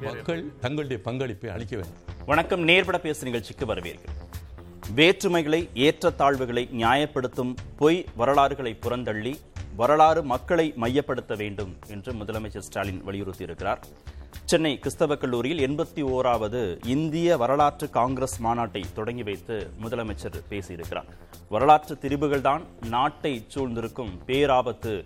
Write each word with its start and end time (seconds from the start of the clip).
மக்கள் 0.00 0.58
தங்களுடைய 0.60 1.02
பங்களிப்பை 1.02 1.50
அளிக்க 1.50 1.76
வேண்டும். 1.76 1.94
வணக்கம். 2.26 2.60
நேர்பட 2.60 2.98
பேசு 2.98 3.24
நிகழ்ச்சிக்கு 3.24 3.66
வரவேற்கிறேன் 3.66 4.24
வேற்றுமைகளை 4.96 5.68
ஏற்றத்தாழ்வுகளை 5.74 6.68
நியாயப்படுத்தும் 6.72 7.56
பொய் 7.76 8.04
வரலாறுகளை 8.16 8.78
புறந்தள்ளி 8.80 9.34
வரலாறு 9.76 10.22
மக்களை 10.22 10.72
மையப்படுத்த 10.76 11.34
வேண்டும் 11.36 11.76
என்று 11.86 12.12
முதலமைச்சர் 12.12 12.58
ஸ்டாலின் 12.58 13.02
வலியுறுத்தியிருக்கிறார். 13.06 13.78
சென்னை 14.44 14.78
கிறிஸ்தவ 14.78 15.16
கல்லூரியில் 15.16 15.70
எண்பத்தி 15.70 16.02
ஓராவது 16.02 16.86
இந்திய 16.86 17.36
வரலாற்று 17.36 17.90
காங்கிரஸ் 17.90 18.42
மாநாட்டை 18.42 18.84
தொடங்கி 18.94 19.22
வைத்து 19.22 19.70
முதலமைச்சர் 19.82 20.42
பேசியிருக்கிறார். 20.50 21.08
வரலாற்று 21.48 21.96
திரிபுகள்தான் 22.00 22.62
நாட்டை 22.88 23.44
சூழ்ந்திருக்கும் 23.48 24.10
பேராபத்து 24.26 25.04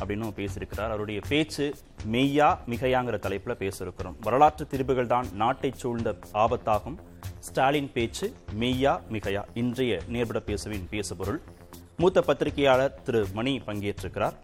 அப்படின்னு 0.00 0.30
பேசியிருக்கிறார். 0.38 0.88
அவருடைய 0.88 1.20
பேச்சு 1.28 1.74
மெய்யா 2.12 2.48
மிகையாங்கிற 2.70 3.18
தலைப்புல 3.26 3.54
பேசியிருக்கிறோம். 3.62 4.16
வரலாற்று 4.20 4.66
திரிபுகள் 4.70 5.06
தான் 5.06 5.26
நாட்டை 5.32 5.72
சூழ்ந்த 5.76 6.16
ஆபத்தாகும். 6.34 6.98
ஸ்டாலின் 7.40 7.92
பேச்சு 7.92 8.34
மெய்யா 8.60 9.00
மிகையா? 9.12 9.44
இன்றைய 9.54 10.00
நேர்பட 10.08 10.40
பேசுவின் 10.40 10.88
பேசுபொருள். 10.90 11.40
மூத்த 11.96 12.20
பத்திரிகையாளர் 12.20 13.02
திரு 13.02 13.26
மணி 13.32 13.62
பங்கேற்றிருக்கிறார். 13.66 14.36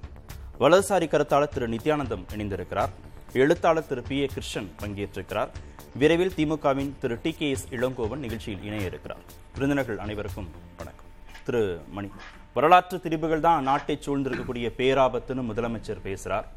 வலதுசாரி 0.61 1.07
கருத்தாளர் 1.07 1.55
திரு 1.55 1.69
நித்யானந்தம் 1.69 2.25
இணைந்திருக்கிறார். 2.37 2.93
எழுத்தாளர் 3.33 3.87
திரு 3.87 4.03
பி 4.03 4.17
ஏ 4.17 4.27
கிருஷ்ணன் 4.27 4.71
பங்கேற்றிருக்கிறார். 4.83 5.49
விரைவில் 5.95 6.33
திமுகவின் 6.37 6.93
Thiru 7.01 7.19
T 7.23 7.33
K 7.33 7.51
S 7.51 7.67
Elangovan 7.71 8.23
நிகழ்ச்சியில் 8.25 8.65
இணைய 8.65 8.87
இருக்கிறார் 8.87 9.25
விருந்தினர்கள் 9.55 9.99
அனைவருக்கும் 9.99 10.49
வணக்கம். 10.77 11.11
திரு 11.45 11.81
மணி. 11.91 12.11
வரலாற்று 12.57 12.97
திரிபுகள் 13.05 13.45
தான் 13.47 13.67
நாட்டை 13.69 13.95
சூழ்ந்திருக்கக்கூடிய 14.05 14.67
பேராபத்துன்னு 14.79 15.43
முதலமைச்சர் 15.51 16.07
பேசுகிறார் 16.07 16.49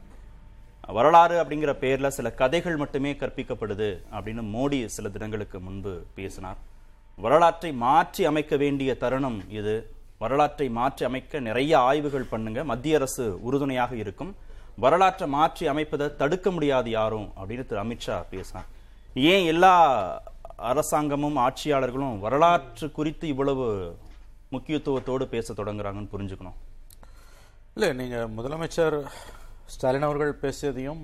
வரலாறு 0.98 1.36
அப்படிங்கிற 1.42 1.72
பேரில் 1.84 2.16
சில 2.16 2.28
கதைகள் 2.40 2.80
மட்டுமே 2.82 3.12
கற்பிக்கப்படுது 3.22 3.88
அப்படின்னு 4.16 4.44
மோடி 4.56 4.80
சில 4.96 5.10
தினங்களுக்கு 5.16 5.58
முன்பு 5.68 5.94
பேசினார். 6.18 6.60
வரலாற்றை 7.26 7.72
மாற்றி 7.86 8.24
அமைக்க 8.32 8.56
வேண்டிய 8.64 8.92
தருணம் 9.04 9.40
இது. 9.60 9.76
வரலாற்றை 10.24 10.68
மாற்றி 10.80 11.04
அமைக்க 11.10 11.40
நிறைய 11.48 11.72
ஆய்வுகள் 11.90 12.30
பண்ணுங்க. 12.34 12.60
மத்திய 12.72 13.00
அரசு 13.00 13.26
உறுதுணையாக 13.48 13.96
இருக்கும். 14.04 14.32
வரலாற்றை 14.86 15.28
மாற்றி 15.38 15.66
அமைப்பதை 15.74 16.08
தடுக்க 16.22 16.52
முடியாது 16.56 16.90
யாரும் 17.00 17.28
அப்படின்னு 17.40 17.66
திரு 17.70 17.84
அமித்ஷா 17.86 18.18
பேசினார். 18.34 18.70
ஏன் 19.32 19.46
எல்லா 19.54 19.74
அரசாங்கமும் 20.72 21.38
ஆட்சியாளர்களும் 21.46 22.20
வரலாற்று 22.26 22.88
குறித்து 22.98 23.26
இவ்வளவு 23.34 23.66
முக்கியத்துவத்தோடு 24.56 25.26
பேச 25.36 25.54
தொடங்குறாங்கன்னு 25.60 26.14
புரிஞ்சுக்கணும். 26.16 26.60
இல்லை 27.76 27.90
நீங்கள் 28.02 28.32
முதலமைச்சர் 28.38 28.98
ஸ்டாலின் 29.74 30.08
அவர்கள் 30.08 30.40
பேசியதையும் 30.44 31.04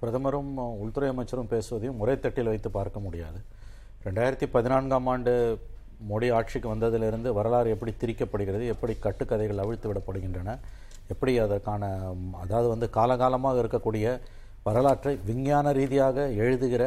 பிரதமரும் 0.00 0.50
உள்துறை 0.82 1.08
அமைச்சரும் 1.12 1.52
பேசுவதையும் 1.52 2.00
ஒரே 2.02 2.14
தட்டில் 2.24 2.50
வைத்து 2.52 2.70
பார்க்க 2.76 2.98
முடியாது. 3.06 3.38
ரெண்டாயிரத்தி 4.06 4.46
பதினான்காம் 4.56 5.08
ஆண்டு 5.12 5.32
மோடி 6.10 6.26
ஆட்சிக்கு 6.38 6.68
வந்ததிலிருந்து 6.72 7.28
வரலாறு 7.38 7.72
எப்படி 7.74 7.92
திரிக்கப்படுகிறது 8.02 8.64
எப்படி 8.74 8.94
கட்டுக்கதைகள் 9.06 9.62
அவிழ்த்து 9.62 9.88
விடப்படுகின்றன 9.90 10.54
எப்படி 11.12 11.32
அதற்கான 11.44 11.82
அதாவது 12.42 12.68
வந்து 12.74 12.88
காலகாலமாக 12.98 13.62
இருக்கக்கூடிய 13.62 14.06
வரலாற்றை 14.66 15.14
விஞ்ஞான 15.28 15.72
ரீதியாக 15.78 16.26
எழுதுகிற 16.44 16.84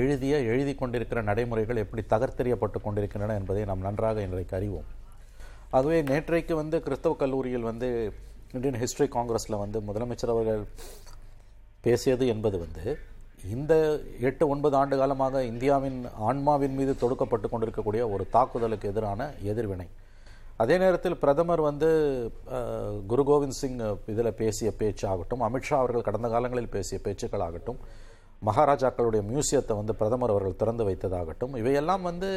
எழுதிய 0.00 0.34
எழுதி 0.52 0.72
கொண்டிருக்கிற 0.80 1.20
நடைமுறைகள் 1.28 1.82
எப்படி 1.84 2.02
தகர்த்தெறியப்பட்டு 2.12 2.78
கொண்டிருக்கின்றன 2.86 3.36
என்பதை 3.40 3.62
நாம் 3.70 3.86
நன்றாக 3.86 4.26
இன்றைக்கு 4.26 4.56
அறிவோம். 4.58 4.88
அதுவே 5.70 5.98
நேற்றைக்கு 6.02 6.54
வந்து 6.54 6.76
கிறிஸ்தவ 6.82 7.14
கல்லூரியில் 7.14 7.68
வந்து 7.70 7.88
இந்தியன் 8.52 8.80
ஹிஸ்டரி 8.82 9.08
காங்கிரஸில் 9.08 9.62
வந்து 9.62 9.78
முதலமைச்சர் 9.88 10.32
அவர்கள் 10.34 10.62
பேசியது 11.80 12.24
என்பது 12.26 12.56
வந்து 12.58 12.84
இந்த 13.50 13.74
எட்டு 14.20 14.44
ஒன்பது 14.48 14.76
ஆண்டு 14.76 14.96
காலமாக 14.96 15.44
இந்தியாவின் 15.44 16.00
ஆன்மாவின் 16.28 16.74
மீது 16.74 16.92
தொடுக்கப்பட்டு 17.02 17.48
கொண்டிருக்கக்கூடிய 17.48 18.02
ஒரு 18.08 18.24
தாக்குதலுக்கு 18.30 18.88
எதிரான 18.88 19.30
எதிர்வினை. 19.52 19.86
அதே 20.62 20.78
நேரத்தில் 20.78 21.16
பிரதமர் 21.16 21.60
வந்து 21.60 21.88
குரு 23.06 23.22
கோவிந்த் 23.30 23.58
சிங் 23.60 23.78
இதில் 24.12 24.38
பேசிய 24.42 24.70
பேச்சு 24.80 25.04
ஆகட்டும் 25.08 25.44
அமித்ஷா 25.46 25.76
அவர்கள் 25.82 26.06
கடந்த 26.08 26.28
காலங்களில் 26.28 26.74
பேசிய 26.76 26.98
பேச்சுக்கள் 27.06 27.46
ஆகட்டும் 27.46 27.80
மகாராஜாக்களுடைய 28.46 29.22
மியூசியத்தை 29.30 29.74
வந்து 29.76 29.94
பிரதமர் 29.94 30.30
அவர்கள் 30.30 30.56
திறந்து 30.56 30.84
வைத்ததாகட்டும் 30.88 31.56
இவையெல்லாம் 31.56 32.02
வந்து 32.02 32.28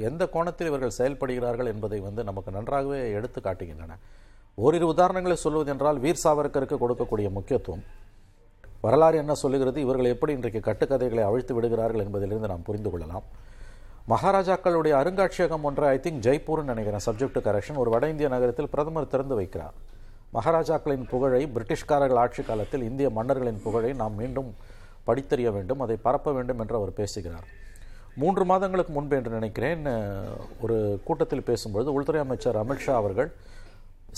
எந்த 0.00 0.28
கோணத்தில் 0.28 0.66
இவர்கள் 0.66 0.96
செயல்படுகிறார்கள் 0.98 1.66
என்பதை 1.66 2.00
வந்து 2.00 2.24
நமக்கு 2.24 2.50
நன்றாகவே 2.50 3.00
எடுத்து 3.10 3.40
காட்டுகின்றன. 3.40 3.96
ஓரிரு 4.54 4.86
உதாரணங்களை 4.92 5.32
சொல்வதென்றால் 5.32 5.98
வீர் 5.98 6.22
சாவர்கருக்கு 6.24 6.76
கொடுக்கக்கூடிய 6.84 7.30
முக்கியத்துவம். 7.30 7.84
வரலாறு 8.80 9.18
என்ன 9.18 9.34
சொல்லுகிறது? 9.34 9.80
இவர்கள் 9.80 10.12
எப்படி 10.14 10.32
இன்றைக்கு 10.32 10.60
கட்டுக்கதைகளை 10.60 11.22
அவிழ்த்து 11.22 11.54
விடுகிறார்கள் 11.54 12.04
என்பதிலிருந்து 12.04 12.48
நாம் 12.48 12.62
புரிந்து 12.62 12.90
கொள்ளலாம். 12.90 13.22
மகாராஜாக்களுடைய 14.08 14.94
அருங்காட்சியகம் 15.02 15.62
ஒன்றை 15.62 15.88
ஐ 15.88 15.98
திங்க் 16.02 16.24
ஜெய்ப்பூர்னு 16.26 16.70
நினைக்கிறேன் 16.72 17.06
சப்ஜெக்ட் 17.06 17.40
கரெக்ஷன் 17.48 17.76
ஒரு 17.76 17.90
வட 17.90 18.08
இந்திய 18.08 18.28
நகரத்தில் 18.28 18.68
பிரதமர் 18.68 19.12
திறந்து 19.14 19.40
வைக்கிறார். 19.40 19.76
மகாராஜாக்களின் 20.34 21.08
புகழை 21.08 21.48
பிரிட்டிஷ்காரர்கள் 21.54 22.20
ஆட்சி 22.24 22.42
காலத்தில் 22.42 22.82
இந்திய 22.82 23.10
மன்னர்களின் 23.10 23.62
புகழை 23.62 23.92
நாம் 23.92 24.14
மீண்டும் 24.14 24.54
படித்தறிய 25.10 25.50
வேண்டும் 25.58 25.84
அதை 25.86 25.98
பரப்ப 26.08 26.32
வேண்டும் 26.38 26.62
என்று 26.64 26.78
அவர் 26.80 26.98
பேசுகிறார். 27.02 27.46
மூன்று 28.20 28.44
மாதங்களுக்கு 28.50 28.92
முன்பு 28.96 29.14
என்று 29.18 29.30
நினைக்கிறேன் 29.38 29.82
ஒரு 30.64 30.76
கூட்டத்தில் 31.06 31.48
பேசும்பொழுது 31.48 31.90
உள்துறை 31.96 32.20
அமைச்சர் 32.24 32.60
அமித்ஷா 32.62 32.94
அவர்கள் 33.02 33.30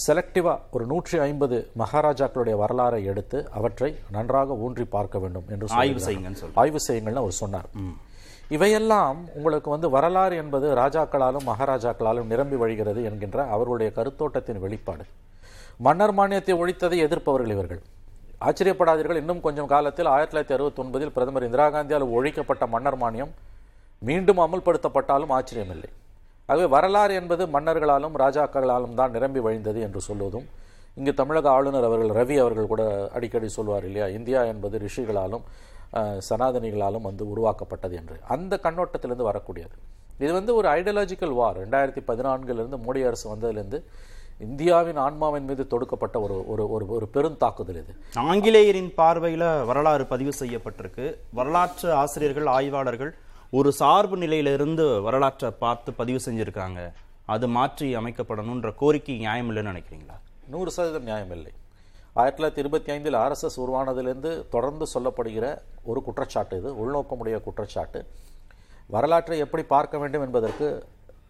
செலக்டிவாக 0.05 0.75
ஒரு 0.77 0.85
நூற்றி 0.91 1.17
ஐம்பது 1.27 1.57
மகாராஜாக்களுடைய 1.81 2.55
வரலாறை 2.63 3.01
எடுத்து 3.13 3.39
அவற்றை 3.59 3.91
நன்றாக 4.15 4.55
ஊன்றி 4.67 4.85
பார்க்க 4.95 5.21
வேண்டும் 5.25 5.49
என்று 5.55 5.69
ஆய்வு 5.83 6.01
சொல்லி 6.05 6.31
ஆய்வு 6.63 6.81
செய்யுங்கள்னு 6.87 7.23
அவர் 7.23 7.41
சொன்னார். 7.43 7.69
இவையெல்லாம் 8.57 9.19
உங்களுக்கு 9.39 9.69
வந்து 9.75 9.89
வரலாறு 9.97 10.35
என்பது 10.43 10.69
ராஜாக்களாலும் 10.83 11.47
மகாராஜாக்களாலும் 11.51 12.31
நிரம்பி 12.33 12.57
வழிகிறது 12.63 13.03
என்கின்ற 13.11 13.45
அவர்களுடைய 13.57 13.91
கருத்தோட்டத்தின் 13.99 14.63
வெளிப்பாடு. 14.65 15.07
மன்னர் 15.87 16.15
மானியத்தை 16.21 16.57
ஒழித்ததை 16.63 16.99
எதிர்ப்பவர்கள் 17.07 17.55
இவர்கள். 17.57 17.83
ஆச்சரியப்படாதீர்கள். 18.47 19.21
இன்னும் 19.23 19.43
கொஞ்சம் 19.47 19.71
காலத்தில் 19.73 20.09
ஆயிரத்தி 20.13 20.33
தொள்ளாயிரத்தி 20.33 20.57
அறுபத்தி 20.57 20.81
ஒன்பதில் 20.83 21.13
பிரதமர் 21.17 21.47
இந்திரா 21.49 21.67
காந்தியால் 21.75 22.07
ஒழிக்கப்பட்ட 22.17 22.65
மன்னர் 22.75 22.99
மானியம் 23.03 23.33
மீண்டும் 24.09 24.41
அமல்படுத்தப்பட்டாலும் 24.47 25.33
ஆச்சரியமில்லை. 25.39 25.91
ஆகவே 26.51 26.67
வரலாறு 26.75 27.13
என்பது 27.21 27.43
மன்னர்களாலும் 27.57 28.15
ராஜாக்களாலும் 28.25 28.97
தான் 29.01 29.15
நிரம்பி 29.17 29.41
வழிந்தது 29.47 29.81
என்று 29.87 30.01
சொல்வதும் 30.09 30.47
இங்கு 30.99 31.13
தமிழக 31.21 31.47
ஆளுநர் 31.57 31.87
அவர்கள் 31.89 32.17
ரவி 32.21 32.37
அவர்கள் 32.45 32.71
கூட 32.73 32.83
அடிக்கடி 33.17 33.49
சொல்வார் 33.59 33.87
இல்லையா 33.91 34.07
இந்தியா 34.19 34.41
என்பது 34.53 34.77
ரிஷிகளாலும் 34.87 35.45
சனாதனிகளாலும் 36.29 37.07
வந்து 37.09 37.25
உருவாக்கப்பட்டது 37.33 37.95
என்று. 38.01 38.17
அந்த 38.35 38.55
கண்ணோட்டத்திலிருந்து 38.65 39.29
வரக்கூடியது. 39.31 39.75
இது 40.23 40.33
வந்து 40.39 40.53
ஒரு 40.59 40.69
ஐடியாலஜிக்கல் 40.79 41.35
வார் 41.39 41.59
ரெண்டாயிரத்தி 41.63 42.03
பதினான்கிலிருந்து 42.11 42.79
மோடி 42.87 43.01
அரசு 43.09 43.27
வந்ததுலேருந்து 43.33 43.79
இந்தியாவின் 44.47 44.99
ஆன்மாவின் 45.05 45.47
மீது 45.49 45.65
தொடுக்கப்பட்ட 45.73 46.17
ஒரு 46.25 46.37
ஒரு 46.53 46.65
ஒரு 46.75 46.85
ஒரு 46.97 47.07
பெருந்தாக்குதல் 47.15 47.79
இது. 47.83 47.93
ஆங்கிலேயரின் 48.31 48.91
பார்வையில 49.01 49.45
வரலாறு 49.71 50.05
பதிவு 50.13 50.33
செய்யப்பட்டிருக்கு. 50.41 51.07
வரலாற்று 51.39 51.89
ஆசிரியர்கள் 52.03 52.49
ஆய்வாளர்கள் 52.57 53.13
ஒரு 53.59 53.71
சார்பு 53.81 54.17
நிலையிலிருந்து 54.25 54.87
வரலாற்றை 55.07 55.51
பார்த்து 55.65 55.93
பதிவு 56.01 56.21
செஞ்சிருக்காங்க. 56.27 56.81
அது 57.35 57.47
மாற்றி 57.57 57.89
அமைக்கப்படணுன்ற 58.01 58.71
கோரிக்கை 58.83 59.17
நியாயம் 59.25 59.51
இல்லைன்னு 59.51 59.73
நினைக்கிறீங்களா? 59.73 60.17
நூறு 60.53 60.71
சதவீதம் 60.77 61.09
நியாயமில்லை 61.11 61.53
ஆயிரத்தி 62.21 62.39
தொள்ளாயிரத்தி 62.39 62.63
இருபத்தி 62.65 62.91
ஐந்தில் 62.95 63.17
ஆர்எஸ்எஸ் 63.25 63.61
உருவானதிலிருந்து 63.65 64.31
தொடர்ந்து 64.55 64.87
சொல்லப்படுகிற 64.95 65.47
ஒரு 65.91 66.01
குற்றச்சாட்டு 66.07 66.57
இது 66.61 66.71
உள்நோக்கமுடைய 66.83 67.37
குற்றச்சாட்டு. 67.47 68.01
வரலாற்றை 68.95 69.37
எப்படி 69.45 69.63
பார்க்க 69.75 70.01
வேண்டும் 70.03 70.25
என்பதற்கு 70.27 70.67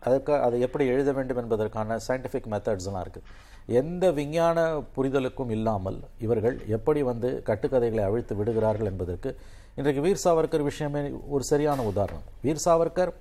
அதற்கு 0.05 0.35
அதை 0.35 0.61
எப்படி 0.61 0.87
எழுத 0.87 1.13
வேண்டும் 1.13 1.37
என்பதற்கான 1.37 1.97
சயின்டிஃபிக் 1.97 2.51
மெத்தட்ஸ்லாம் 2.51 3.05
இருக்குது 3.05 3.23
எந்த 3.67 4.11
விஞ்ஞான 4.11 4.83
புரிதலுக்கும் 4.97 5.51
இல்லாமல் 5.51 6.01
இவர்கள் 6.21 6.63
எப்படி 6.67 7.03
வந்து 7.03 7.43
கட்டுக்கதைகளை 7.47 8.05
அவிழ்த்து 8.05 8.35
விடுகிறார்கள் 8.35 8.87
என்பதற்கு 8.87 9.37
இன்றைக்கு 9.75 10.03
வீர் 10.03 10.21
சாவர்கர் 10.25 10.63
விஷயமே 10.63 11.11
ஒரு 11.29 11.45
சரியான 11.45 11.83
உதாரணம். 11.83 12.23
வீர் 12.43 12.63
சாவர்கர் 12.65 13.13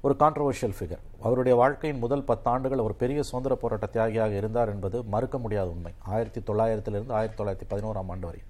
ஒரு 0.00 0.14
கான்ட்ரவர்ஷியல் 0.18 0.74
ஃபிகர் 0.80 0.98
அவருடைய 1.20 1.58
வாழ்க்கையின் 1.58 1.98
முதல் 1.98 2.24
பத்தாண்டுகள் 2.28 2.82
ஒரு 2.82 2.94
பெரிய 2.94 3.22
சுதந்திர 3.22 3.54
போராட்ட 3.54 3.86
தியாகியாக 3.86 4.36
இருந்தார் 4.36 4.68
என்பது 4.68 5.02
மறுக்க 5.02 5.38
முடியாத 5.38 5.70
உண்மை. 5.70 5.92
ஆயிரத்தி 5.98 6.40
தொள்ளாயிரத்திலிருந்து 6.40 7.12
ஆயிரத்தி 7.12 7.44
தொள்ளாயிரத்தி 7.44 7.70
பதினோராம் 7.70 8.08
ஆண்டு 8.08 8.26
வரை. 8.26 8.40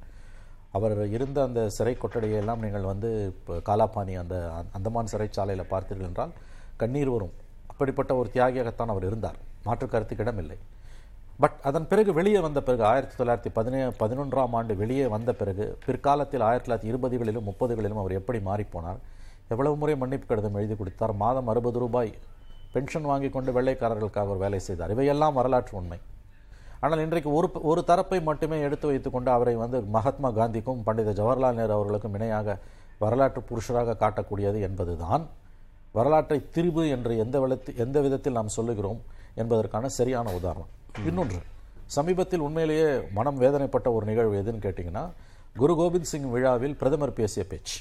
அவர் 0.72 1.08
இருந்த 1.08 1.42
அந்த 1.42 1.68
சிறை 1.68 1.96
கொட்டடையெல்லாம் 2.00 2.58
நீங்கள் 2.58 2.82
வந்து 2.82 3.34
இப்போ 3.48 3.56
காலாபானி 3.56 4.18
அந்த 4.18 4.52
அந்த- 4.52 4.62
அந்தமான் 4.72 5.06
சிறைச்சாலையில் 5.12 5.64
பார்த்தீர்கள் 5.70 6.06
என்றால் 6.06 6.30
கண்ணீர் 6.76 7.10
வரும். 7.10 7.32
அப்படிப்பட்ட 7.78 8.12
ஒரு 8.20 8.28
தியாகியாகத்தான் 8.34 8.92
அவர் 8.92 9.04
இருந்தார். 9.08 9.36
மாற்று 9.66 9.86
கருத்துக்கு 9.88 10.24
இடமில்லை. 10.24 10.56
பட் 11.42 11.58
அதன் 11.68 11.86
பிறகு 11.90 12.10
வெளியே 12.16 12.40
வந்த 12.44 12.60
பிறகு 12.68 12.82
ஆயிரத்தி 12.88 13.16
தொள்ளாயிரத்தி 13.18 13.50
பதினே 13.58 13.80
பதினொன்றாம் 14.00 14.54
ஆண்டு 14.58 14.72
வெளியே 14.80 15.04
வந்த 15.12 15.30
பிறகு 15.40 15.64
பிற்காலத்தில் 15.84 16.44
ஆயிரத்தி 16.46 16.66
தொள்ளாயிரத்தி 16.66 16.90
இருபதுகளிலும் 16.92 17.46
முப்பதுகளிலும் 17.48 18.00
அவர் 18.02 18.14
எப்படி 18.20 18.38
மாறிப்போனார் 18.48 19.00
எவ்வளவு 19.52 19.76
முறை 19.82 19.94
மன்னிப்பு 20.02 20.26
கடிதம் 20.30 20.58
எழுதி 20.60 20.76
கொடுத்தார்? 20.80 21.14
மாதம் 21.22 21.50
அறுபது 21.52 21.78
ரூபாய் 21.84 22.12
பென்ஷன் 22.74 23.08
வாங்கி 23.10 23.30
கொண்டு 23.36 23.52
வெள்ளைக்காரர்களுக்காக 23.58 24.28
அவர் 24.28 24.42
வேலை 24.44 24.60
செய்தார். 24.68 24.94
இவையெல்லாம் 24.96 25.38
வரலாற்று 25.40 25.76
உண்மை. 25.80 26.00
ஆனால் 26.84 27.04
இன்றைக்கு 27.06 27.30
ஒரு 27.38 27.48
ஒரு 27.70 27.80
தரப்பை 27.90 28.20
மட்டுமே 28.30 28.58
எடுத்து 28.68 28.88
வைத்துக்கொண்டு 28.90 29.30
அவரை 29.36 29.54
வந்து 29.64 29.80
மகாத்மா 29.98 30.30
காந்திக்கும் 30.40 30.82
பண்டித 30.88 31.14
ஜவஹர்லால் 31.20 31.58
நேரு 31.60 31.74
அவர்களுக்கும் 31.78 32.16
இணையாக 32.18 32.58
வரலாற்று 33.04 33.42
புருஷராக 33.50 33.96
காட்டக்கூடியது 34.02 34.60
என்பதுதான் 34.68 35.24
வரலாற்றை 35.98 36.38
திரிபு 36.54 36.82
என்று 36.94 37.12
எந்த 37.24 37.36
விதத்தில் 37.44 37.78
எந்த 37.84 37.98
விதத்தில் 38.06 38.36
நாம் 38.38 38.56
சொல்லுகிறோம் 38.56 39.00
என்பதற்கான 39.42 39.88
சரியான 39.98 40.32
உதாரணம். 40.38 40.72
இன்னொன்று 41.08 41.40
சமீபத்தில் 41.96 42.44
உண்மையிலேயே 42.46 42.88
மனம் 43.18 43.38
வேதனைப்பட்ட 43.42 43.88
ஒரு 43.96 44.04
நிகழ்வு 44.10 44.34
எதுன்னு 44.40 44.64
கேட்டிங்கன்னா 44.64 45.04
குரு 45.56 45.74
கோபிந்த் 45.80 46.10
சிங் 46.10 46.28
விழாவில் 46.30 46.76
பிரதமர் 46.80 47.18
பேசிய 47.18 47.42
பேச்சு. 47.52 47.78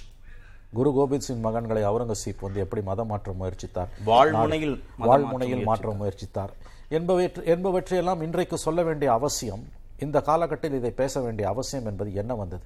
குரு 0.77 0.89
கோபிந்த் 0.97 1.25
சிங் 1.27 1.43
மகன்களை 1.43 1.81
அவுரங்கசீப் 1.89 2.43
வந்து 2.45 2.59
எப்படி 2.63 2.81
மதம் 2.89 3.09
மாற்ற 3.11 3.33
முயற்சித்தார் 3.39 3.91
வாழ்முனையில் 4.09 4.77
வாழ்முனையில் 5.07 5.63
மாற்ற 5.63 5.91
முயற்சித்தார் 5.99 6.53
என்பவற்றை 6.97 7.43
என்பவற்றையெல்லாம் 7.53 8.21
இன்றைக்கு 8.21 8.57
சொல்ல 8.57 8.81
வேண்டிய 8.83 9.09
அவசியம் 9.11 9.63
இந்த 10.05 10.17
காலகட்டத்தில் 10.21 10.79
இதை 10.79 10.91
பேச 11.01 11.21
வேண்டிய 11.21 11.45
அவசியம் 11.53 11.87
என்பது 11.91 12.09
என்ன 12.21 12.33
வந்தது? 12.35 12.65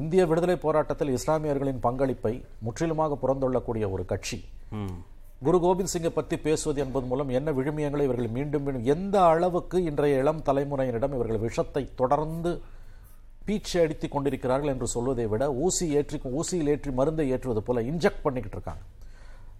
இந்திய 0.00 0.22
விடுதலை 0.26 0.56
போராட்டத்தில் 0.56 1.12
இஸ்லாமியர்களின் 1.16 1.82
பங்களிப்பை 1.86 2.34
முற்றிலுமாக 2.58 3.18
புறந்தொள்ளக்கூடிய 3.22 3.84
ஒரு 3.94 4.04
கட்சி. 4.12 4.38
குரு 5.46 5.58
கோபிந்த் 5.64 5.92
சிங்கை 5.92 6.10
பற்றி 6.10 6.36
பேசுவது 6.46 6.78
என்பது 6.84 7.06
மூலம் 7.10 7.30
என்ன 7.38 7.52
விழுமியங்களை 7.58 8.04
இவர்கள் 8.08 8.34
மீண்டும் 8.36 8.64
மீண்டும் 8.66 8.88
எந்த 8.94 9.16
அளவுக்கு 9.32 9.78
இன்றைய 9.90 10.22
இளம் 10.22 10.40
தலைமுறையினரிடம் 10.48 11.14
இவர்கள் 11.16 11.44
விஷத்தை 11.46 11.82
தொடர்ந்து 12.00 12.52
பீச்சை 13.48 13.80
அடித்துக் 13.82 14.14
கொண்டிருக்கிறார்கள் 14.14 14.72
என்று 14.72 14.86
சொல்வதை 14.94 15.26
விட 15.32 15.44
ஊசி 15.64 15.86
ஏற்றி 15.98 16.18
ஊசியில் 16.38 16.70
ஏற்றி 16.72 16.92
மருந்தை 17.00 17.26
ஏற்றுவது 17.34 17.60
போல 17.66 17.82
இன்ஜெக்ட் 17.90 18.24
பண்ணிக்கிட்டு 18.24 18.58
இருக்காங்க. 18.58 18.82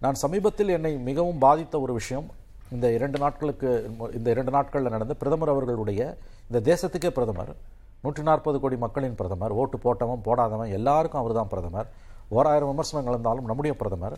நான் 0.03 0.17
சமீபத்தில் 0.23 0.73
என்னை 0.77 0.91
மிகவும் 1.09 1.39
பாதித்த 1.45 1.75
ஒரு 1.85 1.93
விஷயம் 1.99 2.27
இந்த 2.75 2.87
இரண்டு 2.97 3.17
நாட்களுக்கு 3.23 3.69
இந்த 4.17 4.27
இரண்டு 4.35 4.51
நாட்களில் 4.55 4.93
நடந்த 4.95 5.13
பிரதமர் 5.21 5.53
அவர்களுடைய 5.53 6.01
இந்த 6.49 6.59
தேசத்துக்கே 6.71 7.11
பிரதமர் 7.17 7.51
நூற்றி 8.01 8.23
நாற்பது 8.29 8.57
கோடி 8.63 8.77
மக்களின் 8.85 9.15
பிரதமர் 9.19 9.55
ஓட்டு 9.61 9.77
போட்டவன் 9.85 10.25
போடாதவன் 10.27 10.73
எல்லாருக்கும் 10.77 11.21
அவர்தான் 11.21 11.51
பிரதமர். 11.53 11.87
ஓராயிரம் 12.37 12.71
விமர்சனங்கள் 12.73 13.15
இருந்தாலும் 13.15 13.47
நம்முடைய 13.49 13.73
பிரதமர். 13.81 14.17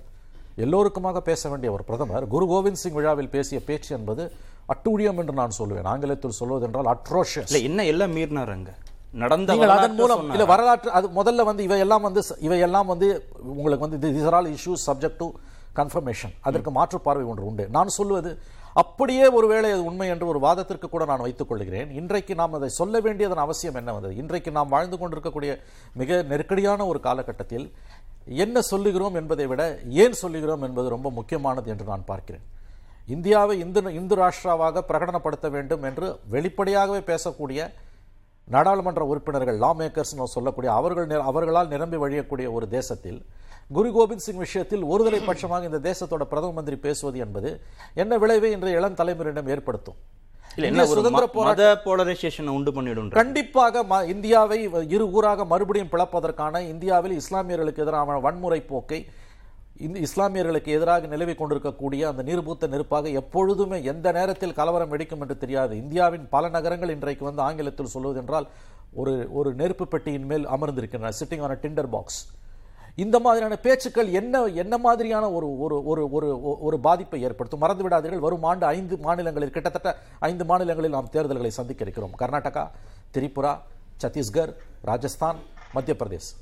எல்லோருக்குமாக 0.60 1.22
பேச 1.22 1.50
வேண்டிய 1.50 1.72
ஒரு 1.72 1.84
பிரதமர் 1.84 2.28
குரு 2.28 2.46
கோவிந்த் 2.46 2.82
சிங் 2.84 2.94
விழாவில் 2.94 3.30
பேசிய 3.30 3.64
பேச்சு 3.64 3.96
என்பது 3.96 4.24
அட்டூழியம் 4.68 5.18
என்று 5.18 5.34
நான் 5.34 5.52
சொல்லுவேன் 5.60 5.84
ஆங்கிலத்தில் 5.84 6.32
சொல்வதென்றால் 6.32 6.86
அட்ரோஷியஸ் 6.86 7.52
இல்ல 7.52 7.58
என்ன 7.58 7.86
எல்லாம் 7.86 8.16
மீறினார் 8.16 8.52
அங்க? 8.52 8.74
நடந்த 9.12 9.54
அதன் 9.68 9.94
மூலம்? 9.94 10.32
இல்ல 10.32 10.46
வரலாற்று 10.46 10.92
அது 10.92 11.08
முதல்ல 11.08 11.44
வந்து 11.44 11.64
இவையெல்லாம் 11.64 12.02
வந்து 12.02 12.24
இவையெல்லாம் 12.40 12.88
வந்து 12.88 13.08
உங்களுக்கு 13.44 13.90
வந்து 13.90 14.30
are 14.30 14.34
all 14.34 14.48
issues 14.48 14.76
subject 14.88 15.18
to 15.20 15.32
confirmation. 15.76 16.32
அதற்கு 16.40 16.72
மாற்று 16.72 17.00
பார்வை 17.00 17.26
ஒன்று 17.26 17.46
உண்டு. 17.46 17.68
நான் 17.72 17.88
சொல்வது 17.88 18.38
அப்படியே 18.74 19.28
ஒருவேளை 19.28 19.72
அது 19.72 19.86
உண்மை 19.86 20.08
என்று 20.08 20.28
ஒரு 20.28 20.40
வாதத்திற்கு 20.40 20.90
கூட 20.90 21.06
நான் 21.06 21.22
வைத்துக் 21.22 21.48
கொள்கிறேன். 21.48 21.92
இன்றைக்கு 21.92 22.36
நாம் 22.36 22.54
அதை 22.54 22.70
சொல்ல 22.70 23.00
வேண்டியதன் 23.00 23.38
அவசியம் 23.38 23.76
என்ன 23.76 23.94
வந்தது? 23.94 24.16
இன்றைக்கு 24.16 24.52
நாம் 24.52 24.68
வாழ்ந்து 24.68 24.98
கொண்டிருக்கக்கூடிய 24.98 25.60
மிக 25.94 26.22
நெருக்கடியான 26.22 26.86
ஒரு 26.86 27.00
காலகட்டத்தில் 27.00 27.72
என்ன 28.44 28.62
சொல்லுகிறோம் 28.62 29.16
என்பதை 29.16 29.46
விட 29.48 29.80
ஏன் 29.90 30.14
சொல்லுகிறோம் 30.14 30.62
என்பது 30.62 30.90
ரொம்ப 30.90 31.12
முக்கியமானது 31.12 31.70
என்று 31.70 31.86
நான் 31.86 32.06
பார்க்கிறேன். 32.06 32.46
இந்தியாவை 33.08 33.60
இந்து 33.60 33.82
இந்து 33.94 34.16
ராஷ்டிராவாக 34.16 34.84
பிரகடனப்படுத்த 34.90 35.50
வேண்டும் 35.50 35.84
என்று 35.84 36.20
வெளிப்படையாகவே 36.30 37.00
பேசக்கூடிய 37.12 37.70
நாடாளுமன்ற 38.48 39.04
உறுப்பினர்கள் 39.06 39.58
லா 39.58 39.74
மேக்கர்ஸ் 39.74 40.14
சொல்லக்கூடிய 40.24 40.74
அவர்கள் 40.74 41.10
அவர்களால் 41.20 41.68
நிரம்பி 41.68 41.98
வழியக்கூடிய 41.98 42.52
ஒரு 42.52 42.68
தேசத்தில் 42.68 43.26
குரு 43.72 43.90
கோபிந்த் 43.96 44.26
சிங் 44.26 44.44
விஷயத்தில் 44.46 44.84
ஒருதலை 44.84 45.20
பட்சமாக 45.26 45.64
இந்த 45.64 45.80
தேசத்தோட 45.90 46.24
பிரதம 46.24 46.52
மந்திரி 46.52 46.78
பேசுவது 46.78 47.20
என்பது 47.20 47.62
என்ன 47.94 48.18
விளைவை 48.18 48.52
இன்றைய 48.52 48.78
இளம் 48.78 48.96
தலைமுறையிடம் 48.96 49.50
ஏற்படுத்தும். 49.50 49.96
இல்ல 50.68 50.86
சுதந்திர 50.86 51.28
போராட்ட 51.28 51.82
போலரைசேஷனை 51.86 52.54
உண்டு 52.58 52.74
பண்ணிடும் 52.74 53.10
கண்டிப்பாக 53.10 54.06
இந்தியாவை 54.06 54.60
இரு 54.88 55.12
ஊராக 55.12 55.46
மறுபடியும் 55.46 55.92
பிளப்பதற்கான 55.92 56.62
இந்தியாவில் 56.74 57.16
இஸ்லாமியர்களுக்கு 57.22 57.84
எதிரான 57.86 58.20
வன்முறை 58.20 58.62
போக்கை 58.62 59.06
இந்த 59.88 60.00
இஸ்லாமியர்களுக்கு 60.00 60.70
எதிராக 60.78 61.08
நிலவிக் 61.08 61.38
கொண்டிருக்கக்கூடிய 61.38 62.08
அந்த 62.08 62.24
நிருபூத்த 62.24 62.68
நெருப்பாக 62.68 63.12
எப்பொழுதுமே 63.22 63.84
எந்த 63.84 64.12
நேரத்தில் 64.12 64.54
கலவரம் 64.54 64.92
வெடிக்கும் 64.94 65.22
என்று 65.24 65.38
தெரியாது. 65.38 65.78
இந்தியாவின் 65.78 66.26
பல 66.30 66.50
நகரங்கள் 66.50 66.90
இன்றைக்கு 66.90 67.26
வந்து 67.26 67.42
ஆங்கிலத்தில் 67.42 67.94
சொல்வதென்றால் 67.94 68.48
ஒரு 68.94 69.28
ஒரு 69.32 69.54
நெருப்பு 69.54 69.88
பெட்டியின் 69.88 70.26
மேல் 70.26 70.48
அமர்ந்திருக்கின்றன. 70.48 71.14
சிட்டிங் 71.20 71.42
ஆன் 71.42 71.58
டிண்டர் 71.64 71.90
பாக்ஸ் 71.96 72.20
இந்த 73.00 73.20
மாதிரியான 73.20 73.56
பேச்சுக்கள் 73.56 74.08
என்ன 74.08 74.44
என்ன 74.44 74.78
மாதிரியான 74.78 75.32
ஒரு 75.32 75.60
ஒரு 75.60 75.86
ஒரு 75.86 76.12
ஒரு 76.12 76.42
ஒரு 76.62 76.80
பாதிப்பை 76.80 77.22
ஏற்படுத்தும்? 77.22 77.60
மறந்து 77.60 77.88
விடாதீர்கள். 77.88 78.20
வரும் 78.20 78.44
ஆண்டு 78.44 78.66
ஐந்து 78.66 78.98
மாநிலங்களில் 78.98 79.50
கிட்டத்தட்ட 79.50 79.98
ஐந்து 80.20 80.46
மாநிலங்களில் 80.46 80.92
நாம் 80.92 81.10
தேர்தல்களை 81.10 81.50
சந்திக்க 81.50 81.86
இருக்கிறோம். 81.88 82.12
கர்நாடகா 82.20 82.70
திரிபுரா 83.14 83.58
சத்தீஸ்கர் 84.04 84.54
ராஜஸ்தான் 84.82 85.36
மத்திய 85.74 85.98
பிரதேஷ் 86.00 86.38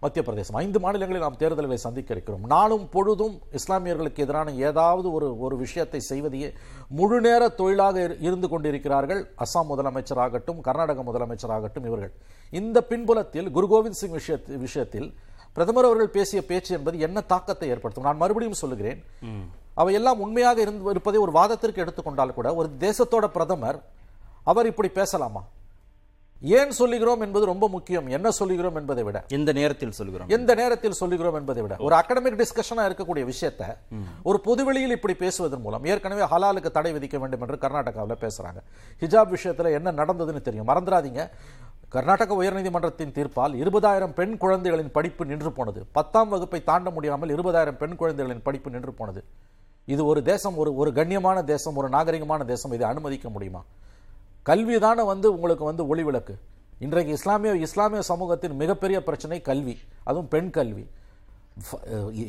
மத்திய 0.00 0.24
பிரதேசம் 0.24 0.60
ஐந்து 0.60 0.80
மாநிலங்களில் 0.80 1.22
நாம் 1.22 1.36
தேர்தல்களை 1.36 1.76
சந்திக்க 1.76 2.12
இருக்கிறோம். 2.14 2.46
நாளும் 2.46 2.88
பொழுதும் 2.88 3.40
இஸ்லாமியர்களுக்கு 3.52 4.16
எதிரான 4.16 4.52
ஏதாவது 4.52 5.12
ஒரு 5.12 5.40
ஒரு 5.40 5.56
விஷயத்தை 5.56 6.00
செய்வதையே 6.00 6.52
முழு 6.88 7.20
நேர 7.20 7.48
தொழிலாக 7.48 8.00
இரு- 8.00 8.22
இருந்து 8.22 8.48
கொண்டிருக்கிறார்கள். 8.48 9.30
அஸ்ஸாம் 9.38 9.66
முதலமைச்சராகட்டும் 9.70 10.60
கர்நாடக 10.60 11.02
முதலமைச்சராகட்டும் 11.02 11.86
இவர்கள். 11.86 12.12
இந்த 12.50 12.82
பின்புலத்தில் 12.82 13.50
குரு 13.50 13.66
கோவிந்த் 13.70 13.90
சிங் 13.90 14.10
விஷயத்தில் 14.10 14.56
விஷயத்தில் 14.56 15.14
பிரதமர் 15.52 15.84
அவர்கள் 15.84 16.14
பேசிய 16.16 16.40
பேச்சு 16.44 16.72
என்பது 16.76 16.98
என்ன 16.98 17.20
தாக்கத்தை 17.20 17.68
ஏற்படுத்தும்? 17.68 18.04
நான் 18.04 18.16
மறுபடியும் 18.16 18.60
சொல்லுகிறேன். 18.62 19.00
அவையெல்லாம் 19.74 20.20
உண்மையாக 20.20 20.60
இருந்து 20.60 20.90
இருப்பதை 20.90 21.20
ஒரு 21.20 21.32
வாதத்திற்கு 21.32 21.80
எடுத்துக்கொண்டால் 21.80 22.34
கூட 22.34 22.54
ஒரு 22.54 22.68
தேசத்தோட 22.78 23.26
பிரதமர் 23.26 23.80
அவர் 24.44 24.66
இப்படி 24.66 24.88
பேசலாமா? 24.88 25.42
ஏன் 26.42 26.70
சொல்லுகிறோம் 26.70 27.20
என்பது 27.20 27.44
ரொம்ப 27.46 27.68
முக்கியம். 27.68 28.06
என்ன 28.06 28.30
சொல்லுகிறோம் 28.30 28.76
என்பதை 28.76 29.02
விட. 29.04 29.24
எந்த 29.28 29.52
நேரத்தில் 29.52 29.92
சொல்கிறோம் 29.92 30.28
எந்த 30.28 30.54
நேரத்தில் 30.54 30.96
சொல்லுகிறோம் 31.00 31.34
என்பதை 31.34 31.62
விட. 31.62 31.76
ஒரு 31.78 31.94
அகடமிக் 31.94 32.38
டிஸ்கஷனா 32.40 32.84
இருக்கக்கூடிய 32.88 33.24
விஷயத்தை 33.24 33.66
ஒரு 34.22 34.40
பொதுவெளியில் 34.40 34.90
இப்படி 34.90 35.14
பேசுவதன் 35.14 35.60
மூலம் 35.60 35.84
ஏற்கனவே 35.84 36.22
ஹலாலுக்கு 36.22 36.70
தடை 36.70 36.92
விதிக்க 36.92 37.18
வேண்டும் 37.18 37.40
என்று 37.40 37.56
கர்நாடகாவில் 37.56 38.22
பேசுறாங்க. 38.24 38.60
ஹிஜாப் 39.00 39.34
விஷயத்துல 39.36 39.72
என்ன 39.72 39.92
நடந்ததுன்னு 39.92 40.40
தெரியும். 40.40 40.68
மறந்துடாதீங்க. 40.68 41.28
கர்நாடக 41.94 42.34
உயர்நீதிமன்றத்தின் 42.40 43.14
தீர்ப்பால் 43.14 43.54
இருபதாயிரம் 43.62 44.12
பெண் 44.18 44.34
குழந்தைகளின் 44.42 44.90
படிப்பு 44.96 45.22
நின்று 45.30 45.50
போனது. 45.52 45.80
பத்தாம் 45.96 46.28
வகுப்பை 46.32 46.60
தாண்ட 46.68 46.88
முடியாமல் 46.96 47.32
இருபதாயிரம் 47.36 47.78
பெண் 47.80 47.96
குழந்தைகளின் 48.00 48.42
படிப்பு 48.46 48.68
நின்று 48.74 48.92
போனது. 48.98 49.20
இது 49.94 50.02
ஒரு 50.10 50.20
தேசம் 50.30 50.56
ஒரு 50.62 50.70
ஒரு 50.80 50.90
கண்ணியமான 50.98 51.38
தேசம் 51.52 51.78
ஒரு 51.80 51.88
நாகரிகமான 51.96 52.44
தேசம். 52.52 52.74
இதை 52.76 52.86
அனுமதிக்க 52.90 53.28
முடியுமா? 53.34 53.62
கல்வி 54.50 54.78
தானே 54.86 55.02
வந்து 55.12 55.28
உங்களுக்கு 55.36 55.64
வந்து 55.70 55.82
ஒளிவிளக்கு 55.90 56.34
இன்றைக்கு 56.84 57.12
இஸ்லாமிய 57.18 57.52
இஸ்லாமிய 57.66 58.02
சமூகத்தின் 58.10 58.56
மிகப்பெரிய 58.62 58.98
பிரச்சனை 59.08 59.38
கல்வி. 59.50 59.76
அதுவும் 60.08 60.30
பெண் 60.34 60.50
கல்வி. 60.58 60.84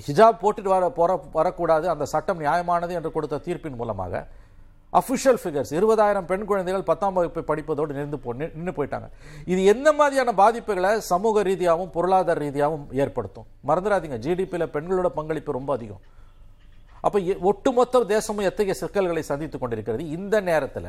ஹிஜாப் 0.08 0.42
போட்டுட்டு 0.44 0.72
வர 0.76 0.86
போற 1.00 1.12
வரக்கூடாது. 1.38 1.86
அந்த 1.94 2.06
சட்டம் 2.14 2.42
நியாயமானது 2.46 2.94
என்று 3.00 3.12
கொடுத்த 3.12 3.42
தீர்ப்பின் 3.48 3.80
மூலமாக 3.82 4.24
அஃபிஷியல் 4.94 5.38
ஃபிகர்ஸ் 5.44 5.70
இருபதாயிரம் 5.70 6.26
பெண் 6.26 6.46
குழந்தைகள் 6.46 6.84
பத்தாம் 6.84 7.14
வகுப்பு 7.14 7.56
படிப்பதோடு 7.56 7.94
நின்று 7.94 8.20
போ 8.20 8.34
நின்று 8.34 8.72
போயிட்டாங்க. 8.72 9.10
இது 9.46 9.66
எந்த 9.66 9.94
மாதிரியான 9.94 10.32
பாதிப்புகளை 10.32 10.98
சமூக 10.98 11.44
ரீதியாகவும் 11.44 11.90
பொருளாதார 11.90 12.40
ரீதியாகவும் 12.40 12.88
ஏற்படுத்தும்? 12.92 13.46
மறந்துடாதீங்க. 13.68 14.18
ஜிடிபியில் 14.18 14.66
பெண்களோட 14.66 15.06
பங்களிப்பு 15.06 15.52
ரொம்ப 15.52 15.74
அதிகம். 15.74 16.00
அப்போ 17.02 17.20
எ- 17.20 17.38
ஒட்டுமொத்த 17.42 18.04
தேசமும் 18.04 18.44
எத்தகைய 18.44 18.74
சிக்கல்களை 18.74 19.22
சந்தித்து 19.22 19.60
கொண்டிருக்கிறது? 19.60 20.10
இந்த 20.10 20.40
நேரத்தில் 20.40 20.86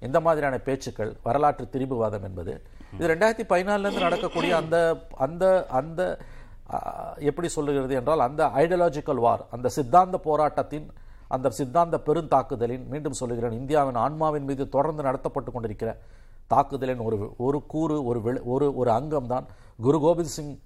இந்த 0.00 0.20
மாதிரியான 0.20 0.58
பேச்சுக்கள் 0.58 1.16
வரலாற்று 1.22 1.68
திரிபுவாதம் 1.72 2.22
என்பது? 2.22 2.62
இது 2.94 3.08
ரெண்டாயிரத்தி 3.08 3.52
பதினாலுலேருந்து 3.52 4.00
நடக்கக்கூடிய 4.00 4.56
அந்த 4.56 5.06
அந்த 5.16 5.66
அந்த 5.66 6.18
எப்படி 7.18 7.48
சொல்லுகிறது 7.48 7.94
என்றால் 7.94 8.20
அந்த 8.20 8.46
ஐடியாலஜிக்கல் 8.46 9.14
வார் 9.14 9.46
அந்த 9.50 9.68
சித்தாந்த 9.68 10.18
போராட்டத்தின் 10.18 10.92
அந்த 11.32 11.50
சித்தாந்த 11.50 12.02
பெருந்தாக்குதலின் 12.06 12.86
மீண்டும் 12.86 13.12
சொல்லுகிறேன் 13.12 13.52
இந்தியாவின் 13.52 13.94
ஆன்மாவின் 13.94 14.44
மீது 14.44 14.68
தொடர்ந்து 14.68 15.02
நடத்தப்பட்டு 15.02 15.50
கொண்டிருக்கிற 15.52 15.90
தாக்குதலின் 16.46 16.98
ஒரு 16.98 17.34
ஒரு 17.36 17.66
கூறு 17.66 18.04
ஒரு 18.04 18.20
வெளி- 18.24 18.40
ஒரு 18.44 18.76
ஒரு 18.76 18.90
அங்கம் 18.90 19.26
தான் 19.26 19.46
குரு 19.80 19.98
கோபிந்த் 19.98 20.32
சிங் 20.36 20.58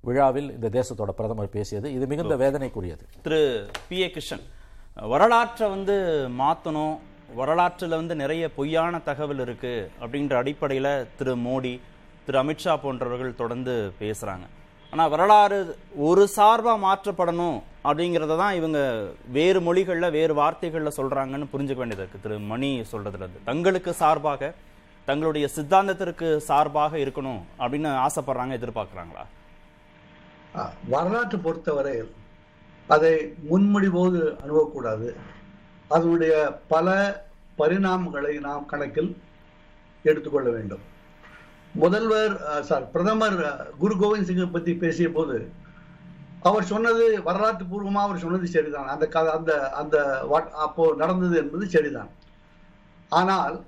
விழாவில் 0.00 0.50
இந்த 0.50 0.68
தேசத்தோட 0.68 1.10
பிரதமர் 1.10 1.48
பேசியது. 1.48 1.92
இது 1.92 2.06
மிகுந்த 2.06 2.36
வேதனைக்குரியது. 2.36 3.04
திரு 3.22 3.40
பி. 3.88 3.96
ஏ. 4.00 4.08
கிருஷ்ணன் 4.08 4.44
வரலாற்றை 5.08 5.68
வந்து 5.68 5.96
மாற்றணும் 6.38 6.98
வரலாற்றில் 7.34 7.90
வந்து 7.90 8.14
நிறைய 8.14 8.54
பொய்யான 8.54 8.98
தகவல் 8.98 9.40
இருக்கு 9.40 9.72
அப்படின்ற 10.00 10.34
அடிப்படையில் 10.34 10.92
திரு 11.16 11.36
மோடி 11.36 11.74
திரு 12.26 12.42
அமித்ஷா 12.42 12.76
போன்றவர்கள் 12.82 13.34
தொடர்ந்து 13.34 13.92
பேசுறாங்க. 14.00 14.46
ஆனா 14.90 15.06
வரலாறு 15.06 15.58
ஒரு 15.96 16.28
சார்பா 16.36 16.74
மாற்றப்படணும் 16.78 17.58
அப்படிங்கிறத 17.84 18.36
தான் 18.36 18.54
இவங்க 18.54 18.78
வேறு 19.28 19.60
மொழிகளில் 19.60 20.10
வேறு 20.10 20.34
வார்த்தைகள்ல 20.34 20.90
சொல்றாங்கன்னு 20.96 21.46
புரிஞ்சுக்க 21.52 21.76
வேண்டியது 21.76 22.02
இருக்குது 22.04 22.22
திரு 22.22 22.38
மணி 22.50 22.70
சொல்றதுல 22.92 23.24
இருந்து. 23.24 23.40
தங்களுக்கு 23.44 23.92
சார்பாக 23.94 24.50
தங்களுடைய 25.08 25.46
சித்தாந்தத்திற்கு 25.48 26.40
சார்பாக 26.40 26.98
இருக்கணும் 26.98 27.40
அப்படின்னு 27.58 27.90
ஆசைப்படுறாங்க 28.02 28.58
எதிர்பார்க்குறாங்களா? 28.58 29.24
அஹ், 30.54 30.72
வரலாற்று 30.88 31.38
பொறுத்தவரையில் 31.38 32.10
அதை 32.88 33.12
முன்மொழிவோடு 33.50 34.20
அணுகக்கூடாது. 34.42 35.08
அதனுடைய 35.90 36.34
பல 36.68 36.88
பரிணாமங்களை 37.58 38.40
நாம் 38.40 38.66
கணக்கில் 38.66 39.10
எடுத்துக்கொள்ள 40.04 40.50
வேண்டும். 40.50 40.84
முதல்வர் 41.74 42.34
சார் 42.60 42.84
பிரதமர் 42.92 43.38
குரு 43.78 43.94
கோவிந்த் 43.96 44.28
சிங்கை 44.28 44.50
பற்றி 44.50 44.74
பேசிய 44.76 45.08
போது 45.12 45.36
அவர் 46.42 46.64
சொன்னது 46.64 47.22
வரலாற்று 47.22 47.64
பூர்வமா 47.64 48.00
அவர் 48.00 48.18
சொன்னது 48.18 48.46
சரிதான். 48.46 48.88
அந்த 48.88 49.06
க- 49.06 49.32
அந்த 49.32 49.70
அந்த 49.70 50.26
வாட்- 50.32 50.50
அப்போ 50.50 50.94
நடந்தது 50.96 51.36
என்பது 51.36 51.68
சரிதான். 51.68 52.08
ஆனால் 53.08 53.64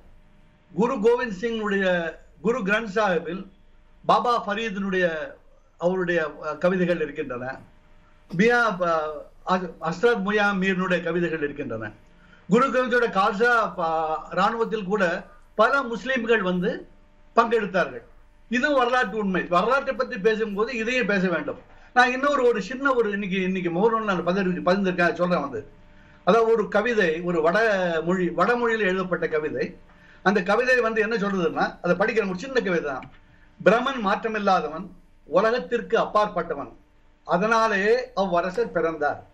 குரு 0.75 0.95
கோவிந்த் 0.95 1.45
சிங்னுடைய 1.45 2.15
குரு 2.41 2.63
கிரந்த் 2.63 2.91
சாஹிப்பில் 2.95 3.47
பாபா 4.07 4.47
ஃபரீதினுடைய 4.47 5.33
அவருடைய 5.79 6.33
கவிதைகள் 6.59 7.01
இருக்கின்றன. 7.01 7.59
மியா 8.33 8.71
அஹ், 8.71 9.13
அஸ்- 9.47 9.75
அஸ்ரத் 9.81 10.23
முயா 10.27 10.55
மீரினுடைய 10.55 11.03
கவிதைகள் 11.03 11.43
இருக்கின்றன. 11.43 11.91
குரு 12.49 12.69
கிரந்தோட 12.69 13.11
கால்சா 13.11 13.75
இராணுவத்தில் 13.75 14.17
ராணுவத்தில் 14.31 14.85
கூட 14.85 15.25
பல 15.55 15.83
முஸ்லீம்கள் 15.83 16.41
வந்து 16.41 16.89
பங்கெடுத்தார்கள். 17.37 18.03
இது 18.49 18.75
வரலாற்று 18.75 19.19
உண்மை. 19.19 19.43
வரலாற்றை 19.43 19.95
பற்றி 19.95 20.19
பேசும்போது 20.19 20.77
இதையும் 20.77 21.07
பேச 21.07 21.29
வேண்டும். 21.29 21.71
நான் 21.95 22.13
இன்னொரு 22.13 22.47
ஒரு 22.47 22.63
சின்ன 22.63 22.95
ஒரு 22.95 23.11
இன்னைக்கு 23.11 23.43
இன்னைக்கு 23.43 23.71
மௌனம் 23.71 24.05
நான் 24.05 24.27
பதிந்திருக்கேன் 24.27 25.13
சொல்றேன் 25.13 25.41
வந்து. 25.41 25.67
அதாவது 26.25 26.53
ஒரு 26.53 26.69
கவிதை 26.69 27.21
ஒரு 27.21 27.43
வட 27.43 28.01
மொழி 28.05 28.31
வடமொழியில் 28.31 28.87
எழுதப்பட்ட 28.87 29.29
கவிதை. 29.29 29.77
அந்த 30.23 30.43
கவிதை 30.43 30.81
வந்து 30.81 31.01
என்ன 31.01 31.17
சொல்றதுன்னா 31.17 31.79
அதை 31.83 31.97
படிக்கிற 31.97 32.29
ஒரு 32.29 32.39
சின்ன 32.39 32.61
கவிதை 32.61 32.91
தான். 32.91 33.11
பிரமன் 33.65 34.07
மாற்றமில்லாதவன் 34.07 34.87
உலகத்திற்கு 35.25 35.99
அப்பாற்பட்டவன். 35.99 36.73
அதனாலே 37.25 38.11
அவ்வரசர் 38.17 38.73
பிறந்தார். 38.73 39.27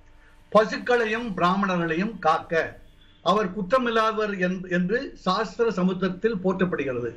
பசுக்களையும் 0.53 1.33
பிராமணர்களையும் 1.37 2.19
காக்க. 2.19 2.79
அவர் 3.23 3.61
குற்றமில்லாதவர் 3.61 4.39
என்- 4.39 4.71
என்று 4.71 5.13
சாஸ்திர 5.15 5.71
சமுத்திரத்தில் 5.71 6.37
போற்றப்படுகிறது. 6.37 7.15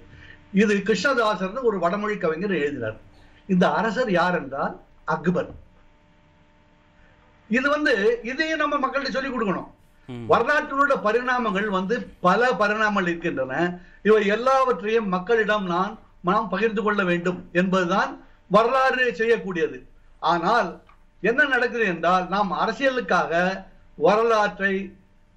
இது 0.53 0.75
கிருஷ்ணதாசர் 0.75 1.61
ஒரு 1.61 1.79
வடமொழி 1.79 2.17
கவிஞர் 2.17 2.53
எழுதினார். 2.53 2.99
இந்த 3.47 3.71
அரசர் 3.71 4.11
யார் 4.11 4.35
என்றால் 4.35 4.79
அக்பர். 5.13 5.51
இது 7.49 7.67
வந்து 7.75 7.93
இதையும் 8.31 8.61
நம்ம 8.63 8.75
மக்கள்கிட்ட 8.81 9.15
சொல்லிக் 9.15 9.35
கொடுக்கணும். 9.35 9.69
வரலாற்றினுடைய 10.31 10.97
பரிணாமங்கள் 11.07 11.67
வந்து 11.77 11.95
பல 12.27 12.51
பரிணாமங்கள் 12.61 13.09
இருக்கின்றன. 13.11 13.53
இவை 14.07 14.23
எல்லாவற்றையும் 14.35 15.11
மக்களிடம் 15.15 15.65
நான் 15.73 15.93
நாம் 16.29 16.49
பகிர்ந்து 16.53 16.81
கொள்ள 16.83 17.01
வேண்டும் 17.09 17.39
என்பதுதான் 17.61 18.11
வரலாறு 18.55 19.05
செய்யக்கூடியது. 19.19 19.77
ஆனால் 20.31 20.69
என்ன 21.29 21.41
நடக்குது 21.53 21.85
என்றால் 21.93 22.25
நாம் 22.33 22.51
அரசியலுக்காக 22.63 23.31
வரலாற்றை 24.07 24.73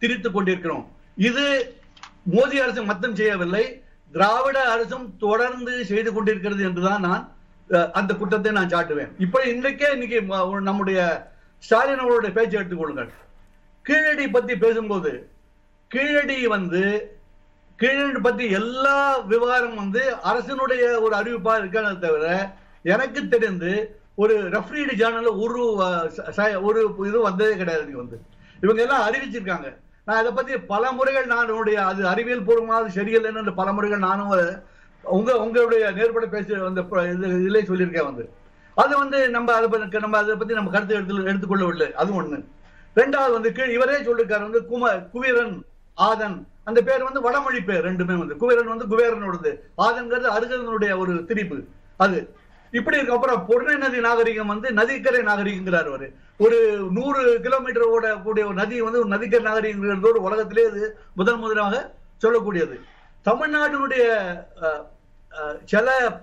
திரித்துக் 0.02 0.36
கொண்டிருக்கிறோம். 0.36 0.84
இது 1.28 1.44
மோடி 2.34 2.56
அரசு 2.64 2.82
மட்டும் 2.90 3.16
செய்யவில்லை 3.20 3.64
திராவிட 4.12 4.58
அரசும் 4.74 5.06
தொடர்ந்து 5.24 5.72
செய்து 5.90 6.10
கொண்டிருக்கிறது 6.12 6.62
என்றுதான் 6.68 7.04
நான் 7.08 7.24
அந்த 7.92 8.14
குற்றத்தை 8.14 8.52
நான் 8.52 8.68
சாட்டுவேன். 8.68 9.10
இப்ப 9.18 9.42
இன்றைக்கே 9.44 9.92
இன்னைக்கு 9.92 10.18
நம்முடைய 10.60 10.98
ஸ்டாலின் 11.62 11.98
அவர்களுடைய 11.98 12.34
பேச்சு 12.34 12.58
எடுத்துக்கொள்ளுங்கள் 12.58 13.10
கீழடி 13.84 14.28
பத்தி 14.28 14.56
பேசும்போது 14.56 15.10
கீழடி 15.90 16.46
வந்து 16.46 16.82
கீழடி 17.78 18.20
பத்தி 18.20 18.50
எல்லா 18.50 18.96
விவகாரம் 19.26 19.74
வந்து 19.74 20.02
அரசினுடைய 20.24 21.00
ஒரு 21.00 21.16
அறிவிப்பா 21.16 21.52
இருக்கிறத 21.60 21.98
தவிர 21.98 22.26
எனக்கு 22.84 23.28
தெரிந்து 23.28 23.72
ஒரு 24.14 24.34
ரெஃப்ரீடு 24.48 24.92
சேனல்ல 24.92 25.30
ஒரு 25.38 25.60
ச- 26.36 26.62
ஒரு 26.62 26.80
இது 27.08 27.20
வந்ததே 27.20 27.56
கிடையாது 27.56 27.96
வந்து. 27.96 28.16
இவங்க 28.60 28.82
எல்லாம் 28.82 29.06
அறிவிச்சிருக்காங்க. 29.08 29.68
நான் 30.04 30.20
இதை 30.20 30.32
பத்தி 30.32 30.58
பல 30.66 30.92
முறைகள் 30.92 31.26
நான் 31.26 31.48
என்னுடைய 31.48 31.86
அது 31.86 32.08
அறிவியல் 32.08 32.42
பூர்வமாக 32.42 32.88
சரியில்லைன்னு 32.88 33.36
என்று 33.36 33.54
பல 33.54 33.72
முறைகள் 33.72 33.98
நானும் 33.98 34.32
உங்க 35.04 35.38
உங்களுடைய 35.38 35.90
நேர்பட 35.90 36.26
பேச 36.26 36.58
வந்த 36.58 36.80
இதுல 36.82 37.58
இது 37.58 37.68
சொல்லியிருக்கேன் 37.68 38.04
வந்து. 38.04 38.24
அது 38.76 38.98
வந்து 38.98 39.30
நம்ம 39.30 39.54
அதை 39.54 39.68
பத்தி 39.68 39.98
நம்ம 39.98 40.18
அதை 40.18 40.36
பத்தி 40.36 40.54
நம்ம 40.54 40.70
கருத்து 40.70 40.94
எடுத்து 40.94 41.14
எடுத்துக்கொள்ளவில்லை. 41.32 41.92
அது 41.92 42.22
ஒண்ணு. 42.22 42.38
ரெண்டாவது 42.96 43.32
வந்து 43.32 43.52
கீழ் 43.52 43.70
இவரே 43.70 43.92
சொல்லிருக்காரு 43.92 44.42
வந்து 44.42 44.66
கும 44.66 44.90
குவீரன் 45.14 45.54
ஆதன். 45.98 46.36
அந்த 46.64 46.82
பேர் 46.82 47.02
வந்து 47.02 47.20
வடமொழி 47.20 47.60
பேர் 47.60 47.86
ரெண்டுமே 47.86 48.16
வந்து. 48.16 48.36
குவீரன் 48.36 48.64
வந்து 48.64 48.86
குபேரனோடது 48.86 49.50
ஆதன்கிறது 49.78 50.24
அருகனுடைய 50.24 50.98
ஒரு 50.98 51.12
திரிப்பு 51.28 51.58
அது. 51.96 52.18
இப்படி 52.72 52.96
இருக்க. 52.96 53.12
அப்புறம் 53.12 53.46
பொருணை 53.46 53.76
நதி 53.76 54.00
நாகரிகம் 54.00 54.46
வந்து 54.46 54.72
நதிக்கரை 54.72 55.22
நாகரிகங்கிறார் 55.22 55.86
அவரு. 55.86 56.12
ஒரு 56.38 56.56
நூறு 56.90 57.40
கிலோமீட்டர் 57.40 57.82
ஓட 57.82 58.16
கூடிய 58.16 58.46
ஒரு 58.46 58.54
நதி 58.54 58.80
வந்து 58.80 58.98
ஒரு 58.98 59.08
நதிக்கரை 59.08 59.52
நாகரிகங்கிறது 59.52 60.08
ஒரு 60.08 60.22
உலகத்திலே 60.22 60.64
இது 60.64 60.98
முதல் 61.14 61.36
முதலாக 61.36 61.92
சொல்லக்கூடியது. 62.22 62.76
தமிழ்நாட்டினுடைய 63.26 64.04
அஹ், 64.62 64.82
சில 65.64 66.20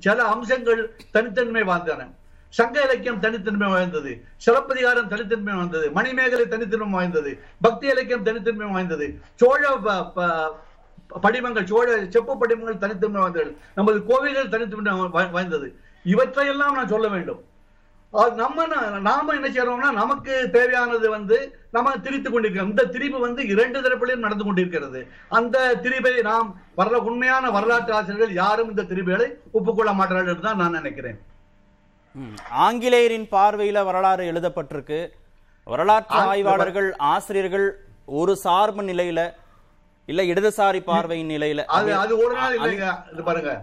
சில 0.00 0.22
அம்சங்கள் 0.22 0.96
தனித்தன்மை 1.10 1.62
வாழ்ந்தன 1.62 2.10
சங்க 2.48 2.80
இலக்கியம் 2.80 3.18
தனித்தன்மை 3.18 3.68
வாய்ந்தது. 3.68 4.24
சிலப்பதிகாரம் 4.36 5.08
தனித்தன்மை 5.08 5.54
வாய்ந்தது. 5.54 5.90
மணிமேகலை 5.90 6.48
தனித்தன்மை 6.48 6.90
வாய்ந்தது. 6.90 7.38
பக்தி 7.60 7.86
இலக்கியம் 7.86 8.22
தனித்தன்மை 8.22 8.66
வாய்ந்தது. 8.66 9.20
சோழ 9.34 9.76
ப- 9.76 10.10
ப- 10.10 10.58
படிமங்கள் 11.20 11.66
சோழ 11.66 12.06
செப்பு 12.08 12.38
படிமங்கள் 12.38 12.78
தனித்தன்மை 12.78 13.20
வாய்ந்தது. 13.20 13.56
நமது 13.74 14.04
கோவில்கள் 14.04 14.48
தனித்தன்மை 14.48 15.30
வாய்ந்தது. 15.30 15.76
இவற்றையெல்லாம் 16.04 16.74
நான் 16.74 16.88
சொல்ல 16.88 17.08
வேண்டும். 17.08 17.44
நம்ம 18.40 18.64
நாம 19.08 19.34
என்ன 19.36 19.48
செய்யறோம்னா 19.52 19.90
நமக்கு 20.00 20.32
தேவையானது 20.56 21.06
வந்து 21.14 21.36
நம்ம 21.76 21.92
திரித்து 22.06 22.28
கொண்டிருக்கிறோம். 22.30 22.72
இந்த 22.72 22.84
திரிப்பு 22.94 23.18
வந்து 23.24 23.42
இரண்டு 23.52 23.78
தரப்பிலையும் 23.84 24.24
நடந்து 24.26 24.44
கொண்டிருக்கிறது. 24.46 25.00
அந்த 25.38 25.56
திரிப்பை 25.84 26.12
நாம் 26.30 26.48
வரல 26.80 27.00
உண்மையான 27.08 27.50
வரலாற்று 27.56 27.92
ஆசிரியர்கள் 27.98 28.34
யாரும் 28.42 28.70
இந்த 28.72 28.84
திரிப்புகளை 28.90 29.28
ஒப்புக்கொள்ள 29.58 29.92
மாட்டார்கள் 30.00 30.32
என்று 30.34 30.46
தான் 30.48 30.60
நான் 30.62 30.78
நினைக்கிறேன். 30.80 31.18
ஆங்கிலேயரின் 32.66 33.26
பார்வையில 33.36 33.84
வரலாறு 33.90 34.24
எழுதப்பட்டிருக்கு. 34.32 35.00
வரலாற்று 35.66 36.18
ஆய்வாளர்கள் 36.32 36.90
ஆசிரியர்கள் 37.14 37.66
ஒரு 38.20 38.32
சார்பு 38.44 38.82
நிலையில 38.90 39.20
இல்ல 40.10 40.20
இடதுசாரி 40.30 40.80
பார்வையின் 40.88 41.30
நிலையில 41.32 41.64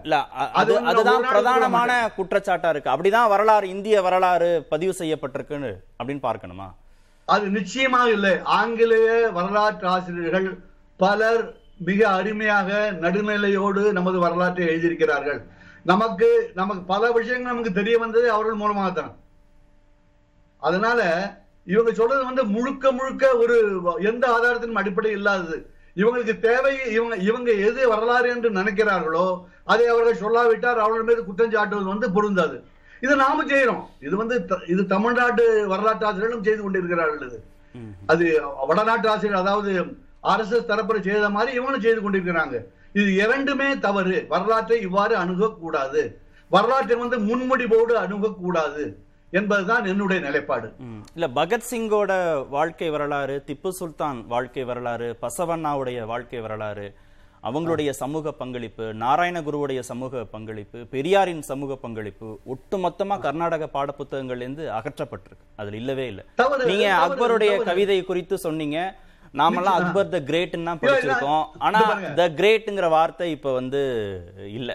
இல்ல 0.04 0.18
அது 0.60 0.76
அதுதான் 0.90 1.26
பிரதானமான 1.30 1.90
குற்றச்சாட்டா 2.18 2.68
இருக்கு. 2.72 2.92
அப்படிதான் 2.92 3.32
வரலாறு 3.32 3.66
இந்திய 3.74 3.96
வரலாறு 4.06 4.48
பதிவு 4.72 4.92
செய்யப்பட்டிருக்குன்னு 5.00 5.72
அப்படின்னு 5.98 6.22
பார்க்கணுமா? 6.28 6.68
அது 7.28 7.46
நிச்சயமாக 7.56 8.14
இல்லை. 8.16 8.34
ஆங்கிலேய 8.58 9.08
வரலாற்று 9.38 9.86
ஆசிரியர்கள் 9.94 10.48
பலர் 11.00 11.42
மிக 11.88 12.00
அருமையாக 12.18 12.70
நடுநிலையோடு 13.02 13.82
நமது 13.98 14.18
வரலாற்றை 14.24 14.64
எழுதியிருக்கிறார்கள். 14.70 15.40
நமக்கு 15.90 16.28
நமக்கு 16.60 16.82
பல 16.94 17.02
விஷயங்கள் 17.18 17.52
நமக்கு 17.52 17.72
தெரிய 17.80 17.98
வந்தது 17.98 18.26
அவர்கள் 18.36 18.60
மூலமாகத்தான். 18.62 19.12
அதனால 20.62 21.00
இவங்க 21.74 21.92
சொல்றது 22.00 22.22
வந்து 22.30 22.42
முழுக்க 22.54 22.92
முழுக்க 22.98 23.24
ஒரு 23.42 23.56
எந்த 24.10 24.24
ஆதாரத்திനും 24.36 24.80
அடிப்படை 24.82 25.12
இல்லாதது. 25.18 25.58
இவங்களுக்கு 25.96 26.34
தேவை 26.38 26.72
இவங்க 26.96 27.16
இவங்க 27.28 27.50
எது 27.68 27.88
வரலாறு 27.88 28.28
என்று 28.34 28.50
நினைக்கிறார்களோ 28.50 29.26
அதை 29.72 29.86
அவர்கள் 29.86 30.20
சொல்லாவிட்டால் 30.24 30.82
அவர்கள் 30.84 31.08
மீது 31.08 31.24
குற்றம் 31.24 31.54
சாட்டுவது 31.54 31.88
வந்து 31.92 32.08
பொருந்தாது. 32.12 32.56
இது 33.04 33.16
நாம 33.16 33.44
செய்யறோம். 33.44 33.82
இது 34.06 34.14
வந்து 34.16 34.36
இது 34.66 34.86
தமிழ்நாட்டு 34.86 35.44
வரலாற்று 35.72 36.06
ஆசிரியர்களும் 36.06 36.46
செய்து 36.48 36.62
கொண்டிருக்கிறார்கள் 36.62 37.26
இது. 37.28 37.38
அது 38.06 38.24
வடநாட்டு 38.70 39.08
ஆசிரியர் 39.08 39.42
அதாவது 39.42 39.72
ஆர்எஸ்எஸ் 40.32 40.70
தரப்புல 40.70 41.00
செய்த 41.00 41.28
மாதிரி 41.28 41.58
இவங்களும் 41.58 41.84
செய்து 41.86 42.00
கொண்டிருக்கிறாங்க. 42.00 42.56
இது 42.92 43.14
இரண்டுமே 43.14 43.78
தவறு. 43.78 44.26
வரலாற்றை 44.28 44.80
இவ்வாறு 44.80 45.14
அணுகக்கூடாது. 45.16 46.02
வரலாற்றை 46.50 46.96
வந்து 46.96 47.18
முன்முடிவோடு 47.28 47.94
அணுகக்கூடாது. 48.04 48.84
என்பதுதான் 49.32 49.84
என்னுடைய 49.86 50.20
நிலைப்பாடு. 50.20 50.68
இல்ல 51.16 51.26
பகத்சிங்கோட 51.36 52.12
வாழ்க்கை 52.50 52.88
வரலாறு 52.90 53.36
திப்பு 53.48 53.70
சுல்தான் 53.76 54.18
வாழ்க்கை 54.26 54.64
வரலாறு 54.64 55.08
பசவண்ணாவுடைய 55.22 55.98
வாழ்க்கை 56.06 56.40
வரலாறு 56.40 56.86
அவங்களுடைய 57.42 57.90
சமூக 57.98 58.32
பங்களிப்பு 58.32 58.86
நாராயணகுருவுடைய 59.02 59.80
சமூக 59.82 60.24
பங்களிப்பு 60.32 60.78
பெரியாரின் 60.90 61.42
சமூக 61.42 61.76
பங்களிப்பு 61.76 62.28
ஒட்டுமொத்தமா 62.46 63.16
கர்நாடக 63.20 63.68
பாடப்புத்தகங்கள்ல 63.74 64.44
இருந்து 64.44 64.66
அகற்றப்பட்டிருக்கு 64.72 65.46
அதுல 65.56 65.76
இல்லவே 65.76 66.06
இல்ல 66.06 66.22
நீங்க 66.66 66.88
அக்பருடைய 67.04 67.52
தவறு. 67.52 67.68
கவிதை 67.70 67.98
குறித்து 68.02 68.38
சொன்னீங்க 68.38 68.78
நாமெல்லாம். 69.34 69.78
அக்பர் 69.80 70.12
த 70.12 70.18
கிரேட்னு 70.28 70.72
படிச்சிருக்கோம் 70.82 71.44
ஆனா. 71.60 71.80
த 72.16 72.26
கிரேட்ங்கிற 72.38 72.86
வார்த்தை 72.90 73.28
இப்ப 73.30 73.52
வந்து 73.52 73.80
இல்ல 74.52 74.70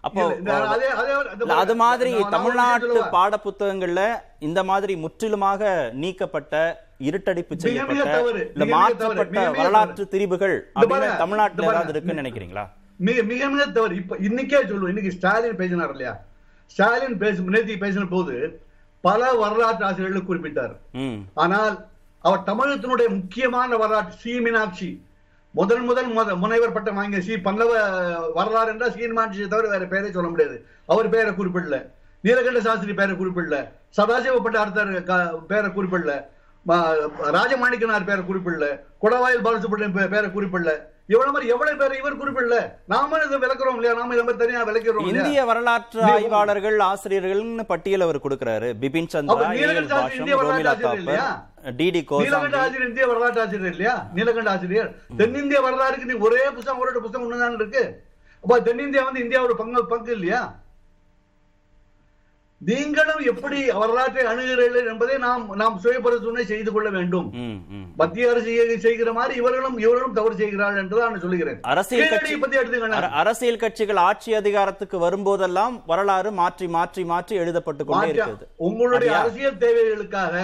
அப்போ 0.00 0.22
அதே- 0.24 1.74
மாதிரி 1.74 2.24
தமிழ்நாட்டு? 2.30 3.02
பாட 3.10 3.38
புத்தகங்கள்ல 3.44 4.14
இந்த 4.38 4.64
மாதிரி 4.64 4.96
முற்றிலுமாக 4.96 5.90
நீக்கப்பட்ட 5.92 6.54
இருட்டடிப்பு 6.98 7.56
செய்யப்பட்ட 7.56 8.22
இல்ல 8.54 8.76
மாற்றப்பட்ட 8.76 9.50
வரலாற்று 9.50 10.08
இந்த 10.08 10.64
அப்படின்னு 10.74 11.16
தமிழ்நாட்டுல 11.16 11.66
ஏதாவது. 11.66 11.88
இருக்குன்னு 11.88 12.22
நினைக்கிறீங்களா? 12.22 12.68
மிக 12.96 13.22
மிக 13.22 13.48
மிக 13.48 13.66
தவறு. 13.66 13.94
இப்ப 13.94 14.16
இன்னைக்கே 14.16 14.52
சொல்லுவோம். 14.52 14.86
இன்னைக்கு 14.86 15.12
ஸ்டாலின் 15.12 15.56
பேசினார் 15.56 15.90
இல்லையா? 15.90 16.20
ஸ்டாலின் 16.66 17.18
பேசும் 17.18 17.52
நேத்தி 17.52 17.76
பேசின 17.80 18.06
போது 18.08 18.62
பல 19.00 19.32
வரலாற்று 19.32 19.84
ஆசிரியர்களை 19.84 20.26
குறிப்பிட்டார். 20.26 20.76
ஆனால் 21.34 21.86
அவர் 22.18 22.42
தமிழகத்தினுடைய 22.46 23.08
முக்கியமான 23.08 23.76
வரலாற்று 23.76 24.16
சி 24.16 24.40
மீனாட்சி 24.40 25.06
முதல் 25.58 25.80
முதல் 25.80 26.16
முத 26.16 26.36
முனைவர் 26.36 26.72
பட்டம் 26.72 26.94
வாங்கிய 26.94 27.22
ஸ்ரீ 27.22 27.36
பல்லவ 27.36 27.72
வரலாறு 28.34 28.70
என்றால் 28.70 28.90
சீன்மான் 28.90 29.48
தவிர 29.48 29.68
வேற 29.68 29.86
பேரை 29.86 30.10
சொல்ல 30.10 30.28
முடியாது. 30.28 30.64
அவர் 30.86 31.08
பேரை 31.08 31.32
குறிப்பிடல. 31.32 31.90
நீலகண்ட 32.24 32.60
சாஸ்திரி 32.60 32.94
பேரை 32.94 33.16
குறிப்பிடல. 33.16 33.68
சதாசிவ 33.96 34.40
பட்டார்த்தர் 34.44 35.02
க- 35.02 35.38
பேரை 35.48 35.70
குறிப்பிடல. 35.70 36.24
ராஜமாணிக்கனார் 37.22 38.04
பேரை 38.04 38.24
குறிப்பிடல. 38.24 38.80
குடவாயில் 39.02 39.46
பாலசுப்ரமணியம் 39.46 39.94
பே- 39.94 40.08
பேரை 40.08 40.30
குறிப்பிடல. 40.30 40.70
இவ்வளவு 41.08 41.32
மாதிரி 41.34 41.50
எவ்வளவு 41.52 41.78
பேரை 41.80 41.94
இவர் 42.00 42.18
குறிப்பிடல 42.20 42.56
நாம 42.92 43.18
இதை 43.26 43.36
விளக்குறோம் 43.44 43.76
இல்லையா? 43.78 43.92
நாம 43.98 44.14
இதை 44.14 44.24
மாதிரி 44.24 44.40
தனியா 44.42 44.62
விளக்கிறோம் 44.68 45.06
இந்திய 45.12 45.44
வரலாற்று 45.50 46.00
ஆய்வாளர்கள் 46.08 46.76
ஆசிரியர்கள்னு 46.88 47.64
பட்டியல் 47.70 48.04
அவர் 48.06 48.24
கொடுக்கிறாரு. 48.24 48.68
பிபின் 48.82 49.08
சந்திரா 49.14 49.46
நீலகண்ட 49.54 50.00
இந்திய 50.18 50.36
வரலாற்று 50.40 50.92
இல்லையா? 51.00 51.28
டிடி 51.78 52.02
நீலகண்ட 52.02 52.10
கோசாம்பி. 52.10 52.60
ஆசிரியர் 52.64 52.88
இந்திய 52.90 53.06
வரலாற்று 53.12 53.42
ஆசிரியர் 53.44 53.72
இல்லையா? 53.74 53.94
நீலகண்ட 54.18 54.50
ஆசிரியர். 54.56 54.90
தென்னிந்திய 55.20 55.60
வரலாறுக்கு 55.66 56.10
நீ 56.12 56.16
ஒரே 56.28 56.44
புத்தகம் 56.58 56.82
ஒரு 56.84 57.04
புத்தகம் 57.06 57.26
ஒண்ணுதான் 57.28 57.58
இருக்கு. 57.60 57.84
அப்ப 58.44 58.60
தென்னிந்தியா 58.68 59.04
வந்து 59.08 59.24
இந்தியாவோட 59.24 59.56
பங்கு 59.62 59.86
பங்கு 59.94 60.12
இல்லையா? 60.18 60.42
நீங்களும் 62.60 63.18
எப்படி 63.24 63.70
வரலாற்றை 63.72 64.24
அணுகிறீர்கள் 64.24 64.88
என்பதை 64.88 65.18
நாம் 65.18 65.50
நாம் 65.54 65.80
சுயபரிசோதனை 65.84 66.44
செய்து 66.44 66.72
கொள்ள 66.72 66.90
வேண்டும். 66.90 67.28
மத்திய 67.96 68.30
அரசு 68.30 68.80
செய்கிற 68.80 69.12
மாதிரி 69.12 69.38
இவர்களும் 69.38 69.78
இவர்களும் 69.78 70.12
தவறு 70.12 70.36
செய்கிறார்கள் 70.36 70.82
என்றுதான் 70.82 71.10
நான் 71.10 71.20
சொல்லுகிறேன் 71.20 71.58
அரசியல் 71.62 72.08
கட்சி 72.08 72.36
பத்தி 72.36 72.56
எடுத்துக்கங்க 72.56 72.98
அர- 72.98 73.10
அரசியல் 73.14 73.56
கட்சிகள் 73.56 73.96
ஆட்சி 73.96 74.34
அதிகாரத்துக்கு 74.34 74.98
வரும்போதெல்லாம் 75.00 75.82
வரலாறு 75.86 76.32
மாற்றி 76.32 76.68
மாற்றி 76.68 77.04
மாற்றி 77.04 77.36
எழுதப்பட்டு 77.36 77.84
கொண்டே 77.84 78.08
இருக்கிறது 78.08 78.48
உங்களுடைய? 78.56 79.18
அரசியல் 79.18 79.56
தேவைகளுக்காக. 79.56 80.34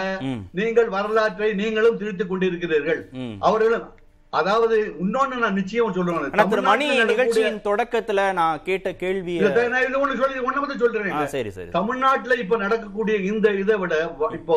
நீங்கள் 0.53 0.89
வரலாற்றை 0.89 1.53
நீங்களும் 1.53 1.99
திருத்திக் 1.99 2.33
கொண்டிருக்கிறீர்கள். 2.33 3.03
அவர்களும் 3.41 3.87
அதாவது 4.35 4.77
இன்னொன்னு 5.03 5.37
நான் 5.39 5.59
நிச்சயம் 5.59 5.95
சொல்றேன். 5.95 6.65
மணி 6.69 6.87
நிகழ்ச்சியின் 7.11 7.61
தொடக்கத்துல 7.67 8.21
நான் 8.35 8.63
கேட்ட 8.65 8.89
கேள்வி 9.03 9.35
நான் 9.67 9.85
இது 9.85 10.01
ஒண்ணு 10.01 10.21
சொல்லி 10.21 10.39
ஒண்ணு 10.47 10.59
மட்டும் 10.59 10.83
சொல்றேன். 10.83 11.11
ஆ, 11.17 11.25
சரி 11.35 11.53
சரி. 11.53 11.71
தமிழ்நாட்டுல 11.73 12.37
இப்ப 12.43 12.59
நடக்கக்கூடிய 12.59 13.17
இந்த 13.31 13.49
இதை 13.63 13.77
விட 13.83 13.95
இப்போ 14.39 14.57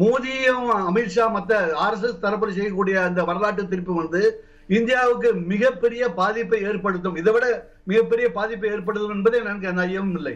மோதியும் 0.00 0.68
அமித்ஷா 0.84 1.24
மத்த 1.32 1.52
ஆர்எஸ்எஸ் 1.82 2.22
தரப்புல 2.22 2.52
செய்யக்கூடிய 2.54 2.96
அந்த 3.02 3.20
வரலாற்று 3.24 3.64
திருப்பி 3.68 3.94
வந்து 3.98 4.22
இந்தியாவுக்கு 4.66 5.34
மிகப்பெரிய 5.34 6.08
பாதிப்பை 6.08 6.60
ஏற்படுத்தும். 6.62 7.16
இதை 7.16 7.32
விட 7.32 7.46
மிகப்பெரிய 7.84 8.32
பாதிப்பை 8.32 8.70
ஏற்படுத்தும் 8.70 9.14
என்பதே 9.14 9.38
எனக்கு 9.38 9.68
ஐயமும் 9.68 10.16
இல்லை. 10.18 10.34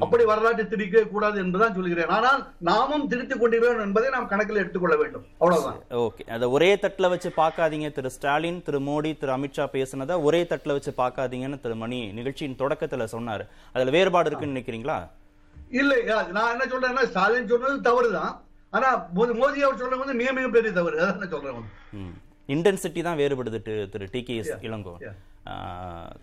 அப்படி 0.00 0.24
வரலாற்றை 0.24 0.66
திரிக்க 0.68 1.02
கூடாது 1.04 1.38
என்பதுதான் 1.38 1.74
சொல்கிறேன். 1.74 2.12
ஆனால் 2.16 2.40
நாமும் 2.58 3.06
திருத்திக் 3.08 3.40
கொண்டிருக்கிறோம் 3.40 3.84
என்பதை 3.86 4.10
நாம் 4.10 4.26
கணக்கில் 4.26 4.56
எடுத்துக்கொள்ள 4.56 4.96
வேண்டும். 4.96 5.24
அவ்வளவுதான். 5.38 5.78
ஓகே. 5.90 6.26
அதை 6.36 6.48
ஒரே 6.48 6.74
தட்டுல 6.74 7.08
வச்சு 7.08 7.32
பார்க்காதீங்க. 7.36 7.90
திரு 7.92 8.10
ஸ்டாலின் 8.10 8.62
திரு 8.62 8.80
மோடி 8.80 9.12
திரு 9.18 9.36
அமித்ஷா 9.36 9.66
பேசுனதை 9.76 10.22
ஒரே 10.22 10.42
தட்டுல 10.42 10.76
வச்சு 10.78 10.94
பார்க்காதீங்கன்னு 11.02 11.60
திரு 11.60 11.74
மணி 11.74 12.12
நிகழ்ச்சியின் 12.12 12.60
தொடக்கத்துல 12.62 13.06
சொன்னாரு. 13.12 13.46
அதுல 13.72 13.90
வேறுபாடு 13.90 14.30
இருக்குன்னு 14.30 14.58
நினைக்கிறீங்களா? 14.58 14.98
இல்லை 15.70 16.02
நான் 16.36 16.52
என்ன 16.54 16.64
சொல்றேன்னா 16.72 17.04
ஸ்டாலின் 17.04 17.48
சொன்னது 17.48 17.80
தவறுதான். 17.80 18.42
ஆனா 18.70 18.88
மோடி 19.16 19.60
அவர் 19.66 19.80
சொல்றது 19.82 19.98
வந்து 19.98 20.14
மிக 20.14 20.32
மிக 20.32 20.48
பெரிய 20.48 20.72
தவறு. 20.72 20.98
அதான் 21.04 21.28
சொல்றேன். 21.28 22.26
இன்டென்சிட்டி 22.48 23.02
தான் 23.02 23.18
வேறுபடுது 23.18 23.58
தி- 23.58 23.88
Thiru 23.88 24.08
T 24.10 24.22
K 24.22 24.36
S 24.36 24.52
Elango. 24.60 24.92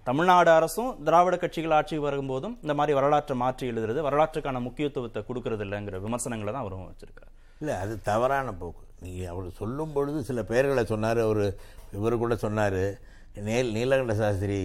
Tamil Nadu 0.04 0.50
அரசும் 0.50 1.04
திராவிட 1.04 1.38
கட்சிகள் 1.38 1.72
ஆட்சி 1.72 1.98
வரும்போதும் 1.98 2.58
இந்த 2.62 2.74
மாதிரி 2.74 2.94
வரலாற்றை 2.94 3.38
மாற்றி 3.38 3.72
எழுதுறது 3.72 4.02
வரலாற்றுக்கான 4.02 4.60
முக்கியத்துவத்தை 4.60 5.24
கொடுக்கறது 5.24 5.64
இல்லைங்கிற 5.64 6.00
விமர்சனங்களை 6.00 6.54
தான் 6.54 6.62
அவரும் 6.62 6.90
வச்சிருக்காரு. 6.90 7.32
இல்லை 7.60 7.76
அது 7.76 8.02
தவறான 8.02 8.54
போக்கு. 8.54 8.84
நீங்கள் 9.00 9.28
அவர் 9.28 9.50
சொல்லும் 9.52 9.94
பொழுது 9.94 10.24
சில 10.24 10.44
பெயர்களை 10.44 10.86
சொன்னார் 10.86 11.20
அவர் 11.20 11.44
இவர் 11.94 12.18
கூட 12.18 12.36
சொன்னார் 12.36 12.80
நேல் 13.42 13.74
நீலகண்ட 13.74 14.14
சாஸ்திரி 14.14 14.58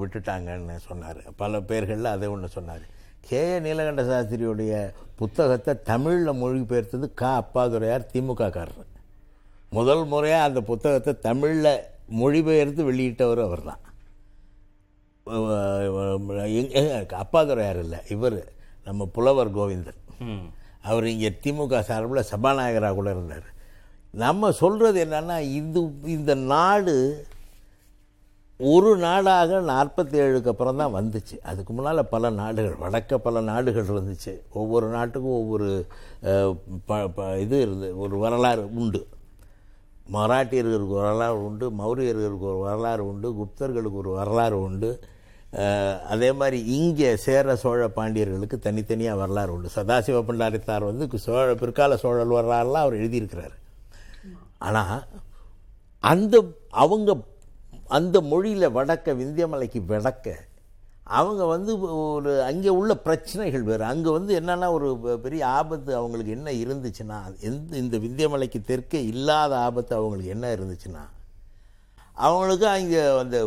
விட்டுட்டாங்கன்னு 0.00 0.76
சொன்னார். 0.82 1.22
பல 1.36 1.60
பேர்களில் 1.60 2.04
அதை 2.06 2.28
ஒன்று 2.28 2.48
சொன்னார். 2.48 2.84
கே 3.20 3.52
ஏ 3.52 3.58
நீலகண்ட 3.58 4.02
சாஸ்திரியுடைய 4.02 4.72
புத்தகத்தை 5.14 5.74
தமிழில் 5.82 6.40
மொழிபெயர்த்தது 6.42 7.14
கா 7.14 7.42
அப்பாதுரையார் 7.42 8.10
திமுக 8.12 8.50
காரர். 8.50 8.76
முதல் 9.74 10.04
முறையாக 10.04 10.48
அந்த 10.48 10.60
புத்தகத்தை 10.62 11.12
தமிழில் 11.20 11.72
மொழிபெயர்த்து 12.20 12.92
வெளியிட்டவர் 12.92 13.42
அவர் 13.42 13.62
தான் 13.62 13.82
அப்பாதுரையார் 17.22 17.78
இல்லை 17.78 17.98
இவர் 18.08 18.38
நம்ம 18.84 19.06
புலவர் 19.12 19.56
கோவிந்தன். 19.56 20.00
அவர் 20.82 21.04
இங்கே 21.04 21.30
திமுக 21.44 21.80
சார்பில் 21.80 22.28
சபாநாயகராக 22.30 22.94
கூட 22.94 23.10
இருந்தார். 23.10 23.46
நம்ம 24.14 24.50
சொல்கிறது 24.52 25.04
என்னன்னா 25.04 25.36
இது 25.52 25.80
இந்த 26.06 26.34
நாடு 26.46 26.96
ஒரு 28.60 28.96
நாடாக 28.96 29.60
நாற்பத்தி 29.70 30.16
ஏழுக்கு 30.24 30.48
அப்புறம் 30.48 30.76
தான் 30.76 30.94
வந்துச்சு. 30.94 31.36
அதுக்கு 31.42 31.72
முன்னால் 31.72 32.08
பல 32.08 32.30
நாடுகள் 32.30 32.82
வடக்க 32.82 33.14
பல 33.18 33.40
நாடுகள் 33.40 33.86
இருந்துச்சு. 33.86 34.32
ஒவ்வொரு 34.52 34.88
நாட்டுக்கும் 34.88 35.38
ஒவ்வொரு 35.40 35.70
அஹ், 36.22 36.52
ப- 36.86 37.08
ப- 37.08 37.38
இது 37.38 37.60
இருந்து 37.60 37.98
ஒரு 37.98 38.18
வரலாறு 38.18 38.74
உண்டு. 38.74 39.00
மராட்டியர்களுக்கு 40.12 40.94
ஒரு 40.98 41.06
வரலாறு 41.08 41.38
உண்டு 41.44 41.66
மௌரியர்களுக்கு 41.80 42.46
ஒரு 42.52 42.60
வரலாறு 42.68 43.02
உண்டு 43.10 43.28
குப்தர்களுக்கு 43.40 43.98
ஒரு 44.02 44.10
வரலாறு 44.20 44.56
உண்டு. 44.60 44.90
அதே 46.12 46.28
மாதிரி 46.38 46.58
இங்கே 46.76 47.10
சேர 47.24 47.54
சோழ 47.56 47.82
பாண்டியர்களுக்கு 47.96 48.56
தனித்தனியாக 48.66 49.20
வரலாறு 49.22 49.52
உண்டு. 49.56 49.68
சதாசிவ 49.76 50.22
பண்டாரித்தார் 50.30 50.88
வந்து 50.90 51.18
சோழ 51.26 51.46
பிற்கால 51.60 51.96
சோழல் 52.04 52.36
வரலாறுலாம் 52.38 52.84
அவர் 52.86 53.00
எழுதியிருக்கிறாரு. 53.02 53.56
ஆனால் 54.68 55.04
அந்த 56.12 56.36
அவங்க 56.84 57.10
அந்த 57.98 58.16
மொழியில் 58.32 58.74
வடக்க 58.76 59.14
விந்தியமலைக்கு 59.20 59.80
வடக்க 59.92 60.36
அவங்க 61.06 61.44
வந்து 61.44 61.72
ஒரு 62.12 62.42
அங்கே 62.42 62.68
உள்ள 62.68 62.92
பிரச்சனைகள் 62.96 63.62
வேறு. 63.62 63.84
அங்கே 63.84 64.10
வந்து 64.10 64.40
என்னென்னா 64.40 64.68
ஒரு 64.72 64.88
பெரிய 65.22 65.46
ஆபத்து 65.46 65.96
அவங்களுக்கு 65.96 66.32
என்ன 66.32 66.50
இருந்துச்சுன்னா 66.50 67.18
எந்த 67.40 67.76
இந்த 67.76 67.96
விந்தியமலைக்கு 67.98 68.60
தெற்கே 68.66 69.00
இல்லாத 69.06 69.56
ஆபத்து 69.56 69.94
அவங்களுக்கு 69.96 70.30
என்ன 70.30 70.54
இருந்துச்சுன்னா 70.54 71.04
அவங்களுக்கு 72.16 72.66
அங்கே 72.66 73.02
அந்த 73.18 73.38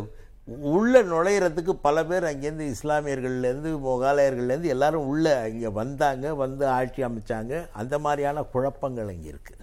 உள்ளே 0.47 1.01
நுழையிறதுக்கு 1.01 1.73
பல 1.81 2.05
பேர் 2.05 2.23
அங்கேருந்து 2.23 2.65
இஸ்லாமியர்கள்லேருந்து 2.73 3.71
மொகாலயர்கள்லேருந்து 3.87 4.73
எல்லாரும் 4.75 5.07
உள்ளே 5.07 5.33
இங்கே 5.51 5.69
வந்தாங்க 5.81 6.35
வந்து 6.35 6.67
ஆட்சி 6.67 7.03
அமைச்சாங்க. 7.03 7.53
அந்த 7.73 7.99
மாதிரியான 7.99 8.43
குழப்பங்கள் 8.53 9.11
அங்கே 9.13 9.29
இருக்குது 9.29 9.56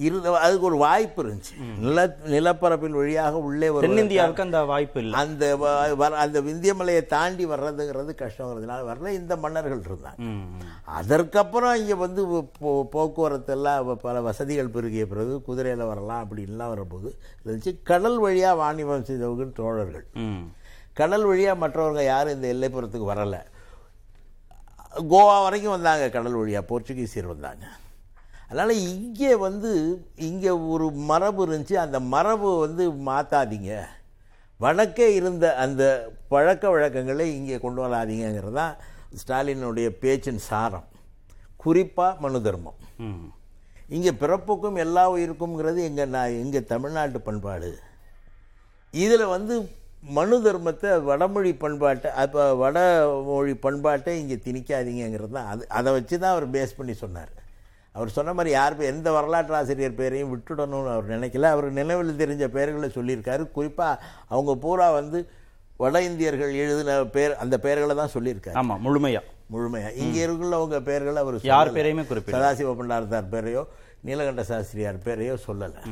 இருந்த 0.00 0.38
அதுக்கு 0.38 0.66
ஒரு 0.66 0.76
வாய்ப்பு 0.76 1.24
இருந்துச்சு. 1.24 1.78
நில 1.78 2.16
நிலப்பரப்பின் 2.26 2.90
வழியாக 2.90 3.38
உள்ளே 3.38 3.68
வருவதற்கான- 3.68 4.00
தென்னிந்தியாவுக்கு 4.00 4.40
அந்த 4.40 4.64
வாய்ப்பு 4.64 5.00
இல்லை. 5.00 5.20
அந்த 5.20 5.56
அந்த 6.16 6.40
விந்தியமலையை 6.40 7.06
தாண்டி 7.06 7.46
வர்றதுங்கிறது 7.46 8.10
கஷ்டங்கிறதுனால 8.18 8.84
வரல. 8.84 9.08
இந்த 9.08 9.36
மன்னர்கள் 9.36 9.78
இருந்தாங்க. 9.78 10.22
அதற்கப்புறம் 10.84 11.76
இங்கே 11.76 11.94
வந்து 11.94 12.44
போ 12.44 12.84
போக்குவரத்து 12.84 13.52
எல்லாம் 13.52 14.00
பல 14.00 14.20
வசதிகள் 14.20 14.68
பெருகிய 14.68 15.06
பிறகு 15.06 15.42
குதிரையில் 15.42 15.84
வரலாம் 15.84 16.28
அப்படின்லாம் 16.28 16.68
வரும்போது 16.68 17.18
இருந்துச்சு. 17.46 17.80
கடல் 17.82 18.18
வழியாக 18.18 18.54
வாணிபம் 18.54 19.04
செய்தவங்க 19.04 19.44
தோழர்கள். 19.44 20.06
கடல் 20.92 21.24
வழியாக 21.24 21.68
மற்றவங்க 21.68 22.04
யாரும் 22.04 22.42
இந்த 22.42 22.54
எல்லைப்புறத்துக்கு 22.54 23.10
வரலை. 23.14 23.40
கோவா 25.08 25.42
வரைக்கும் 25.42 25.70
வந்தாங்க 25.70 26.08
கடல் 26.08 26.32
வழியாக 26.32 26.66
போர்ச்சுகீசியர் 26.66 27.26
வந்தாங்க. 27.26 27.66
அதனால் 28.50 28.82
இங்கே 28.92 29.32
வந்து 29.46 29.72
இங்கே 30.28 30.52
ஒரு 30.72 30.86
மரபு 31.08 31.40
இருந்துச்சு. 31.46 31.76
அந்த 31.86 31.98
மரபு 32.14 32.48
வந்து 32.64 32.84
மாற்றாதீங்க 33.08 33.72
வடக்கே 34.64 35.06
இருந்த 35.18 35.44
அந்த 35.64 35.82
பழக்க 36.32 36.64
வழக்கங்களை 36.74 37.26
இங்கே 37.36 37.58
கொண்டு 37.64 37.80
வராதீங்கிறது 37.84 38.56
தான் 38.60 38.74
ஸ்டாலினுடைய 39.20 39.88
பேச்சின் 40.02 40.42
சாரம். 40.48 40.88
குறிப்பாக 41.62 42.20
மனு 42.24 42.40
தர்மம். 42.46 42.80
இங்கே 43.96 44.12
பிறப்புக்கும் 44.22 44.80
எல்லா 44.84 45.04
உயிருக்கும்ங்கிறது 45.14 45.80
எங்கள் 45.88 46.12
நான் 46.16 46.38
எங்கள் 46.42 46.68
தமிழ்நாட்டு 46.72 47.20
பண்பாடு. 47.28 47.70
இதில் 48.94 49.32
வந்து 49.36 49.54
மனு 50.16 50.36
தர்மத்தை 50.44 50.90
வடமொழி 51.08 51.50
பண்பாட்டை 51.64 52.10
அப்போ 52.22 52.42
வடமொழி 52.62 53.54
பண்பாட்டை 53.64 54.12
இங்கே 54.20 54.36
திணிக்காதீங்கிறது 54.46 55.34
தான். 55.38 55.50
அது 55.52 55.62
அதை 55.78 55.90
வச்சு 55.96 56.14
தான் 56.22 56.34
அவர் 56.34 56.46
பேஸ் 56.56 56.78
பண்ணி 56.78 56.96
சொன்னார். 57.04 57.32
அவர் 57.96 58.14
சொன்ன 58.16 58.32
மாதிரி 58.38 58.50
யார் 58.54 58.74
எந்த 58.92 59.08
வரலாற்று 59.16 59.54
ஆசிரியர் 59.58 59.98
பேரையும் 60.00 60.32
விட்டுடணும்னு 60.32 60.92
அவர் 60.94 61.12
நினைக்கல. 61.14 61.50
அவர் 61.54 61.66
நினைவில் 61.80 62.20
தெரிஞ்ச 62.22 62.44
பெயர்களை 62.56 62.88
சொல்லியிருக்காரு. 62.96 63.44
குறிப்பாக 63.56 64.02
அவங்க 64.28 64.54
பூரா 64.64 64.88
வந்து 65.00 65.20
வட 65.82 66.02
இந்தியர்கள் 66.08 66.52
எழுதின 66.62 66.96
பேர் 67.16 67.34
அந்த 67.42 67.58
பெயர்களை 67.66 67.94
தான் 68.00 68.14
சொல்லியிருக்காரு. 68.14 68.56
ஆமா 68.60 68.74
முழுமையா. 68.86 69.22
முழுமையாக 69.54 69.92
இங்கே 70.02 70.20
இருக்கிறவங்க 70.26 70.78
பெயர்களை 70.88 71.20
அவர் 71.24 71.38
யார். 71.50 71.70
பேரையுமே 71.78 72.04
குறிப்பிடல. 72.10 72.34
சதாசிவ 72.36 72.74
பண்டாரத்தார் 72.80 73.30
பேரையோ 73.34 73.62
நீலகண்ட 74.08 74.42
சாஸ்திரியார் 74.50 74.98
பேரையோ 75.06 75.34
சொல்லலை. 75.46 75.82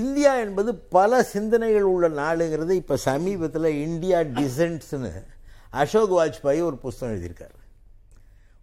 இந்தியா 0.00 0.32
என்பது 0.44 0.70
பல 0.96 1.22
சிந்தனைகள் 1.34 1.86
உள்ள 1.92 2.08
நாடுங்கிறது 2.22 2.72
இப்போ 2.80 2.96
சமீபத்தில் 3.08 3.70
இந்தியா 3.86 4.18
டிசென்ட்ஸ்னு 4.38 5.12
அசோக் 5.82 6.12
வாஜ்பாய் 6.18 6.66
ஒரு 6.68 6.76
புஸ்தகம் 6.84 7.12
எழுதியிருக்கார். 7.14 7.54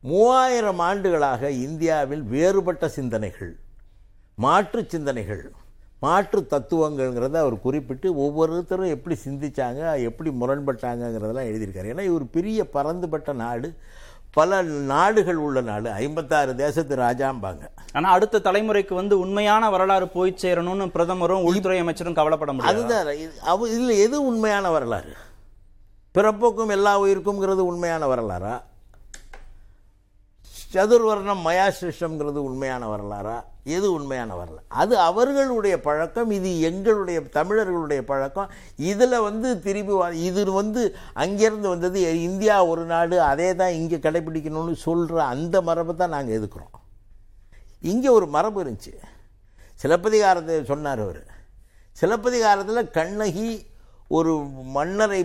மூவாயிரம் 0.07 0.79
ஆண்டுகளாக 0.79 1.49
இந்தியாவில் 1.49 2.21
வேறுபட்ட 2.21 2.89
சிந்தனைகள் 2.89 3.57
மாற்று 4.35 4.85
சிந்தனைகள் 4.87 5.51
மாற்று 5.99 6.47
தத்துவங்கள்ங்கிறத 6.49 7.35
அவர் 7.35 7.61
குறிப்பிட்டு 7.61 8.15
ஒவ்வொருத்தரும் 8.15 8.85
எப்படி 8.85 9.15
சிந்திச்சாங்க 9.25 10.03
எப்படி 10.03 10.29
முரண்பட்டாங்கங்கிறதெல்லாம் 10.29 11.47
எழுதியிருக்காரு. 11.49 11.89
ஏன்னா 11.93 12.01
இவர் 12.01 12.29
பெரிய 12.29 12.67
பறந்துபட்ட 12.73 13.33
நாடு. 13.33 13.73
பல 14.31 14.61
நாடுகள் 14.61 15.35
உள்ள 15.35 15.61
நாடு. 15.61 15.91
ஐம்பத்தாறு 15.91 16.55
தேசத்து 16.55 16.95
ராஜாம்பாங்க. 16.95 17.63
ஆனா 17.93 18.11
அடுத்த 18.11 18.39
தலைமுறைக்கு 18.39 18.93
வந்து 18.93 19.19
உண்மையான 19.19 19.69
வரலாறு 19.69 20.07
போய் 20.07 20.37
சேரணும்னு 20.41 20.87
பிரதமரும் 20.95 21.43
உள்துறை 21.43 21.79
அமைச்சரும் 21.79 22.13
கவலைப்பட 22.13 22.53
முடியாது. 22.53 22.83
அதுதான். 22.83 23.29
அவ 23.43 23.67
இதில் 23.67 23.89
எது 23.89 24.25
உண்மையான 24.25 24.71
வரலாறு? 24.71 25.13
பிறப்புக்கும் 26.13 26.69
எல்லா 26.69 27.01
உயிருக்கும்ங்கிறது 27.01 27.65
உண்மையான 27.71 28.15
வரலாறா? 28.15 28.61
சதுர்வர்ணம் 30.73 31.43
மயா 31.47 31.65
உண்மையான 32.49 32.83
வரலாறா? 32.93 33.35
எது 33.75 33.87
உண்மையான 33.97 34.31
வரலாறு? 34.39 34.65
அது 34.81 34.93
அவர்களுடைய 35.09 35.75
பழக்கம் 35.85 36.31
இது 36.37 36.49
எங்களுடைய 36.69 37.19
தமிழர்களுடைய 37.37 38.01
பழக்கம். 38.11 38.49
இதில் 38.91 39.23
வந்து 39.27 39.49
திரும்பி 39.67 39.93
இது 40.29 40.41
வந்து 40.59 40.81
அங்கேருந்து 41.23 41.69
வந்தது 41.73 42.01
இந்தியா 42.27 42.57
ஒரு 42.71 42.83
நாடு 42.91 43.17
அதே 43.31 43.49
தான் 43.61 43.77
இங்கே 43.79 43.99
கடைபிடிக்கணும்னு 44.07 44.75
சொல்கிற 44.87 45.23
அந்த 45.35 45.61
மரபை 45.69 45.95
தான் 45.95 46.15
நாங்கள் 46.17 46.37
எதுக்குறோம் 46.39 46.75
இங்கே 47.91 48.11
ஒரு 48.17 48.27
மரபு 48.35 48.59
இருந்துச்சு. 48.63 48.93
சிலப்பதிகாரத்தை 49.81 50.61
சொன்னார் 50.73 51.01
அவர். 51.07 51.23
சிலப்பதிகாரத்தில் 51.95 52.93
கண்ணகி 52.99 53.49
ஒரு 54.17 54.33
மன்னரை 54.75 55.23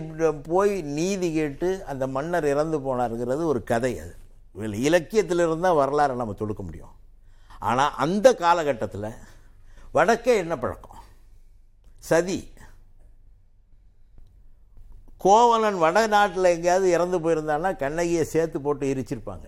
போய் 0.49 0.73
நீதி 0.97 1.27
கேட்டு 1.37 1.69
அந்த 1.91 2.03
மன்னர் 2.15 2.51
இறந்து 2.55 2.77
போனாருங்கிறது 2.87 3.43
ஒரு 3.53 3.61
கதை 3.71 3.93
அது. 4.03 4.13
இலக்கியத்திலிருந்து 4.87 5.65
தான் 5.67 5.79
வரலாறை 5.81 6.15
நம்ம 6.21 6.35
தொடுக்க 6.41 6.63
முடியும். 6.63 6.95
ஆனால் 7.69 7.95
அந்த 8.05 8.27
காலகட்டத்தில் 8.43 9.07
வடக்கே 9.97 10.33
என்ன 10.43 10.55
பழக்கம்? 10.63 11.01
சதி. 12.09 12.39
கோவலன் 15.25 15.77
வடநாட்டில் 15.83 16.53
எங்கேயாவது 16.53 16.87
இறந்து 16.95 17.17
போயிருந்தான்னா 17.19 17.69
கண்ணகியை 17.83 18.23
சேர்த்து 18.31 18.57
போட்டு 18.61 18.89
எரிச்சிருப்பாங்க. 18.93 19.45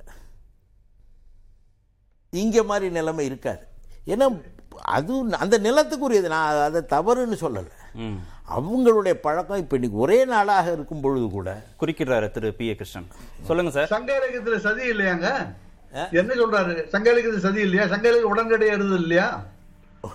இங்கே 2.42 2.62
மாதிரி 2.70 2.88
நிலைமை 3.00 3.26
இருக்காது. 3.26 3.64
ஏன்னா 4.14 4.28
அது 4.98 5.14
அந்த 5.44 5.56
நிலத்துக்குரியது. 5.68 6.28
நான் 6.36 6.62
அதை 6.68 6.82
தவறுன்னு 6.96 7.38
சொல்லலை. 7.44 7.76
அவங்களுடைய 8.48 9.14
பழக்கம் 9.14 9.58
இப்போ 9.58 9.76
இன்னைக்கு 9.76 9.98
ஒரே 9.98 10.26
நாளாக 10.26 10.72
இருக்கும் 10.72 11.02
பொழுது 11.02 11.30
கூட 11.30 11.50
குறிக்கிறாரு 11.82 12.32
திரு 12.32 12.54
பி 12.54 12.68
ஏ 12.68 12.76
கிருஷ்ணன். 12.76 13.08
சொல்லுங்க 13.48 13.72
சார். 13.72 13.88
சங்க 13.88 14.12
இலக்கியத்துல 14.20 14.58
சதி 14.58 14.84
இல்லையாங்க? 14.94 15.28
என்ன 16.12 16.34
சொல்றாரு? 16.34 16.88
சங்க 16.90 17.14
இலக்கியத்துல 17.14 17.38
சதி 17.38 17.62
இல்லையா? 17.62 17.88
சங்க 17.88 18.08
இலக்கிய 18.10 18.32
உடன்கட்டை 18.34 18.68
ஏறுதல் 18.68 19.02
இல்லையா? 19.02 19.28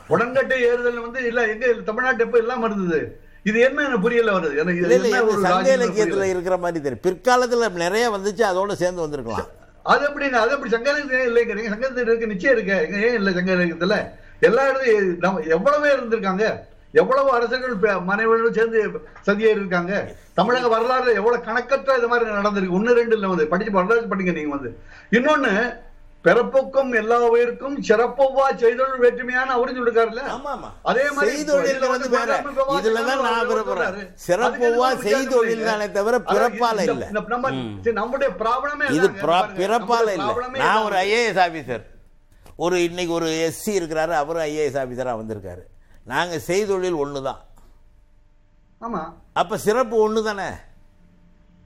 உடன்கட்டை 0.08 0.58
ஏறுதல் 0.68 1.00
வந்து 1.00 1.26
இல்ல 1.26 1.48
எங்க 1.48 1.72
தமிழ்நாட்டு 1.88 2.24
எப்ப 2.24 2.38
இல்லாம 2.38 2.66
இருந்தது? 2.66 3.00
இது 3.44 3.60
என்ன 3.60 3.98
புரியல 3.98 4.32
வருது. 4.38 4.56
எனக்கு 4.56 4.88
சங்க 5.48 5.72
இலக்கியத்தில். 5.76 6.24
இருக்கிற 6.24 6.56
மாதிரி 6.56 6.84
தெரியும். 6.84 7.04
பிற்காலத்தில் 7.06 7.82
நிறைய 7.86 8.10
வந்துச்சு 8.16 8.44
அதோட 8.52 8.72
சேர்ந்து 8.72 9.04
வந்திருக்கலாம். 9.06 9.48
அது 9.84 10.02
எப்படிங்க? 10.08 10.38
அது 10.44 10.52
எப்படி 10.52 10.70
சங்க 10.70 10.90
இலக்கியம் 10.90 11.28
இல்லைங்கிறீங்க 11.30 11.68
சங்க 11.68 12.00
இருக்கு 12.00 12.26
நிச்சயம் 12.26 12.54
இருக்கு. 12.56 12.74
எங்க 12.86 12.96
ஏன் 13.06 13.14
இல்ல 13.14 13.32
சங்க 13.32 13.52
இலக்கியத்துல 13.52 13.96
எல்லா 14.40 14.62
இடத்துலயும் 14.70 15.16
நம்ம 15.18 15.40
எவ்வளவு 15.40 15.86
இருந்திருக்காங்க. 15.96 16.44
எவ்வளவு 16.94 17.30
அரசர்கள் 17.36 17.74
மனைவிகளும் 18.08 18.56
சேர்ந்து 18.58 18.78
சதியே 19.26 19.50
இருக்காங்க? 19.56 19.92
தமிழக 20.38 20.68
வரலாறு 20.68 21.10
எவ்வளவு 21.14 21.46
கணக்கற்ற 21.48 21.98
இது 21.98 22.08
மாதிரி 22.08 22.30
நடந்திருக்கு? 22.38 22.76
ஒண்ணு 22.78 22.98
ரெண்டு 22.98 23.16
இல்ல 23.16 23.28
வந்து. 23.28 23.50
படிச்சு 23.52 23.78
வரலாறு 23.78 24.10
படிங்க 24.12 24.34
நீங்க 24.38 24.54
வந்து. 24.56 24.70
இன்னொன்னு 25.12 25.52
பிறப்புக்கும் 26.24 26.90
எல்லா 27.00 27.18
உயிருக்கும் 27.34 27.76
சிறப்பவா 27.88 28.46
செய்தொழில் 28.62 29.02
வேற்றுமையான 29.04 29.52
அவரும் 29.56 29.76
சொல்லிருக்காருல்ல? 29.76 30.24
ஆமா 30.34 30.50
ஆமா 30.56 30.70
அதே 30.90 31.04
மாதிரி 31.16 31.30
செய்தொழில் 31.36 31.86
வந்து 31.92 32.08
வேற. 32.16 32.26
பராமரி 32.26 32.54
விவாதம் 32.58 32.80
இதுல 32.80 33.04
தான் 33.06 33.22
நான் 33.22 33.38
அவர் 33.38 33.50
விரும்புறேன். 33.52 34.10
சிறப்புவா 34.26 34.88
செய்தொழில் 35.06 35.64
தானே 35.70 35.86
தவிர 35.98 36.18
பிறப்பால 36.32 36.78
இல்ல. 36.88 37.06
நம்ம 37.18 37.52
நம்முடைய 38.00 38.30
ப்ராப்ளமே 38.42 38.86
இது. 38.98 39.08
பிறப்பால 39.62 40.06
இல்லை. 40.18 40.34
நான் 40.64 40.84
ஒரு. 40.88 40.96
ஐஏஎஸ் 41.06 41.42
ஆபீசர் 41.46 41.84
ஒரு 42.66 42.76
இன்னைக்கு 42.88 43.12
ஒரு 43.12 43.28
எஸ்சி 43.48 43.72
இருக்கிறாரு 43.80 44.14
அவரும் 44.22 44.46
ஐஏஎஸ் 44.48 44.80
ஆபீசரா 44.82 45.12
வந்திருக்காரு. 45.20 45.62
நாங்க 46.12 46.36
செய்தொழில் 46.48 47.00
ஒன்று 47.04 47.20
தான் 47.28 47.40
ஆமா. 48.86 49.00
அப்ப 49.40 49.58
சிறப்பு 49.66 49.96
ஒன்று 50.06 50.20
தானே 50.28 50.50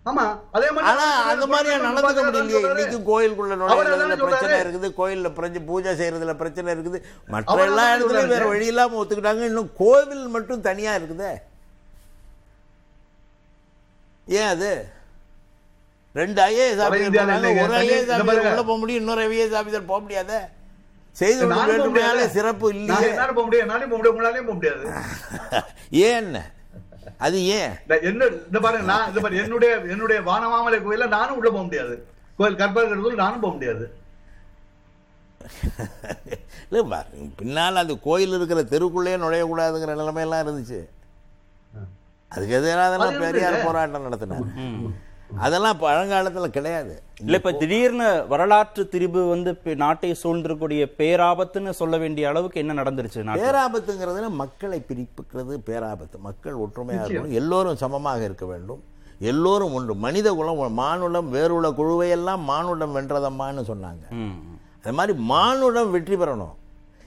அந்த 0.09 1.45
மாதிரியா 1.53 1.77
நடந்துக்க 1.85 2.23
முடியலையே. 2.25 2.55
சொல்றாரு. 2.55 2.73
இன்னைக்கும் 2.73 3.07
கோயிலுக்குள்ள 3.11 3.55
அதானே 3.93 4.17
பிரச்சனை. 4.23 4.57
இருக்குது 4.65 4.89
கோயில்ல 4.99 5.29
பிரச்சனை 5.37 5.63
பூஜை 5.69 5.93
செய்யறதுல 6.01 6.33
பிரச்சனை 6.41 6.69
இருக்குது. 6.75 6.99
மற்ற 7.35 7.57
எல்லா 7.69 7.85
இடத்துலயும் 7.93 8.33
வேற. 8.35 8.45
வழி 8.51 8.67
இல்லாம 8.73 8.99
ஒத்துக்கிட்டாங்க. 9.03 9.45
இன்னும் 9.51 9.71
கோவில் 9.81 10.27
மட்டும் 10.35 10.67
தனியா 10.69 10.93
இருக்குதே. 10.99 11.33
ஏன் 14.41 14.51
அது? 14.55 14.73
ரெண்டு 16.21 16.41
ஐஏஎஸ் 16.51 16.83
ஆபீசர். 16.85 17.17
ஒரு 17.65 17.75
ஐஏஎஸ் 17.81 18.13
ஆபீசர். 18.19 18.45
உள்ள 18.51 18.63
போக 18.69 18.79
முடியும். 18.83 19.03
இன்னொரு 19.03 19.23
ஐஏஎஸ் 19.31 19.59
ஆபீசர் 19.63 19.91
போக 19.93 20.01
முடியாதே? 20.05 20.41
செய்து 21.17 21.43
நானும் 21.43 21.57
போக 21.57 21.71
வேண்டுமையால 21.73 22.15
முடியாது. 22.15 22.35
சிறப்பு 22.35 22.67
என்னால 22.71 23.33
போக 23.33 23.45
முடியாது 23.45 23.65
என்னாலையும் 23.65 23.93
போக 23.93 23.99
முடியாது 23.99 24.15
உங்களாலையும் 24.15 24.49
போக 24.49 24.55
முடியாது. 24.55 24.85
ஏன் 26.09 26.31
அது 27.21 27.39
ஏன்? 27.57 27.75
என்ன 28.03 28.23
இந்த 28.47 28.59
பாருங்க 28.61 28.87
நான் 28.87 29.09
இந்த 29.09 29.21
பாருங்க 29.21 29.43
என்னுடைய 29.43 29.73
என்னுடைய 29.89 30.19
வானமாமலை 30.23 30.79
கோயில்ல 30.81 31.07
நானும் 31.09 31.37
உள்ள 31.37 31.49
போக 31.51 31.63
முடியாது. 31.63 31.95
கோயில் 32.39 32.57
கற்பகத்தில் 32.57 33.23
நானும் 33.23 33.41
போக 33.41 33.53
முடியாது. 33.53 33.85
இல்லை 36.69 36.83
பின்னால் 37.39 37.81
அந்த 37.81 37.95
கோயில் 38.05 38.37
இருக்கிற 38.37 38.61
தெருக்குள்ளேயே 38.71 39.17
நுழையக்கூடாதுங்கிற 39.25 39.95
நிலைமையெல்லாம் 39.95 40.45
இருந்துச்சு. 40.45 40.81
அதுக்கு 42.31 42.55
எதிராக 42.55 42.95
பெரியார். 43.21 43.65
போராட்டம் 43.67 44.07
நடத்தினார் 44.07 44.47
அதெல்லாம் 45.39 45.79
பழங்காலத்தில் 45.79 46.51
கிடையாது. 46.51 47.03
இல்ல 47.21 47.37
இப்ப 47.37 47.53
திடீர்னு 47.53 48.27
வரலாற்று 48.29 48.89
திரிபு 48.89 49.29
வந்து 49.29 49.51
இப்ப 49.51 49.75
நாட்டை 49.75 50.17
சூழ்ந்திருக்கக்கூடிய 50.23 50.87
பேராபத்துன்னு 50.99 51.71
சொல்ல 51.71 51.97
வேண்டிய 51.97 52.29
அளவுக்கு 52.29 52.61
என்ன 52.61 52.83
நடந்துருச்சு? 52.83 53.25
பேராபத்துங்கிறதுல 53.43 54.31
மக்களை 54.31 54.85
பிரிப்புக்கிறது 54.89 55.57
பேராபத்து. 55.71 56.19
மக்கள் 56.19 56.55
ஒற்றுமையாக 56.55 57.07
இருக்கணும். 57.07 57.31
எல்லோரும் 57.31 57.77
சமமாக 57.77 58.25
இருக்க 58.25 58.47
வேண்டும். 58.47 58.83
எல்லோரும் 59.19 59.75
ஒன்று. 59.75 59.95
மனித 59.95 60.35
குலம் 60.35 60.73
மானுடம் 60.73 61.31
வேறுள்ள 61.31 61.71
குழுவையெல்லாம் 61.71 62.43
மானுடம் 62.43 62.97
வென்றதம்மான்னு 62.97 63.65
சொன்னாங்க. 63.73 64.05
அது 64.83 64.93
மாதிரி 64.93 65.19
மானுடம் 65.19 65.91
வெற்றி 65.91 66.17
பெறணும். 66.17 66.55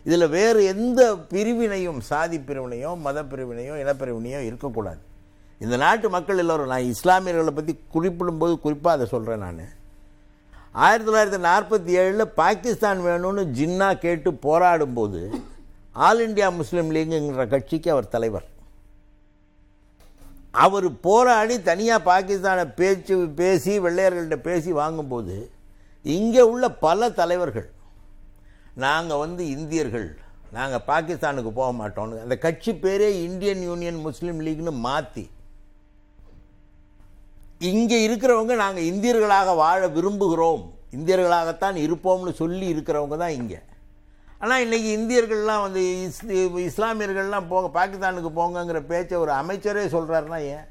இதில் 0.06 0.28
வேறு 0.28 0.66
எந்த 0.66 1.16
பிரிவினையும் 1.16 2.00
சாதி 2.00 2.38
பிரிவினையோ 2.38 2.98
மத 2.98 3.24
பிரிவினையோ 3.24 3.74
இனப்பிரிவினையோ 3.84 4.40
இருக்கக்கூடாது. 4.40 5.02
இந்த 5.62 5.78
நாட்டு 5.78 6.10
மக்கள் 6.10 6.38
எல்லோரும் 6.38 6.68
நான் 6.68 6.90
இஸ்லாமியர்களை 6.94 7.54
பற்றி 7.54 7.74
குறிப்பிடும்போது 7.94 8.60
குறிப்பாக 8.60 8.96
அதை 8.98 9.06
சொல்கிறேன் 9.08 9.40
நான். 9.40 9.62
ஆயிரத்தி 10.76 11.08
தொள்ளாயிரத்தி 11.10 11.42
நாற்பத்தி 11.44 11.92
ஏழில் 12.02 12.34
பாகிஸ்தான் 12.36 13.00
வேணும்னு 13.06 13.44
ஜின்னா 13.58 13.88
கேட்டு 14.00 14.32
போராடும்போது 14.46 15.22
ஆல் 15.96 16.22
இந்தியா 16.22 16.50
முஸ்லீம் 16.50 16.92
லீக்குங்கிற 16.92 17.48
கட்சிக்கு 17.48 17.90
அவர் 17.92 18.08
தலைவர். 18.08 18.48
அவர் 20.66 20.88
போராடி 21.02 21.62
தனியாக 21.62 22.06
பாகிஸ்தானை 22.10 22.66
பேச்சு 22.76 23.16
பேசி 23.36 23.74
வெள்ளையர்கள்ட்ட 23.80 24.36
பேசி 24.42 24.72
வாங்கும்போது 24.72 25.36
இங்கே 26.06 26.42
உள்ள 26.42 26.70
பல 26.86 27.10
தலைவர்கள் 27.12 27.68
நாங்கள் 28.76 29.18
வந்து 29.18 29.44
இந்தியர்கள் 29.48 30.08
நாங்கள் 30.52 30.86
பாகிஸ்தானுக்கு 30.88 31.52
போக 31.52 31.72
மாட்டோம்னு 31.82 32.22
அந்த 32.22 32.36
கட்சி 32.38 32.72
பேரே 32.84 33.10
இந்தியன் 33.24 33.62
யூனியன் 33.62 34.00
முஸ்லீம் 34.00 34.40
லீக்னு 34.40 34.74
மாற்றி 34.88 35.26
இங்கே 37.62 37.98
இருக்கிறவங்க 38.08 38.56
நாங்கள் 38.64 38.88
இந்தியர்களாக 38.92 39.56
வாழ 39.64 39.82
விரும்புகிறோம். 39.96 40.62
இந்தியர்களாகத்தான் 40.98 41.78
இருப்போம்னு 41.86 42.34
சொல்லி 42.42 42.68
இருக்கிறவங்க 42.74 43.18
தான் 43.24 43.36
இங்கே. 43.40 43.60
ஆனால் 44.44 44.64
இன்னைக்கு 44.66 44.90
இந்தியர்கள்லாம் 44.98 45.64
வந்து 45.66 45.82
இஸ் 46.06 46.22
இஸ்லாமியர்கள்லாம் 46.70 47.50
போங்க 47.52 47.70
பாகிஸ்தானுக்கு 47.78 48.32
போங்கங்கிற 48.40 48.80
பேச்சை 48.92 49.18
ஒரு 49.24 49.32
அமைச்சரே 49.42 49.86
சொல்கிறாருன்னா 49.96 50.40
ஏன். 50.56 50.68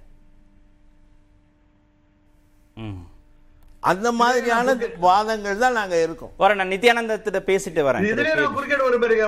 அந்த 3.91 4.09
மாதிரியான 4.21 4.75
வாதங்கள் 5.07 5.61
தான் 5.65 5.77
நாங்கள் 5.79 6.03
இருக்கோம். 6.05 6.33
வரேன் 6.43 6.59
நான் 6.61 6.73
நித்யானந்தத்திட்ட 6.75 7.41
பேசிட்டு 7.51 7.83
வரேன். 7.89 8.07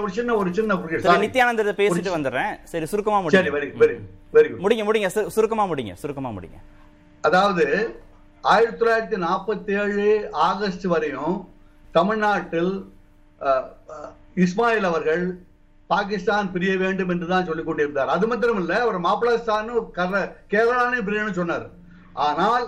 ஒரு 0.00 0.12
சின்ன 0.16 0.36
ஒரு 0.40 0.50
சின்ன 0.56 1.18
நித்யானந்தத்தை 1.26 1.74
பேசிட்டு 1.82 2.16
வந்துடுறேன். 2.16 2.52
சரி 2.72 2.88
சுருக்கமா 2.92 3.18
சரி 3.36 3.50
முடிங்க 3.52 3.56
வெரி 3.58 3.70
வெரி 3.82 3.96
வெரி 4.36 4.48
குட் 4.54 4.88
முடிங்க 4.88 5.10
சுருக்கமா 5.36 5.66
முடிங்க 5.72 5.94
சுருக்கமா 6.02 6.32
முடிங்க. 6.38 6.58
அதாவது 7.26 7.66
ஆயிரத்தி 8.44 8.78
தொள்ளாயிரத்தி 8.80 9.18
நாற்பத்தி 9.26 9.72
ஏழு 9.82 10.06
ஆகஸ்ட் 10.48 10.86
வரையும் 10.92 11.36
தமிழ்நாட்டில் 11.96 12.72
இஸ்மாயில் 14.44 14.88
அவர்கள் 14.90 15.24
பாகிஸ்தான் 15.92 16.50
பிரிய 16.54 16.72
வேண்டும் 16.82 17.10
என்று 17.12 17.26
தான் 17.30 17.46
சொல்லிக் 17.48 17.68
கொண்டிருந்தார். 17.68 18.10
அது 18.14 18.26
மாத்திரம் 18.30 18.60
இல்ல 18.62 18.74
அவர் 18.84 18.98
மாப்பிளஸ்தான் 19.06 19.70
கேரளானே 20.52 21.00
பிரியணும்னு 21.06 21.40
சொன்னார். 21.40 21.66
ஆனால் 22.26 22.66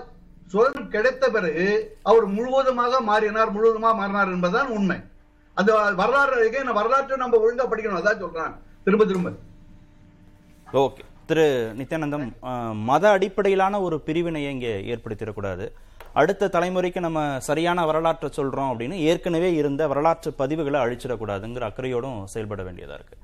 சுதந்திரம் 0.52 0.92
கிடைத்த 0.94 1.24
பிறகு 1.36 1.66
அவர் 2.10 2.26
முழுவதுமாக 2.36 3.00
மாறினார் 3.10 3.54
முழுவதுமாக 3.56 3.94
மாறினார் 4.00 4.34
என்பதுதான் 4.36 4.72
உண்மை. 4.76 4.98
அந்த 5.56 5.70
வரலாறு 6.00 6.72
வரலாற்றை 6.80 7.18
நம்ம 7.22 7.38
ஒழுங்கா 7.44 7.66
படிக்கணும் 7.70 8.00
அதான் 8.00 8.22
சொல்றான். 8.24 8.56
திரும்ப 8.84 9.04
திரும்ப. 9.10 9.30
ஓகே. 10.84 11.04
திரு 11.30 11.46
நித்யானந்தம் 11.78 12.26
மத 12.88 13.04
அடிப்படையிலான 13.16 13.80
ஒரு 13.86 13.96
பிரிவினையை 14.06 14.50
இங்கே 14.54 14.72
ஏற்படுத்திடக்கூடாது. 14.92 15.66
அடுத்த 16.20 16.50
தலைமுறைக்கு 16.54 17.00
நம்ம 17.06 17.20
சரியான 17.48 17.84
வரலாற்றை 17.90 18.28
சொல்றோம் 18.36 18.70
அப்படின்னு 18.70 18.96
ஏற்கனவே 19.10 19.50
இருந்த 19.60 19.82
வரலாற்று 19.92 20.30
பதிவுகளை 20.40 20.78
அழிச்சிடக்கூடாதுங்கிற 20.84 21.64
அக்கறையோடும் 21.68 22.18
செயல்பட 22.32 22.62
வேண்டியதா 22.68 22.96
இருக்கு. 22.98 23.16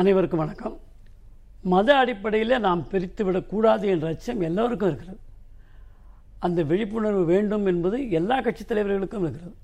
அனைவருக்கும் 0.00 0.42
வணக்கம். 0.42 0.76
மத 1.72 1.88
அடிப்படையில் 2.02 2.62
நாம் 2.66 2.82
பிரித்து 2.92 3.22
விடக்கூடாது 3.26 3.86
என்ற 3.94 4.06
அச்சம் 4.14 4.44
எல்லோருக்கும் 4.50 4.90
இருக்கிறது. 4.90 5.18
அந்த 6.46 6.60
விழிப்புணர்வு 6.70 7.24
வேண்டும் 7.32 7.66
என்பது 7.72 7.98
எல்லா 8.20 8.38
கட்சித் 8.46 8.70
தலைவர்களுக்கும் 8.70 9.24
இருக்கிறது. 9.26 9.56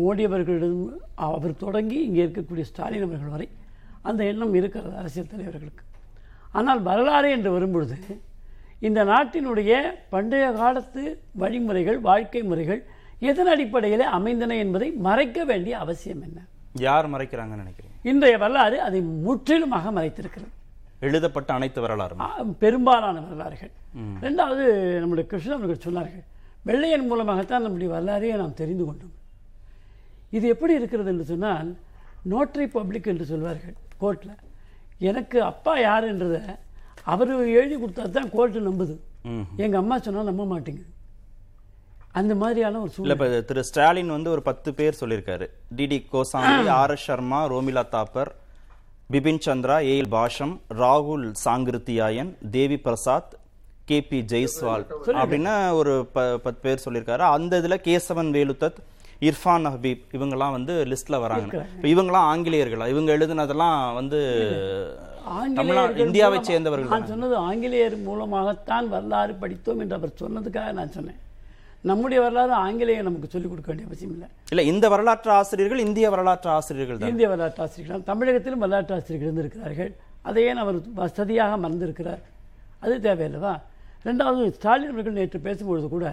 மோடி 0.00 0.22
அவர்களிடம் 0.28 0.82
அவர் 1.28 1.60
தொடங்கி 1.64 1.98
இங்கே 2.08 2.22
இருக்கக்கூடிய 2.26 2.66
ஸ்டாலின் 2.72 3.06
அவர்கள் 3.08 3.34
வரை 3.36 3.48
அந்த 4.02 4.24
எண்ணம் 4.24 4.54
இருக்கிறது 4.54 4.96
அரசியல் 4.96 5.28
தலைவர்களுக்கு. 5.28 5.84
ஆனால் 6.52 6.82
வரலாறு 6.82 7.30
என்று 7.30 7.52
வரும்பொழுது 7.52 7.96
இந்த 8.78 9.04
நாட்டினுடைய 9.04 9.94
பண்டைய 10.08 10.52
காலத்து 10.52 11.20
வழிமுறைகள் 11.32 12.00
வாழ்க்கை 12.00 12.42
முறைகள் 12.42 12.84
எதன் 13.18 13.46
அடிப்படையில் 13.46 14.00
அமைந்தன 14.00 14.56
என்பதை 14.56 14.90
மறைக்க 14.90 15.44
வேண்டிய 15.44 15.78
அவசியம் 15.78 16.22
என்ன? 16.22 16.40
யார் 16.72 17.10
மறைக்கிறாங்கன்னு 17.10 17.64
நினைக்கிறீங்க? 17.64 17.98
இன்றைய 18.02 18.38
வரலாறு 18.38 18.80
அதை 18.80 19.00
முற்றிலுமாக 19.00 19.90
மறைத்திருக்கிறது. 19.90 20.48
எழுதப்பட்ட 21.00 21.54
அனைத்து 21.54 21.80
வரலாறும். 21.80 22.18
ஆ, 22.18 22.42
பெரும்பாலான 22.58 23.20
வரலாறுகள். 23.20 23.70
ரெண்டாவது 24.20 24.98
நம்முடைய 24.98 25.28
கிருஷ்ணன் 25.28 25.62
அவர்கள் 25.62 25.92
சொன்னார்கள் 25.92 26.24
வெள்ளையன் 26.62 27.06
மூலமாகத்தான் 27.06 27.62
நம்முடைய 27.62 27.94
வரலாறையே 27.94 28.36
நாம் 28.36 28.54
தெரிந்து 28.54 28.84
கொண்டோம். 28.84 29.12
இது 30.30 30.48
எப்படி 30.48 30.74
இருக்கிறது 30.74 31.10
என்று 31.10 31.24
சொன்னால் 31.24 31.76
நோட்டரி 32.22 32.66
பப்ளிக் 32.66 33.06
என்று 33.06 33.24
சொல்வார்கள். 33.24 33.74
கோர்ட்டில் 34.00 34.36
எனக்கு 34.98 35.42
அப்பா 35.42 35.78
யாருன்றதை 35.78 36.56
அவர் 37.04 37.28
எழுதி 37.48 37.84
கொடுத்தா 37.84 38.10
தான் 38.10 38.30
கோர்ட்டு 38.30 38.70
நம்புது. 38.70 38.94
எங்கள் 39.56 39.80
அம்மா 39.80 39.98
சொன்னால் 39.98 40.24
நம்ப 40.24 40.44
மாட்டேங்குது. 40.44 40.88
அந்த 42.12 42.34
மாதிரியான 42.34 42.80
ஒரு 42.80 42.90
சூழ்நிலை 42.90 43.28
இப்ப 43.28 43.40
திரு 43.40 43.64
ஸ்டாலின் 43.64 44.08
வந்து 44.08 44.30
ஒரு 44.30 44.42
பத்து 44.42 44.74
பேர் 44.74 44.96
சொல்லியிருக்காரு. 45.00 45.46
DD 45.76 46.06
Kosambi 46.12 46.68
R 46.68 46.90
S 46.90 47.04
Sharma 47.04 47.46
Romila 47.46 47.82
Thapar 47.90 48.30
Bipan 49.12 49.40
Chandra 49.46 49.80
A 49.82 50.00
L 50.00 50.08
Basham 50.08 50.60
ராகுல் 50.74 51.32
சாங்கிருத்தியாயன் 51.44 52.50
தேவி 52.50 52.78
பிரசாத் 52.78 53.34
கே 53.84 54.00
பி 54.02 54.20
ஜெய்ஸ்வால் 54.20 54.84
அப்படின்னு 55.06 55.72
ஒரு 55.72 56.06
ப- 56.12 56.38
பத்து 56.38 56.60
பேர் 56.60 56.82
சொல்லியிருக்காரு. 56.84 57.18
அந்த 57.18 57.60
இதுல 57.60 57.76
கேசவன் 57.84 58.30
வேலுத்தத் 58.30 58.78
இர்ஃபான் 59.28 59.66
ஹபீப் 59.72 60.02
இவங்கெல்லாம் 60.16 60.56
வந்து 60.56 60.74
லிஸ்ட்ல 60.90 61.16
வராங்க. 61.20 61.66
இப்ப 61.76 61.88
இவங்கெல்லாம் 61.94 62.28
ஆங்கிலேயர்களா. 62.32 62.86
இவங்க 62.94 63.10
எழுதுனதெல்லாம் 63.16 63.94
வந்து 63.94 64.20
தமிழ்நாடு 65.54 66.04
இந்தியாவை 66.06 66.38
சேர்ந்தவர்கள் 66.42 66.92
நான் 66.92 67.10
சொன்னது 67.10 67.36
ஆங்கிலேயர் 67.48 67.96
மூலமாகத்தான் 67.96 68.88
வரலாறு 68.94 69.34
படித்தோம் 69.42 69.80
என்று 69.82 69.96
அவர் 69.98 70.20
சொன்னதுக்காக 70.22 70.72
நான் 70.78 70.94
சொன்னேன். 70.96 71.18
நம்முடைய 71.90 72.22
வரலாறு 72.22 72.52
ஆங்கிலேயர் 72.52 73.06
நமக்கு 73.08 73.28
சொல்லிக் 73.34 73.50
கொடுக்க 73.50 73.68
வேண்டிய 73.70 73.88
அவசியம் 73.90 74.14
இல்லை. 74.16 74.28
இல்ல 74.50 74.62
இந்த 74.72 74.88
வரலாற்று 74.94 75.30
ஆசிரியர்கள் 75.30 75.84
இந்திய 75.86 76.06
வரலாற்று 76.14 76.50
ஆசிரியர்கள் 76.56 77.08
இந்திய 77.12 77.28
வரலாற்று 77.28 77.62
ஆசிரியர்கள் 77.66 78.02
தமிழகத்திலும் 78.10 78.64
வரலாற்று 78.64 78.94
ஆசிரியர்கள் 78.94 79.28
இருந்திருக்கிறார்கள். 79.28 79.92
அதையே 80.22 80.50
அவர் 80.64 80.80
வசதியாக 80.94 81.68
மறந்திருக்கிறார்? 81.68 82.22
அது 82.80 82.94
தேவையில்லவா? 83.06 83.54
ரெண்டாவது 84.04 84.50
ஸ்டாலின் 84.58 84.92
அவர்கள் 84.92 85.18
நேற்று 85.20 85.40
பேசும்பொழுது 85.44 85.88
கூட 85.94 86.06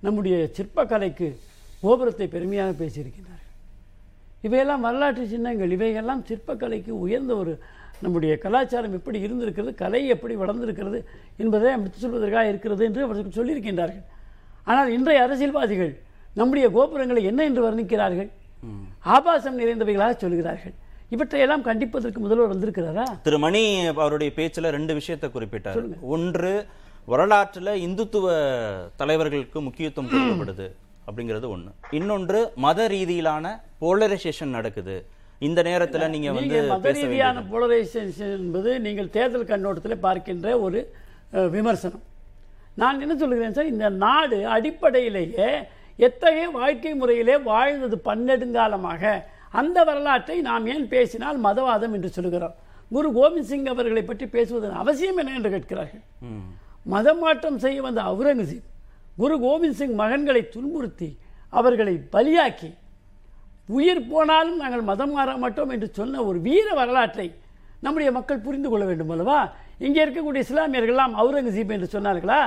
நம்முடைய 0.00 0.36
சிற்பக்கலைக்கு 0.56 1.28
கோபுரத்தை 1.84 2.26
பெருமையாக 2.34 2.72
பேசியிருக்கிறார்கள் 2.82 3.52
இவையெல்லாம் 4.46 4.84
வரலாற்று 4.86 5.24
சின்னங்கள் 5.32 5.74
இவையெல்லாம் 5.76 6.22
சிற்பக்கலைக்கு 6.28 6.92
உயர்ந்த 7.04 7.32
ஒரு 7.42 7.52
நம்முடைய 8.04 8.32
கலாச்சாரம் 8.44 8.96
எப்படி 8.98 9.18
இருந்திருக்கிறது 9.26 9.72
கலை 9.82 10.00
எப்படி 10.14 10.34
வளர்ந்திருக்கிறது 10.40 10.98
என்பதை 11.42 11.70
எடுத்து 11.76 12.02
சொல்வதற்காக 12.02 12.50
இருக்கிறது 12.52 12.82
என்று 12.88 13.04
அவர்கள் 13.06 13.36
சொல்லியிருக்கின்றார்கள். 13.38 14.04
ஆனால் 14.70 14.90
இன்றைய 14.96 15.20
அரசியல்வாதிகள் 15.26 15.92
நம்முடைய 16.38 16.66
கோபுரங்களை 16.76 17.22
என்ன 17.30 17.40
என்று 17.50 17.62
வர்ணிக்கிறார்கள்? 17.66 18.30
ஆபாசம் 19.14 19.58
நிறைந்தவைகளாக 19.60 20.14
சொல்கிறார்கள். 20.24 20.74
இவற்றையெல்லாம் 21.14 21.66
கண்டிப்பதற்கு 21.68 22.20
முதல்வர் 22.24 22.52
வந்திருக்கிறாரா? 22.52 23.06
திரு 23.26 23.38
மணி 23.44 23.62
அவருடைய 23.90 24.30
பேச்சுல 24.38 24.70
ரெண்டு 24.78 24.94
விஷயத்தை 25.00 25.28
குறிப்பிட்டார். 25.30 25.80
ஒன்று 26.14 26.54
வரலாற்றுல 27.12 27.74
இந்துத்துவ 27.86 28.26
தலைவர்களுக்கு 29.00 29.60
முக்கியத்துவம் 29.68 30.10
கொடுக்கப்படுது. 30.12 30.66
அப்படிங்கிறது 31.08 31.46
ஒண்ணு. 31.54 31.70
இன்னொன்று 31.98 32.40
மத 32.64 32.88
ரீதியிலான 32.94 33.46
போலரைசேஷன் 33.82 34.56
நடக்குது. 34.56 34.96
இந்த 35.46 35.60
நேரத்துல 35.68 36.08
நீங்க 36.14 36.28
வந்து 36.36 36.44
நீங்கள் 36.44 36.72
மத 36.74 36.92
ரீதியான 36.98 37.44
போலரைசேஷன் 37.52 38.34
என்பது 38.40 38.70
நீங்கள் 38.86 39.14
தேர்தல் 39.16 39.50
கண்ணோட்டத்தில் 39.52 40.04
பார்க்கின்ற 40.06 40.58
ஒரு 40.66 40.80
விமர்சனம். 41.56 42.04
நான் 42.80 43.00
என்ன 43.04 43.14
சொல்கிறேன் 43.22 43.56
சார் 43.56 43.72
இந்த 43.74 43.86
நாடு 44.04 44.38
அடிப்படையிலேயே 44.56 45.48
எத்தகைய 46.06 46.46
வாழ்க்கை 46.58 46.92
முறையிலே 47.00 47.36
வாழ்ந்தது 47.50 47.96
பன்னெடுங்காலமாக 48.08 49.12
அந்த 49.60 49.78
வரலாற்றை 49.88 50.36
நாம் 50.48 50.66
ஏன் 50.74 50.86
பேசினால் 50.94 51.38
மதவாதம் 51.46 51.94
என்று 51.96 52.10
சொல்கிறோம் 52.16 52.56
குரு 52.94 53.08
கோவிந்த் 53.18 53.48
சிங் 53.50 53.68
அவர்களை 53.72 54.02
பற்றி 54.08 54.26
பேசுவதன் 54.34 54.80
அவசியம் 54.82 55.20
என்ன 55.22 55.36
என்று 55.38 55.52
கேட்கிறார்கள்? 55.54 56.02
மதம் 56.94 57.22
மாற்றம் 57.24 57.62
செய்ய 57.64 57.78
வந்த 57.86 58.00
அவுரங்கசீப் 58.10 58.66
குரு 59.16 59.34
கோவிந்த் 59.42 59.78
சிங் 59.78 59.96
மகன்களை 60.00 60.42
துன்புறுத்தி 60.48 61.08
அவர்களை 61.52 61.94
பலியாக்கி 62.12 62.70
உயிர் 63.68 64.08
போனாலும் 64.08 64.56
நாங்கள் 64.56 64.82
மதம் 64.82 65.12
மாற 65.12 65.30
மாட்டோம் 65.36 65.70
என்று 65.70 65.88
சொன்ன 65.92 66.22
ஒரு 66.22 66.38
வீர 66.40 66.66
வரலாற்றை 66.74 67.26
நம்முடைய 67.82 68.10
மக்கள் 68.12 68.44
புரிந்து 68.44 68.68
கொள்ள 68.68 68.84
வேண்டும் 68.84 69.10
அல்லவா? 69.10 69.38
இங்கே 69.78 70.00
இருக்கக்கூடிய 70.04 70.42
இஸ்லாமியர்கள்லாம் 70.46 71.14
அவுரங்கசீப் 71.16 71.72
என்று 71.72 71.88
சொன்னார்களா? 71.92 72.38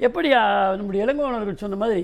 எப்படி 0.00 0.28
ஆ, 0.32 0.42
நம்முடைய 0.76 1.04
இளங்கோவனர்கள் 1.04 1.62
சொன்ன 1.62 1.76
மாதிரி 1.76 2.02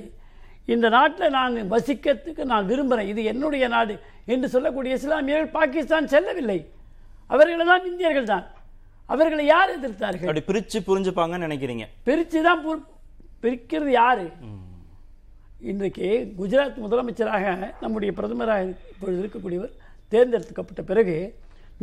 இந்த 0.69 0.87
நாட்டில் 0.89 1.31
நான் 1.31 1.55
வசிக்கிறதுக்கு 1.71 2.43
நான் 2.45 2.67
விரும்புகிறேன் 2.67 3.11
இது 3.13 3.21
என்னுடைய 3.25 3.69
நாடு 3.69 3.95
என்று 4.27 4.49
சொல்லக்கூடிய 4.49 4.95
இஸ்லாமியர்கள் 4.95 5.51
பாகிஸ்தான் 5.51 6.09
செல்லவில்லை. 6.09 6.59
அவர்களெல்லாம் 7.31 7.87
இந்தியர்கள் 7.87 8.31
தான். 8.33 8.47
அவர்களை 9.09 9.45
யார் 9.47 9.75
எதிர்த்தார்கள்? 9.77 10.29
அப்படி 10.29 10.45
பிரிச்சு 10.49 10.79
புரிஞ்சுப்பாங்கன்னு 10.89 11.47
நினைக்கிறீங்க. 11.49 11.85
பிரித்து 12.05 12.41
தான் 12.43 12.63
பிரிக்கிறது 13.43 13.93
யாரு? 14.01 14.25
இன்றைக்கு 15.71 16.09
குஜராத் 16.39 16.81
முதலமைச்சராக 16.85 17.47
நம்முடைய 17.81 18.11
பிரதமராக 18.17 18.75
இப்பொழுது 18.93 19.19
இருக்கக்கூடியவர் 19.23 19.75
தேர்ந்தெடுக்கப்பட்ட 20.09 20.83
பிறகு 20.83 21.17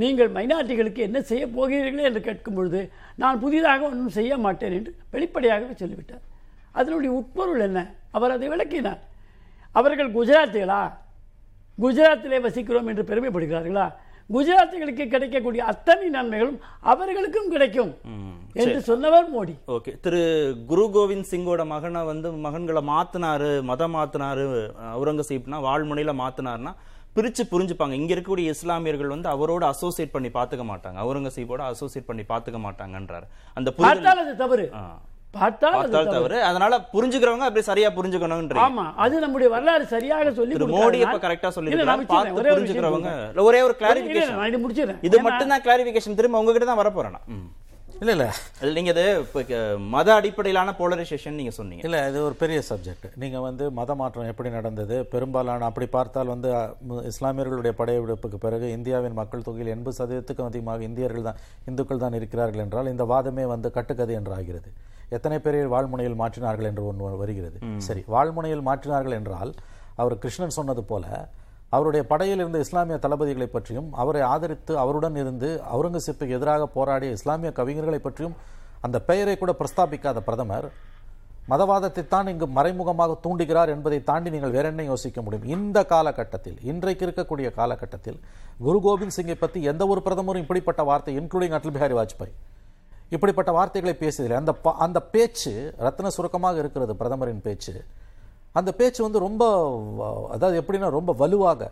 நீங்கள் 0.01 0.29
மைனாரிட்டிகளுக்கு 0.31 1.01
என்ன 1.07 1.21
செய்ய 1.21 1.43
போகிறீர்களே 1.47 2.05
என்று 2.09 2.21
கேட்கும் 2.21 2.53
பொழுது 2.53 2.79
நான் 3.15 3.39
புதிதாக 3.39 3.85
ஒன்றும் 3.89 4.15
செய்ய 4.17 4.37
மாட்டேன் 4.37 4.73
என்று 4.73 4.91
வெளிப்படையாகவே 5.11 5.73
சொல்லிவிட்டார். 5.73 6.23
அதனுடைய 6.71 7.11
உட்பொருள் 7.19 7.59
என்ன? 7.59 7.79
அவர் 8.11 8.31
அதை 8.31 8.47
விளக்கினார். 8.49 9.01
அவர்கள் 9.71 10.15
குஜராத்திகளா? 10.17 10.81
குஜராத்திலே 11.77 12.39
வசிக்கிறோம் 12.47 12.89
என்று 12.91 13.03
பெருமைப்படுகிறார்களா? 13.03 13.85
குஜராத்திகளுக்கு 14.33 15.05
கிடைக்கக்கூடிய 15.13 15.61
அத்தனை 15.71 16.07
நன்மைகளும் 16.15 16.59
அவர்களுக்கும் 16.91 17.51
கிடைக்கும் 17.53 17.91
என்று 18.61 18.79
சொன்னவர் 18.89 19.27
மோடி. 19.35 19.53
ஓகே 19.75 19.91
திரு 20.05 20.21
குரு 20.71 20.85
கோவிந்த் 20.95 21.29
சிங்கோட 21.31 21.63
மகனை 21.73 22.01
வந்து 22.11 22.27
மகன்களை 22.45 22.83
மாத்தினாரு 22.91 23.49
மதம் 23.71 23.95
மாத்தினாரு 23.95 24.45
அவுரங்கசீப்னா 24.95 25.59
வாழ்முனையில 25.67 26.13
மாத்தினாருன்னா 26.23 26.73
பிரிச்சு 27.17 27.43
புரிஞ்சுப்பாங்க. 27.51 27.95
இங்க 28.01 28.11
இருக்கக்கூடிய 28.13 28.53
இஸ்லாமியர்கள் 28.55 29.13
வந்து 29.15 29.29
அவரோட 29.33 29.63
அசோசியேட் 29.73 30.15
பண்ணி 30.15 30.29
பாத்துக்க 30.37 30.63
மாட்டாங்க. 30.71 30.97
அவுரங்கசீப்போட 31.03 31.61
அசோசியேட் 31.73 32.09
பண்ணி 32.09 32.23
பாத்துக்க 32.31 32.59
மாட்டாங்கன்றாரு. 32.67 33.27
அந்த 33.57 33.73
தவறு. 34.41 34.65
பார்த்தால் 35.37 35.91
தவறு. 36.15 36.37
அதனால 36.49 36.79
புரிஞ்சுக்கிறவங்க 36.93 37.47
அப்படி 37.49 37.65
சரியா 37.71 37.89
புரிஞ்சுக்கணும்ன்றீங்க. 37.97 38.65
ஆமா 38.67 38.85
அது 39.05 39.23
நம்முடைய 39.25 39.49
வரலாறு 39.55 39.85
சரியாக 39.95 40.33
சொல்லி 40.39 40.61
மோடி 40.77 41.01
இப்ப 41.05 41.19
கரெக்டா 41.27 41.51
இல்ல, 41.51 41.83
விஷயம் 41.83 42.55
புரிஞ்சுக்கிறவங்க. 42.55 43.11
இல்ல, 43.33 43.47
ஒரே 43.49 43.61
ஒரு 43.67 43.73
இல்ல, 43.73 43.75
இல்ல, 43.75 43.83
கிளாரிபிகேஷன் 43.83 44.49
இது 44.53 44.63
முடிச்சிடுறேன். 44.65 45.03
இது 45.09 45.15
ஏன்னா, 45.17 45.27
மட்டும் 45.27 45.53
தான் 45.53 45.65
கிளாரிபிகேஷன் 45.67 46.19
திரும்ப 46.21 46.41
உங்ககிட்ட 46.41 46.67
தான் 46.71 46.81
வரப்போறேன்? 46.81 47.15
நான். 47.17 47.27
ம். 47.35 47.47
இல்லை 47.99 48.13
இல்லை. 48.15 48.25
அது 48.61 48.69
நீங்க 48.77 48.91
இது 48.93 49.03
இப்ப 49.21 49.57
மத 49.93 50.07
அடிப்படையிலான 50.15 50.69
போலரைசேஷன் 50.79 51.37
நீங்க 51.39 51.51
சொன்னீங்க. 51.57 51.83
இல்லை 51.87 51.99
இது 52.09 52.17
ஒரு 52.27 52.35
பெரிய 52.41 52.59
சப்ஜெக்ட் 52.69 53.05
நீங்கள் 53.23 53.45
வந்து 53.45 53.65
மத 53.77 53.95
மாற்றம் 54.01 54.31
எப்படி 54.31 54.49
நடந்தது? 54.55 54.95
பெரும்பாலான 55.13 55.67
அப்படி 55.69 55.87
பார்த்தால் 55.93 56.31
வந்து 56.33 56.49
இஸ்லாமியர்களுடைய 57.11 57.73
படையெடுப்புக்கு 57.79 58.39
பிறகு 58.45 58.69
இந்தியாவின் 58.77 59.17
மக்கள் 59.21 59.45
தொகையில் 59.47 59.73
எண்பது 59.75 59.97
சதவீதத்துக்கும் 59.99 60.49
அதிகமாக 60.49 60.85
இந்தியர்கள் 60.89 61.27
தான் 61.29 61.39
இந்துக்கள் 61.71 62.03
தான் 62.03 62.17
இருக்கிறார்கள் 62.19 62.63
என்றால் 62.65 62.91
இந்த 62.93 63.05
வாதமே 63.13 63.45
வந்து 63.53 63.71
கட்டுக்கதை 63.77 64.15
என்று 64.19 64.35
ஆகிறது. 64.39 64.69
எத்தனை 65.09 65.39
பேரை 65.39 65.65
வாழ்முனையில் 65.65 66.19
மாற்றினார்கள் 66.21 66.65
என்று 66.65 66.87
ஒன்று 66.87 67.17
வருகிறது. 67.17 67.57
சரி 67.77 68.03
வாழ்முனையில் 68.07 68.67
மாற்றினார்கள் 68.69 69.11
என்றால் 69.11 69.53
அவர் 69.95 70.17
கிருஷ்ணன் 70.17 70.49
சொன்னது 70.49 70.83
போல 70.83 71.05
அவருடைய 71.71 72.05
படையில் 72.07 72.39
இருந்த 72.39 72.59
இஸ்லாமிய 72.59 72.97
தளபதிகளை 72.97 73.47
பற்றியும் 73.47 73.93
அவரை 73.93 74.21
ஆதரித்து 74.21 74.77
அவருடன் 74.77 75.15
இருந்து 75.15 75.61
அவுரங்கசீப்புக்கு 75.73 76.37
எதிராக 76.39 76.67
போராடிய 76.67 77.11
இஸ்லாமிய 77.11 77.51
கவிஞர்களை 77.51 77.99
பற்றியும் 77.99 78.35
அந்த 78.81 79.01
பெயரை 79.01 79.37
கூட 79.37 79.51
பிரஸ்தாபிக்காத 79.51 80.19
பிரதமர் 80.19 80.67
மதவாதத்தை 81.51 82.07
தான் 82.07 82.27
இங்கு 82.27 82.47
மறைமுகமாக 82.47 83.17
தூண்டுகிறார் 83.25 83.69
என்பதை 83.69 84.03
தாண்டி 84.03 84.29
நீங்கள் 84.29 84.49
வேற 84.49 84.67
என்ன 84.67 84.83
யோசிக்க 84.83 85.21
முடியும்? 85.21 85.45
இந்த 85.45 85.85
காலகட்டத்தில் 85.85 86.57
இன்றைக்கு 86.63 87.05
இருக்கக்கூடிய 87.05 87.53
காலகட்டத்தில் 87.53 88.19
குரு 88.59 88.79
கோபிந்த் 88.79 89.15
சிங்கை 89.17 89.35
பற்றி 89.35 89.63
எந்த 89.63 89.87
ஒரு 89.87 90.01
பிரதமரும் 90.01 90.41
இப்படிப்பட்ட 90.41 90.83
வார்த்தை 90.83 91.13
இன்க்ளூடிங் 91.19 91.51
அடல் 91.51 91.71
பிஹாரி 91.71 91.93
வாஜ்பாய் 91.93 92.33
இப்படிப்பட்ட 93.13 93.51
வார்த்தைகளை 93.57 93.95
பேசியதில்லை 94.01 94.37
அந்த 94.41 94.53
அந்த 94.85 94.99
பேச்சு 95.13 95.51
ரத்ன 95.85 96.11
சுருக்கமாக 96.15 96.57
இருக்கிறது 96.63 96.93
பிரதமரின் 97.01 97.43
பேச்சு. 97.47 97.73
அந்த 98.59 98.69
பேச்சு 98.79 98.99
வந்து 99.05 99.19
ரொம்ப 99.27 99.43
அதாவது 100.35 100.57
எப்படின்னா 100.61 100.89
ரொம்ப 100.97 101.13
வலுவாக 101.21 101.71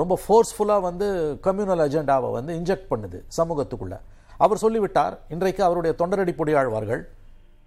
ரொம்ப 0.00 0.14
ஃபோர்ஸ்ஃபுல்லாக 0.22 0.80
வந்து 0.88 1.06
கம்யூனல் 1.46 1.82
அஜெண்டாவை 1.86 2.28
வந்து 2.38 2.52
இன்ஜெக்ட் 2.60 2.90
பண்ணுது 2.92 3.18
சமூகத்துக்குள்ளே. 3.38 3.98
அவர் 4.44 4.62
சொல்லிவிட்டார் 4.64 5.14
இன்றைக்கு 5.34 5.62
அவருடைய 5.68 5.92
தொண்டரடி 6.00 6.32
பொடியாழ்வார்கள் 6.40 7.02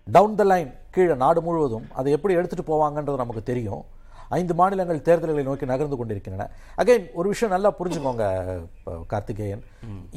டவுன் 0.08 0.38
த 0.40 0.44
லைன் 0.52 0.72
கீழே 0.96 1.16
நாடு 1.24 1.42
முழுவதும் 1.48 1.86
அதை 2.00 2.12
எப்படி 2.18 2.34
எடுத்துகிட்டு 2.38 2.72
போவாங்கன்றது 2.72 3.22
நமக்கு 3.24 3.44
தெரியும். 3.52 3.84
ஐந்து 4.40 4.54
மாநிலங்கள் 4.60 5.06
தேர்தல்களை 5.08 5.44
நோக்கி 5.50 5.66
நகர்ந்து 5.72 5.98
கொண்டிருக்கின்றன. 6.00 6.48
அகைன் 6.82 7.06
ஒரு 7.20 7.28
விஷயம் 7.34 7.54
நல்லா 7.56 7.72
புரிஞ்சுக்கோங்க 7.80 8.26
கார்த்திகேயன். 9.14 9.64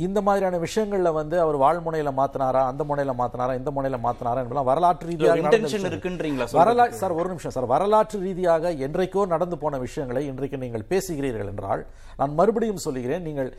இந்த 0.07 0.19
மாதிரியான 0.27 0.59
விஷயங்கள்ல 0.65 1.13
வந்து 1.21 1.37
அவர் 1.45 1.57
வாழ்முனையில 1.65 2.11
மாத்தினாரா 2.21 2.63
அந்த 2.71 2.85
முனையில 2.91 3.15
மாத்தினாரா 3.21 3.55
இந்த 3.61 3.71
முனையில 3.77 3.99
மாத்தினாரா 4.07 4.41
என்பதெல்லாம் 4.43 4.71
வரலாற்று 4.71 5.09
ரீதியாக 5.11 6.55
வரலாற்று 6.63 7.01
சார் 7.03 7.17
ஒரு 7.21 7.29
நிமிஷம் 7.33 7.55
சார். 7.57 7.71
வரலாற்று 7.75 8.19
ரீதியாக 8.27 8.73
என்றைக்கோ 8.89 9.25
நடந்து 9.35 9.59
போன 9.63 9.79
விஷயங்களை 9.87 10.25
இன்றைக்கு 10.33 10.63
நீங்கள் 10.65 10.89
பேசுகிறீர்கள் 10.93 11.51
என்றால் 11.53 11.85
நான் 12.21 12.37
மறுபடியும் 12.41 12.85
சொல்லுகிறேன் 12.85 13.25
நீங்கள் 13.29 13.51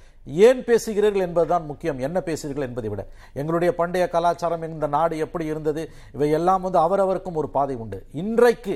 ஏன் 0.48 0.62
பேசுகிறீர்கள் 0.70 1.26
என்பதுதான் 1.26 1.66
முக்கியம். 1.72 2.00
என்ன 2.08 2.18
பேசுகிறீர்கள் 2.30 2.68
என்பதை 2.70 2.90
விட. 2.94 3.04
எங்களுடைய 3.42 3.72
பண்டைய 3.80 4.06
கலாச்சாரம் 4.16 4.64
இந்த 4.76 4.88
நாடு 4.96 5.18
எப்படி 5.26 5.46
இருந்தது 5.54 5.82
இவை 6.16 6.30
எல்லாம் 6.40 6.64
வந்து 6.66 6.80
அவரவருக்கும் 6.86 7.40
ஒரு 7.42 7.50
பாதை 7.58 7.76
உண்டு. 7.84 8.00
இன்றைக்கு 8.24 8.76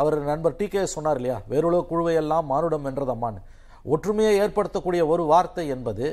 அவர் 0.00 0.16
நண்பர் 0.30 0.58
டி 0.58 0.66
கே 0.72 0.82
சொன்னார் 0.94 1.18
இல்லையா? 1.20 1.38
வேறுலக 1.52 1.82
குழுவையெல்லாம் 1.90 2.48
மானுடம் 2.52 2.86
வென்றதம்மான்னு 2.86 3.40
ஒற்றுமையை 3.94 4.32
ஏற்படுத்தக்கூடிய 4.44 5.02
ஒரு 5.12 5.24
வார்த்தை 5.32 5.66
என்பது 5.76 6.06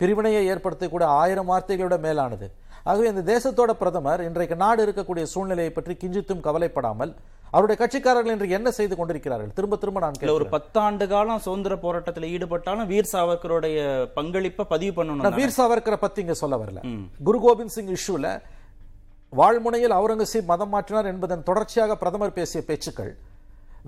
பிரிவினையை 0.00 0.42
ஏற்படுத்தக்கூடிய 0.52 1.06
ஆயிரம் 1.22 1.48
வார்த்தைகளோட 1.52 1.96
மேலானது. 2.06 2.46
ஆகவே 2.90 3.06
இந்த 3.12 3.22
தேசத்தோட 3.32 3.70
பிரதமர் 3.80 4.20
இன்றைக்கு 4.26 4.56
நாடு 4.62 4.80
இருக்கக்கூடிய 4.86 5.24
சூழ்நிலையை 5.32 5.72
பற்றி 5.72 5.94
கிஞ்சித்தும் 6.02 6.44
கவலைப்படாமல் 6.46 7.12
அவருடைய 7.52 7.76
கட்சிக்காரர்கள் 7.80 8.34
இன்றைக்கு 8.36 8.56
என்ன 8.58 8.70
செய்து 8.78 8.94
கொண்டிருக்கிறார்கள்? 8.96 9.52
திரும்ப 9.58 9.76
திரும்ப 9.82 10.00
நான் 10.04 10.18
ஒரு. 10.34 10.46
பத்தாண்டு 10.54 11.04
காலம் 11.12 11.42
சுதந்திர 11.46 11.74
போராட்டத்துல 11.84 12.28
ஈடுபட்டாலும் 12.34 12.88
வீர் 12.92 13.10
சாவர்கருடைய 13.12 13.78
பங்களிப்பை 14.16 14.64
பதிவு 14.72 14.92
பண்ணணும் 14.98 15.38
வீர் 15.40 15.56
சாவர்கரை 15.58 15.98
பத்தி 16.04 16.20
இங்க 16.24 16.36
சொல்ல 16.42 16.56
வரல. 16.62 16.80
குரு 17.28 17.40
கோபிந்த் 17.46 17.74
சிங் 17.76 17.92
இஷ்யூல 17.98 18.26
வாழ்முனையில் 19.36 19.94
அவுரங்கசீப் 19.96 20.50
மதம் 20.50 20.70
மாற்றினார் 20.74 21.08
என்பதன் 21.10 21.42
தொடர்ச்சியாக 21.48 21.96
பிரதமர் 22.02 22.36
பேசிய 22.36 22.60
பேச்சுக்கள். 22.68 23.10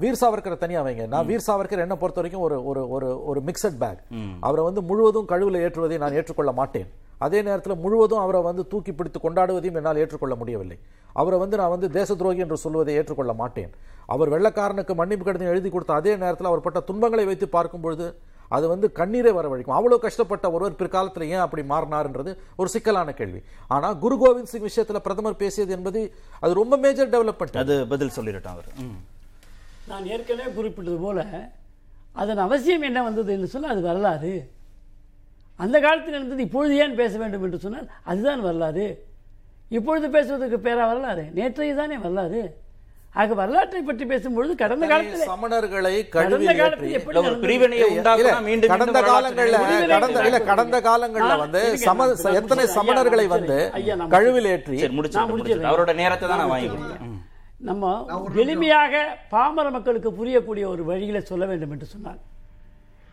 வீர் 0.01 0.19
சாவர்கரை 0.21 0.57
தனியா 0.63 0.81
வைங்க. 0.87 1.05
நான் 1.13 1.29
வீர் 1.31 1.47
சாவர்கர் 1.47 1.85
என்ன 1.85 1.95
பொறுத்த 2.01 2.21
வரைக்கும் 2.21 2.45
ஒரு 2.47 2.57
ஒரு 2.71 2.83
ஒரு 2.95 3.09
ஒரு 3.31 3.41
மிக்சட் 3.47 3.79
பேக் 3.83 4.01
அவரை 4.47 4.63
வந்து 4.67 4.83
முழுவதும் 4.91 5.29
கழுவில் 5.33 5.59
ஏற்றுவதை 5.65 5.99
நான் 6.03 6.17
ஏற்றுக்கொள்ள 6.19 6.53
மாட்டேன். 6.61 6.89
அதே 7.27 7.39
நேரத்தில் 7.49 7.83
முழுவதும் 7.85 8.23
அவரை 8.25 8.41
வந்து 8.49 8.63
தூக்கி 8.73 8.93
பிடித்து 8.93 9.19
கொண்டாடுவதையும் 9.25 9.79
என்னால் 9.81 10.01
ஏற்றுக்கொள்ள 10.03 10.35
முடியவில்லை. 10.41 10.79
அவரை 11.21 11.39
வந்து 11.43 11.57
நான் 11.61 11.75
வந்து 11.75 11.89
தேச 11.99 12.15
துரோகி 12.15 12.45
என்று 12.45 12.59
சொல்வதை 12.65 12.95
ஏற்றுக்கொள்ள 13.01 13.33
மாட்டேன். 13.43 13.73
அவர் 14.15 14.33
வெள்ளக்காரனுக்கு 14.35 14.95
மன்னிப்பு 15.01 15.25
கடிதம் 15.25 15.53
எழுதி 15.55 15.71
கொடுத்த 15.71 16.01
அதே 16.01 16.13
நேரத்தில் 16.23 16.51
அவர் 16.51 16.67
பட்ட 16.67 16.81
துன்பங்களை 16.91 17.25
வைத்து 17.31 17.49
பார்க்கும் 17.57 17.85
பொழுது 17.87 18.07
அது 18.57 18.65
வந்து 18.73 18.87
கண்ணீரை 18.99 19.33
வரவழைக்கும். 19.33 19.79
அவ்வளவு 19.79 20.05
கஷ்டப்பட்ட 20.05 20.47
ஒருவர் 20.57 20.79
பிற்காலத்தில் 20.81 21.31
ஏன் 21.35 21.45
அப்படி 21.47 21.63
மாறினார்ன்றது 21.73 22.33
ஒரு 22.61 22.69
சிக்கலான 22.75 23.15
கேள்வி. 23.21 23.41
ஆனா 23.75 23.89
குரு 24.05 24.17
கோவிந்த் 24.23 24.53
சிங் 24.53 24.69
விஷயத்துல 24.69 25.01
பிரதமர் 25.07 25.43
பேசியது 25.43 25.73
என்பது 25.79 26.01
அது 26.41 26.53
ரொம்ப 26.61 26.77
மேஜர் 26.85 27.13
டெவலப்மெண்ட் 27.15 27.59
அது 27.65 27.77
பதில் 27.93 28.17
சொல்லிடட்டும் 28.17 28.55
அவர். 28.57 28.71
நான் 29.91 30.07
ஏற்கனவே 30.15 30.51
குறிப்பிட்டது 30.59 30.99
போல 31.05 31.27
அதன் 32.23 32.45
அவசியம் 32.47 32.87
என்ன 32.89 33.03
வந்தது 33.03 33.31
என்று 33.33 33.49
சொன்னால் 33.53 33.75
அது 33.75 33.83
வரலாறு. 33.83 34.33
அந்த 35.65 35.77
காலத்தில் 35.81 36.17
இருந்தது 36.19 36.43
இப்பொழுது 36.43 36.75
ஏன் 36.85 36.99
பேச 37.01 37.13
வேண்டும் 37.23 37.45
என்று 37.47 37.59
சொன்னால் 37.65 37.89
அதுதான் 38.13 38.43
வரலாறு. 38.49 38.87
இப்பொழுது 39.79 40.07
பேசுவதற்கு 40.11 40.59
பேரா 40.69 40.85
வரலாறு. 40.93 41.25
நேற்றைய 41.39 41.75
தானே 41.75 41.97
வரலாறு. 42.05 42.43
ஆக 43.15 43.35
வரலாற்றை 43.35 43.81
பற்றி 43.83 44.05
பேசும்பொழுது 44.07 44.53
கடந்த 44.59 44.85
காலத்தில் 44.91 45.23
சமணர்களை 45.31 45.95
கடந்த 46.13 46.51
காலத்தில் 46.53 46.93
கடந்த 48.73 48.99
காலங்கள்ல 49.09 49.57
கடந்த 49.93 50.21
இல்ல 50.27 50.39
கடந்த 50.51 50.77
காலங்கள்ல 50.85 51.33
வந்து 51.43 51.63
சம 51.83 52.07
எத்தனை. 52.35 52.65
சமணர்களை 52.77 53.27
வந்து 53.33 53.57
கழுவில் 54.15 54.49
ஏற்றி. 54.53 54.77
அவரோட 55.67 55.91
நேரத்தை 56.01 56.27
தான் 56.27 56.41
நான் 56.43 56.53
வாங்கி 56.53 56.69
கொடுத்தேன் 56.71 57.03
ம். 57.09 57.19
நம்ம 57.63 57.87
எளிமையாக 58.43 58.93
பாமர 59.33 59.67
மக்களுக்கு 59.73 60.11
புரியக்கூடிய 60.15 60.67
ஒரு 60.69 60.83
வழியில 60.87 61.21
சொல்ல 61.27 61.45
வேண்டும் 61.47 61.73
என்று 61.75 61.89
சொன்னார் 61.91 62.21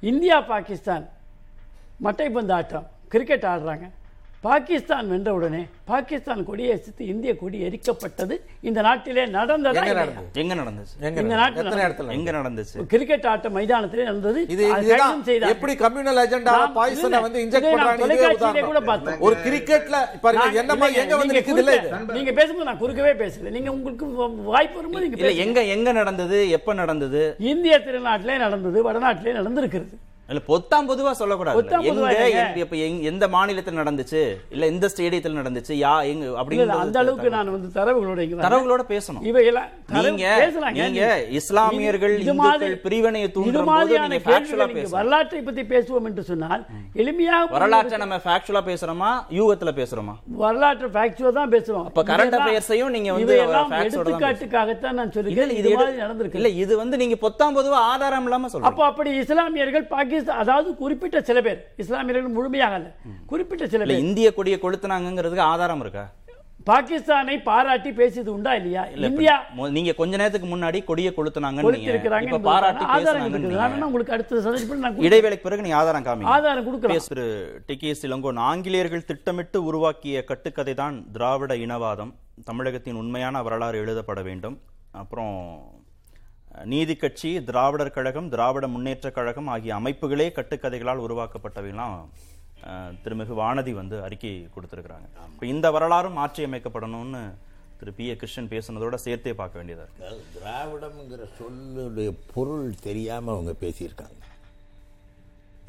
இந்தியா 0.03 0.37
பாகிஸ்தான் 0.47 1.05
மட்டைப்பந்து 2.05 2.53
ஆட்டம் 2.55 2.85
கிரிக்கெட் 3.11 3.47
ஆடுறாங்க 3.51 3.85
பாகிஸ்தான் 4.43 5.07
வென்ற 5.11 5.33
உடனே 5.33 5.59
பாகிஸ்தான் 5.85 6.43
கொடியை 6.45 6.69
எசித்து 6.73 7.03
இந்திய 7.07 7.31
கொடி 7.37 7.57
எரிக்கப்பட்டது. 7.67 8.35
இந்த 8.61 8.79
நாட்டிலே 8.81 9.23
நடந்ததா 9.25 9.81
எங்க 10.41 10.55
நடந்துச்சு 10.55 10.93
இந்த? 11.21 11.37
நாட்டுல 11.39 12.11
எங்க 12.17 12.31
நடந்துச்சு 12.31 12.85
கிரிக்கெட் 12.93 13.25
ஆட்ட 13.31 13.49
மைதானத்திலே 13.49 14.03
நடந்தது. 14.09 14.41
இது. 14.53 14.63
எப்படி 15.53 15.73
கம்யூனல் 15.83 16.21
அஜெண்டா 16.23 16.55
பாய்சனை 16.77 17.21
வந்து 17.25 17.41
இன்ஜெக்ட் 17.45 17.71
பண்றாங்க 17.73 18.63
கூட. 18.69 18.81
பார்த்தோம். 18.89 19.19
ஒரு 19.19 19.35
கிரிக்கெட்ல 19.45 19.97
பாருங்க 20.25 20.59
என்னமா 20.63 20.87
எங்க 21.01 21.17
வந்து 21.21 21.37
நிக்குது 21.39 21.63
இல்ல 21.63 21.75
நீங்க 22.17 22.31
பேசும்போது 22.31 22.69
நான் 22.69 22.81
குறுக்கவே 22.83 23.13
பேசல. 23.23 23.49
நீங்க 23.57 23.71
உங்களுக்கு 23.77 24.05
வாய்ப்பு 24.53 24.77
வரும்போது 24.79 25.05
நீங்க. 25.07 25.31
எங்க 25.45 25.63
எங்க 25.75 25.91
நடந்தது? 26.01 26.39
எப்ப 26.49 26.73
நடந்தது? 26.73 27.23
இந்திய 27.53 27.79
திருநாட்டிலே 27.87 28.37
நடந்தது 28.45 28.91
வடநாட்டிலே 28.91 29.33
நடந்திருக்கிறது. 29.39 29.95
இல்ல 30.31 30.39
பொத்தாம் 30.49 30.87
பொதுவா 30.89 31.11
சொல்லக்கூடாது 31.19 31.59
இப்ப 32.63 32.77
எந்த 33.11 33.25
மாநிலத்தில் 33.35 33.77
நடந்துச்சு? 33.81 34.21
இல்ல 34.53 34.63
எந்த 34.71 34.85
ஸ்டேடியத்தில் 34.93 35.37
நடந்துச்சு? 35.39 35.73
யா 35.83 35.93
எங்க 36.11 36.25
அப்படிங்கிறது 36.41 36.81
அந்த 36.85 36.97
அளவுக்கு 37.01 37.29
நான் 37.35 37.51
வந்து 37.55 37.69
தரவுகளோட. 37.77 38.25
தரவுகளோட 38.45 38.83
பேசணும். 38.93 39.23
இவையெல்லாம் 39.29 39.69
நீங்க. 40.07 40.25
நீங்க 40.79 41.03
இஸ்லாமியர்கள் 41.39 42.15
இந்துக்கள் 42.23 42.75
பிரிவினையை 42.85 43.27
இது 43.27 43.35
தூண்டுற 43.37 43.63
போது 43.69 43.99
நீங்க 44.15 44.83
வரலாற்றை 44.97 45.41
பத்தி 45.47 45.65
பேசுவோம் 45.73 46.07
என்று 46.09 46.25
சொன்னால் 46.31 46.63
எளிமையாக 47.03 47.53
வரலாற்றை 47.55 47.99
நம்ம 48.03 48.17
ஃபேக்சுவலா 48.25 48.63
பேசுறோமா? 48.71 49.11
யூகத்துல 49.39 49.73
பேசுறோமா? 49.79 50.15
வரலாற்று 50.43 50.89
ஃபேக்சுவல் 50.97 51.37
தான் 51.39 51.53
பேசுறோம். 51.55 51.87
அப்ப 51.89 52.03
இதெல்லாம் 52.07 52.45
affairs-ஐயும் 52.47 52.93
நீங்க 52.97 53.09
வந்து 53.15 53.39
தான் 53.55 53.73
எடுத்துக்காட்டுக்காகத்தான் 53.79 54.97
நான் 55.01 55.13
சொல்லுகிறேன். 55.15 55.55
இது 55.61 55.71
மாதிரி 55.77 55.97
நடந்திருக்கு 56.03 56.39
இல்ல 56.41 56.51
இது 56.65 56.73
வந்து 56.83 57.01
நீங்க 57.03 57.17
பொத்தாம் 57.25 57.57
பொதுவா 57.59 57.79
ஆதாரம் 57.93 58.27
இல்லாம 58.29 58.51
சொல்றீங்க. 58.51 58.73
அப்போ 58.73 58.85
அப்படி 58.91 59.09
இஸ்லாமியர்கள் 59.23 59.87
பாகிஸ்தான் 60.17 60.41
அதாவது 60.43 60.75
குறிப்பிட்ட 60.75 61.21
சில 61.21 61.41
பேர். 61.41 61.59
இஸ்லாமியர்கள் 61.83 62.35
முழுமையாக 62.37 62.75
அல்ல. 62.77 62.87
குறிப்பிட்ட 63.31 63.67
சில 63.67 63.85
பேர். 63.85 63.99
இந்திய 64.05 64.33
கொடியை 64.33 64.59
கொளுத்துனாங்கிறதுக்கு 64.61 65.49
ஆதாரம் 65.53 65.79
இருக்கா? 65.79 66.05
பாகிஸ்தானை 66.69 67.43
பாராட்டி 67.43 67.91
பேசியது 67.91 68.33
உண்டா 68.33 68.53
இல்லையா? 68.55 68.81
இந்தியா 69.07 69.35
நீங்க 69.75 69.91
கொஞ்ச 69.99 70.17
நேரத்துக்கு 70.17 70.47
முன்னாடி 70.53 70.83
கொடியை 70.83 71.11
கொடுத்திருக்கிறாங்க 71.17 72.27
இப்ப 72.27 72.39
பாராட்டி 72.39 72.85
ஆதாரம் 72.85 73.21
இருக்குது 73.25 73.85
உங்களுக்கு 73.87 74.15
அடுத்த 74.15 74.41
சந்தர்ப்பத்தில் 74.41 74.83
நான் 74.85 74.95
கொடுக்கிறேன். 74.95 75.07
இடைவேளைக்கு 75.07 75.47
பிறகு 75.47 75.61
நீங்க 75.61 75.77
ஆதாரம் 75.77 76.05
காமிங்க. 76.07 76.33
ஆதாரம் 76.35 76.65
கொடுக்கலாம். 76.65 76.97
பேசு 76.97 77.07
திரு 77.13 77.27
டி. 77.67 77.77
கே. 77.77 77.93
இளங்கோன் 78.09 78.43
ஆங்கிலேயர்கள் 78.49 79.07
திட்டமிட்டு 79.11 79.63
உருவாக்கிய 79.63 80.23
கட்டுக்கதை 80.23 80.73
தான் 80.73 80.97
திராவிட 81.11 81.55
இனவாதம். 81.55 82.13
தமிழகத்தின் 82.49 82.99
உண்மையான 83.03 83.41
வரலாறு 83.41 83.77
எழுதப்பட 83.85 84.21
வேண்டும். 84.21 84.57
அப்புறம் 84.91 85.33
நீதி 86.71 86.95
கட்சி 86.95 87.29
திராவிடர் 87.47 87.95
கழகம் 87.95 88.29
திராவிட 88.33 88.65
முன்னேற்ற 88.75 89.07
கழகம் 89.17 89.49
ஆகிய 89.53 89.71
அமைப்புகளே 89.79 90.27
கட்டுக்கதைகளால் 90.37 91.03
உருவாக்கப்பட்டவைலாம் 91.05 91.97
திருமிகு 93.03 93.33
வானதி 93.41 93.71
வந்து 93.79 93.95
அறிக்கை 94.05 94.31
கொடுத்துருக்குறாங்க. 94.55 95.07
இப்போ 95.33 95.45
இந்த 95.53 95.67
வரலாறும் 95.75 96.17
மாற்றி 96.19 96.43
அமைக்கப்படணும்னு 96.47 97.21
திரு 97.79 97.91
பி 97.97 98.05
ஏ 98.09 98.13
கிருஷ்ணன் 98.21 98.49
பேசுனதோட 98.53 98.95
சேர்த்தே 99.03 99.33
பார்க்க 99.41 99.59
வேண்டியதாக 99.59 99.87
இருக்கு. 99.87 100.31
திராவிடம்ங்கிற 100.37 101.25
சொல்லுடைய 101.39 102.11
பொருள் 102.33 102.73
தெரியாமல் 102.87 103.33
அவங்க 103.35 103.53
பேசியிருக்காங்க. 103.63 104.17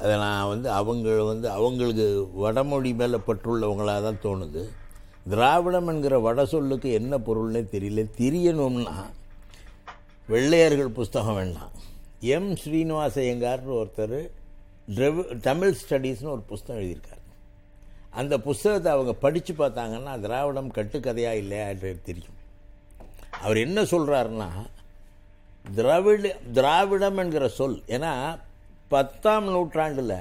அதை 0.01 0.15
நான் 0.25 0.49
வந்து 0.53 0.67
அவங்க 0.79 1.23
வந்து 1.31 1.47
அவங்களுக்கு 1.57 2.07
வடமொழி 2.43 2.91
மேலே 3.01 3.19
பற்றுள்ளவங்களாக 3.29 4.01
தான் 4.07 4.23
தோணுது. 4.25 4.63
திராவிடம் 5.31 5.89
என்கிற 5.93 6.15
வட 6.27 6.45
சொல்லுக்கு 6.55 6.89
என்ன 6.99 7.15
பொருள்னே 7.29 7.63
தெரியல. 7.75 8.03
தெரியணும்னா 8.21 8.97
வெள்ளையர்கள் 10.31 10.97
புஸ்தகம் 10.97 11.35
வேண்டாம். 11.35 11.71
எம். 12.19 12.55
ஸ்ரீனிவாச 12.55 13.21
ஐயங்கார்னு 13.21 13.77
ஒருத்தர் 13.77 14.17
திரவி 14.95 15.37
தமிழ் 15.37 15.75
ஸ்டடீஸ்னு 15.81 16.33
ஒரு 16.35 16.43
புஸ்தகம் 16.51 16.81
எழுதியிருக்கார். 16.83 17.23
அந்த 18.11 18.35
புஸ்தகத்தை 18.47 18.91
அவங்க 18.91 19.13
படித்து 19.13 19.53
பார்த்தாங்கன்னா 19.53 20.13
திராவிடம் 20.19 20.71
கட்டுக்கதையா 20.71 21.31
இல்லையான்றது 21.41 22.01
தெரியும். 22.09 22.37
அவர் 23.41 23.57
என்ன 23.57 23.81
சொல்கிறாருன்னா 23.93 24.49
திராவிட 25.75 26.35
திராவிடம் 26.53 27.17
என்கிற 27.17 27.47
சொல் 27.59 27.77
ஏன்னா 27.87 28.13
பத்தாம் 28.87 29.47
நூற்றாண்டில் 29.49 30.17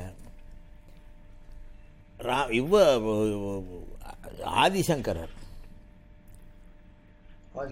ரா 2.28 2.40
இவ 2.61 2.82
ஆதிசங்கரர் 4.64 5.34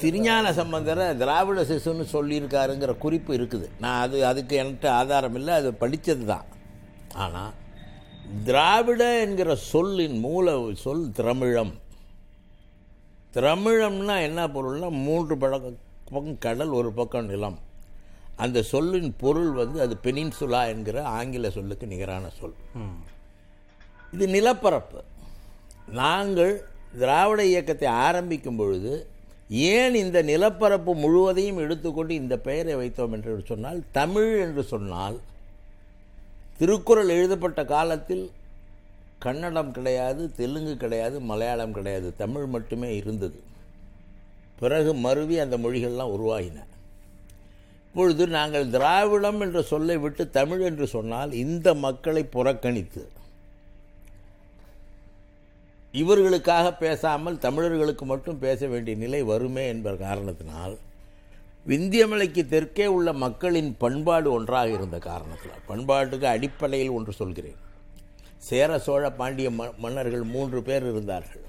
திருஞான 0.03 0.47
சம்பந்தரை 0.59 1.05
திராவிட 1.21 1.61
சிசுன்னு 1.71 2.05
சொல்லியிருக்காருங்கிற 2.15 2.93
குறிப்பு 3.05 3.33
இருக்குது. 3.39 3.67
நான் 3.83 4.03
அது 4.05 4.17
அதுக்கு 4.31 4.55
என்கிட்ட 4.63 4.89
ஆதாரம் 5.01 5.37
இல்லை 5.41 5.53
அது 5.61 5.71
படித்தது 5.83 6.25
தான். 6.33 6.47
ஆனால் 7.25 7.53
திராவிட 8.49 9.03
என்கிற 9.25 9.51
சொல்லின் 9.73 10.17
மூல 10.27 10.55
சொல் 10.85 11.05
திரமிழம். 11.19 11.75
திரமிழம்னா 13.35 14.17
என்ன 14.29 14.41
பொருள்னா 14.57 14.89
மூன்று 15.07 15.35
பக்கம் 15.43 16.39
கடல் 16.47 16.73
ஒரு 16.79 16.91
பக்கம் 16.99 17.31
நிலம். 17.33 17.59
அந்த 18.45 18.59
சொல்லின் 18.71 19.11
பொருள் 19.23 19.53
வந்து 19.61 19.79
அது 19.85 19.95
பெனின்சுலா 20.07 20.61
என்கிற 20.73 20.97
ஆங்கில 21.19 21.51
சொல்லுக்கு 21.57 21.87
நிகரான 21.93 22.31
சொல். 22.39 22.57
இது 24.15 24.27
நிலப்பரப்பு. 24.37 25.01
நாங்கள் 26.01 26.55
திராவிட 27.01 27.41
இயக்கத்தை 27.53 27.89
ஆரம்பிக்கும் 28.07 28.59
பொழுது 28.61 28.93
ஏன் 29.49 29.95
இந்த 29.95 30.23
நிலப்பரப்பு 30.23 30.95
முழுவதையும் 30.95 31.59
எடுத்துக்கொண்டு 31.59 32.15
இந்த 32.15 32.39
பெயரை 32.39 32.75
வைத்தோம் 32.75 33.13
என்று 33.13 33.43
சொன்னால் 33.45 33.83
தமிழ் 33.93 34.41
என்று 34.41 34.63
சொன்னால் 34.63 35.21
திருக்குறள் 36.59 37.09
எழுதப்பட்ட 37.09 37.65
காலத்தில் 37.65 38.31
கன்னடம் 39.19 39.73
கிடையாது 39.73 40.35
தெலுங்கு 40.35 40.77
கிடையாது 40.77 41.21
மலையாளம் 41.21 41.73
கிடையாது. 41.73 42.15
தமிழ் 42.17 42.47
மட்டுமே 42.47 42.97
இருந்தது. 42.97 43.43
பிறகு 44.59 44.95
மருவி 44.95 45.39
அந்த 45.39 45.59
மொழிகள்லாம் 45.59 46.15
உருவாகின. 46.17 46.65
இப்பொழுது 47.87 48.27
நாங்கள் 48.27 48.71
திராவிடம் 48.71 49.41
என்ற 49.41 49.63
சொல்லை 49.63 49.97
விட்டு 49.97 50.31
தமிழ் 50.31 50.61
என்று 50.61 50.87
சொன்னால் 50.87 51.33
இந்த 51.33 51.75
மக்களை 51.75 52.25
புறக்கணித்து 52.25 53.09
இவர்களுக்காக 56.01 56.67
பேசாமல் 56.85 57.43
தமிழர்களுக்கு 57.45 58.05
மட்டும் 58.13 58.43
பேச 58.45 58.61
வேண்டிய 58.73 58.95
நிலை 59.03 59.21
வருமே 59.31 59.65
என்ற 59.75 59.91
காரணத்தினால் 60.07 60.75
விந்தியமலைக்கு 61.71 62.43
தெற்கே 62.55 62.87
உள்ள 62.97 63.11
மக்களின் 63.25 63.71
பண்பாடு 63.83 64.29
ஒன்றாக 64.37 64.69
இருந்த 64.77 64.99
காரணத்தில் 65.07 65.63
பண்பாட்டுக்கு 65.71 66.27
அடிப்படையில் 66.33 66.95
ஒன்று 66.97 67.13
சொல்கிறேன். 67.21 67.61
சேர 68.49 68.79
சோழ 68.87 69.05
பாண்டிய 69.21 69.49
ம 69.59 69.69
மன்னர்கள் 69.85 70.25
மூன்று 70.35 70.59
பேர் 70.69 70.87
இருந்தார்கள். 70.91 71.45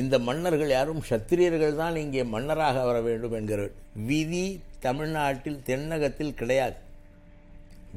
இந்த 0.00 0.14
மன்னர்கள் 0.28 0.72
யாரும் 0.76 1.02
சத்திரியர்கள் 1.10 1.78
தான் 1.80 1.96
இங்கே 2.04 2.22
மன்னராக 2.34 2.84
வர 2.88 2.98
வேண்டும் 3.08 3.36
என்கிற 3.38 3.60
விதி 4.08 4.46
தமிழ்நாட்டில் 4.86 5.62
தென்னகத்தில் 5.68 6.38
கிடையாது. 6.40 6.78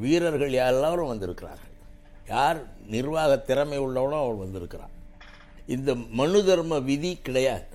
வீரர்கள் 0.04 0.54
எல்லாரும் 0.70 1.12
வந்திருக்கிறார்கள். 1.12 1.76
யார் 2.34 2.60
நிர்வாக 2.96 3.32
திறமை 3.50 3.80
உள்ளவனோ 3.86 4.20
அவள் 4.24 4.44
வந்திருக்கிறான். 4.44 4.91
இந்த 5.76 5.92
மனு 6.20 6.40
தர்ம 6.48 6.80
விதி 6.90 7.12
கிடையாது. 7.28 7.68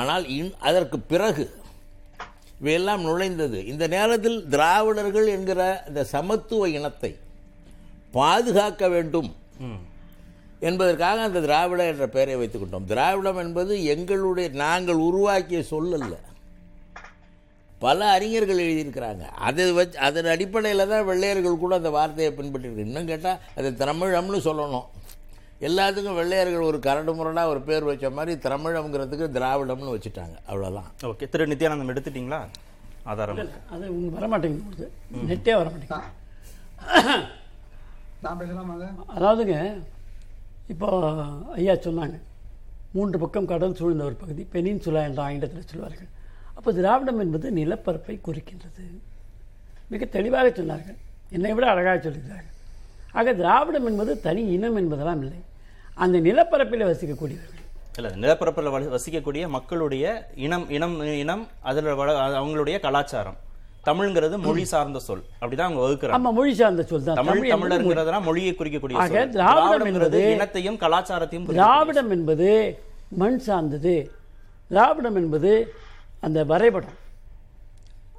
ஆனால் 0.00 0.24
இன் 0.38 0.52
அதற்கு 0.68 0.98
பிறகு 1.12 1.46
இவையெல்லாம் 2.60 3.04
நுழைந்தது. 3.06 3.58
இந்த 3.72 3.84
நேரத்தில் 3.94 4.38
திராவிடர்கள் 4.54 5.28
என்கிற 5.36 5.60
இந்த 5.88 6.02
சமத்துவ 6.12 6.68
இனத்தை 6.76 7.12
பாதுகாக்க 8.18 8.88
வேண்டும் 8.94 9.30
என்பதற்காக 10.68 11.24
அந்த 11.28 11.40
திராவிட 11.46 11.80
என்ற 11.92 12.04
பெயரை 12.14 12.36
வைத்துக்கொண்டோம் 12.40 12.86
திராவிடம் 12.92 13.40
என்பது 13.44 13.72
எங்களுடைய 13.94 14.48
நாங்கள் 14.62 15.00
உருவாக்கிய 15.08 15.60
சொல்லல்ல. 15.72 16.14
பல 17.84 17.98
அறிஞர்கள் 18.16 18.62
எழுதியிருக்கிறாங்க. 18.66 19.24
அதை 19.46 19.64
வச்சு 19.78 19.96
அதன் 20.06 20.30
அடிப்படையில் 20.34 20.90
தான் 20.92 21.08
வெள்ளையர்கள் 21.08 21.62
கூட 21.62 21.74
அந்த 21.80 21.90
வார்த்தையை 21.96 22.30
பின்பற்றிருக்கு 22.38 22.86
இன்னும் 22.88 23.10
கேட்டால் 23.10 23.42
அது 23.58 23.70
தமிழம்னு 23.82 24.40
சொல்லணும். 24.48 24.86
எல்லாத்துக்கும் 25.68 26.18
வெள்ளையர்கள் 26.20 26.68
ஒரு 26.70 26.78
கரடு 26.86 27.12
முரடாக 27.14 27.52
ஒரு 27.52 27.60
பேர் 27.68 27.88
வச்ச 27.88 28.10
மாதிரி 28.16 28.32
தமிழம்ங்கிறதுக்கு 28.48 29.26
திராவிடம்னு 29.36 29.94
வச்சுட்டாங்க. 29.96 30.36
அவ்வளோதான் 30.50 30.88
ஓகே 31.10 31.28
திரு 31.32 31.46
நித்யானந்தம் 31.52 31.92
எடுத்துட்டீங்களா? 31.94 32.40
ஆதாரம். 33.12 33.40
அது 33.74 33.84
உங்க 33.96 34.12
வரமாட்டேங்குது 34.18 34.86
நெட்டே 35.30 35.54
வரமாட்டேங்குது. 35.60 36.12
அதாவதுங்க 39.16 39.56
இப்போ 40.72 40.88
ஐயா 41.58 41.74
சொன்னாங்க 41.86 42.18
மூன்று 42.96 43.16
பக்கம் 43.22 43.50
கடல் 43.52 43.78
சூழ்ந்த 43.78 44.04
ஒரு 44.10 44.16
பகுதி 44.22 44.42
பெனின்சுலா 44.52 45.00
என்ற 45.08 45.20
ஆங்கிலத்தில் 45.26 45.70
சொல்வார்கள். 45.72 46.10
அப்போ 46.58 46.72
திராவிடம் 46.78 47.20
என்பது 47.24 47.46
நிலப்பரப்பை 47.58 48.16
குறிக்கின்றது. 48.26 48.84
மிக 49.92 50.04
தெளிவாக 50.16 50.48
சொன்னார்கள். 50.48 50.98
என்னை 51.36 51.52
விட 51.56 51.66
அழகாக 51.70 51.96
சொல்லியிருக்கிறார்கள். 51.98 52.53
ஆக 53.14 53.34
திராவிடம் 53.34 53.86
என்பது 53.86 54.20
தனி 54.20 54.46
இனம் 54.46 54.76
என்பதெல்லாம் 54.76 55.22
இல்லை. 55.22 55.36
அந்த 55.94 56.20
நிலப்பரப்பில் 56.20 56.86
வசிக்கக்கூடியவர்கள். 56.86 57.62
இல்ல 57.96 58.10
நிலப்பரப்பில் 58.10 58.70
வசி- 58.70 58.98
வசிக்கக்கூடிய 58.98 59.48
மக்களுடைய 59.48 60.28
இனம் 60.34 60.70
இனம் 60.70 61.00
இனம் 61.02 61.46
அதுல 61.62 61.94
அவங்களுடைய 61.94 62.80
கலாச்சாரம். 62.80 63.36
தமிழ்ங்கிறது 63.86 64.38
மொழி 64.38 64.64
சார்ந்த 64.64 64.98
சொல். 64.98 65.22
அப்படிதான் 65.40 65.60
அவங்க 65.60 65.80
வகுக்கிறாங்க. 65.80 66.10
ஆமா 66.10 66.32
மொழி 66.32 66.54
சார்ந்த 66.54 66.82
சொல் 66.82 67.02
தான். 67.02 67.14
தமிழ். 67.14 67.50
தமிழர்ங்கிறதுனா 67.50 68.22
மொழியை 68.22 68.54
குறிக்கக்கூடிய. 68.58 69.28
திராவிடம் 69.28 69.32
திராவிடம்ங்கிறது 69.32 70.04
என்பது- 70.04 70.30
இனத்தையும் 70.30 70.76
கலாச்சாரத்தையும் 70.76 71.46
திராவிடம் 71.46 72.10
என்பது 72.10 72.78
மண் 73.08 73.38
சார்ந்தது. 73.38 74.12
திராவிடம் 74.68 75.16
என்பது 75.16 75.74
அந்த 76.20 76.44
வரைபடம். 76.44 77.02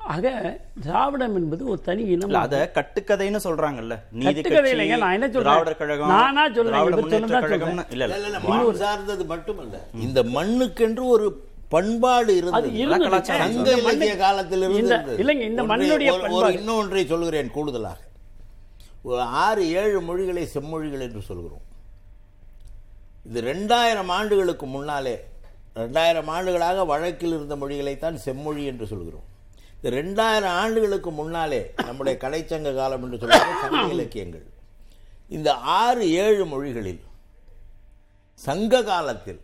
ஆக 0.05 0.59
திராவிடம் 0.81 1.35
என்பது 1.35 1.65
ஒரு 1.67 1.81
தனி 1.81 2.03
இனம் 2.03 2.29
இல்ல 2.29 2.39
அத 2.39 2.71
கட்டுக்கதைன்னு 2.73 3.39
சொல்றாங்கல்ல. 3.43 3.99
நீதி 4.11 4.41
இல்லைங்க, 4.41 4.97
நான் 4.97 5.13
என்ன 5.13 5.25
சொல்றேன்? 5.25 5.31
திராவிடர் 5.31 5.77
கழகம் 5.77 6.07
நானா 6.07 6.45
சொல்றேன். 6.53 6.83
இல்ல 6.83 7.25
இல்ல, 7.25 7.85
இல்ல. 7.89 8.15
இல்ல, 8.15 8.39
மண் 8.39 8.73
சார்ந்தது 8.73 9.25
மட்டுமல்ல. 9.25 9.87
இந்த 9.99 10.23
மண்ணுக்கென்று 10.23 11.03
ஒரு 11.03 11.47
பண்பாடு 11.69 12.37
இருந்தது. 12.37 12.71
சங்க 13.23 13.71
இலக்கிய 13.71 14.13
மண்ணுக்கு- 14.13 14.17
காலத்தில் 14.17 14.61
இந்த- 14.61 14.73
இருந்தது 14.73 15.23
இல்லைங்க 15.23 15.39
இந்த 15.39 15.63
ஒன்றை- 15.63 15.65
மண்ணுடைய 15.65 16.07
ஒரு- 16.07 16.11
ஒரு 16.11 16.21
பண்பாடு. 16.21 16.53
இன்னொன்றை 16.53 17.05
சொல்கிறேன் 17.05 17.51
கூடுதலாக. 17.51 17.97
ஒரு 19.01 19.21
ஆறு 19.21 19.71
ஏழு 19.71 20.01
மொழிகளை 20.01 20.43
செம்மொழிகள் 20.43 21.01
என்று 21.01 21.21
சொல்கிறோம். 21.21 21.61
இது 23.29 23.41
ரெண்டாயிரம் 23.41 24.07
ஆண்டுகளுக்கு 24.07 24.65
முன்னாலே 24.65 25.19
ரெண்டாயிரம் 25.75 26.25
ஆண்டுகளாக 26.25 26.85
வழக்கில் 26.85 27.33
இருந்த 27.33 27.55
மொழிகளைத்தான் 27.55 28.15
செம்மொழி 28.15 28.65
என்று 28.65 28.87
சொல்கிறோம். 28.87 29.33
இந்த 29.77 29.89
ரெண்டாயிரம் 29.99 30.55
ஆண்டுகளுக்கு 30.61 31.09
முன்னாலே 31.21 31.61
நம்முடைய 31.87 32.15
கடைச்சங்க 32.23 32.69
காலம் 32.75 33.03
என்று 33.05 33.19
சொல்கிற 33.21 33.55
சங்க 33.63 33.81
இலக்கியங்கள். 33.95 34.45
இந்த 35.35 35.49
ஆறு 35.81 36.05
ஏழு 36.23 36.43
மொழிகளில் 36.53 37.03
சங்க 38.39 38.81
காலத்தில் 38.91 39.41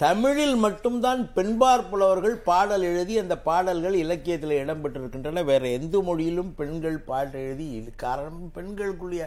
தமிழில் 0.00 0.56
மட்டும்தான் 0.64 1.22
பெண்பார் 1.36 1.88
புலவர்கள் 1.88 2.36
பாடல் 2.48 2.84
எழுதி 2.90 3.14
அந்த 3.22 3.34
பாடல்கள் 3.48 3.96
இலக்கியத்தில் 4.02 4.54
இடம்பெற்றிருக்கின்றன. 4.60 5.42
வேற 5.50 5.64
எந்த 5.78 5.96
மொழியிலும் 6.06 6.52
பெண்கள் 6.60 6.96
பாடல் 7.10 7.42
எழுதி 7.42 7.66
இது 7.78 7.90
காரணம் 8.04 8.46
பெண்களுக்குரிய 8.56 9.24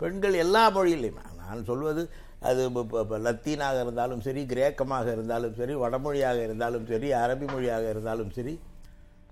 பெண்கள் 0.00 0.34
எல்லா 0.44 0.62
மொழியிலையும் 0.76 1.20
நான் 1.42 1.62
சொல்வது 1.70 2.02
அது 2.48 2.62
லத்தீனாக 3.26 3.76
இருந்தாலும் 3.84 4.24
சரி 4.26 4.42
கிரேக்கமாக 4.52 5.06
இருந்தாலும் 5.16 5.54
சரி 5.60 5.74
வடமொழியாக 5.82 6.40
இருந்தாலும் 6.46 6.88
சரி 6.90 7.08
அரபி 7.22 7.46
மொழியாக 7.52 7.86
இருந்தாலும் 7.94 8.32
சரி 8.38 8.54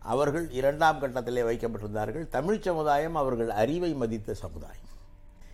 அவர்கள் 0.04 0.46
இரண்டாம் 0.50 1.00
கட்டத்திலே 1.02 1.42
வைக்கப்பட்டிருந்தார்கள். 1.50 2.28
தமிழ் 2.28 2.60
சமுதாயம் 2.60 3.16
அவர்கள் 3.22 3.50
அறிவை 3.62 3.92
மதித்த 3.94 4.34
சமுதாயம். 4.34 4.88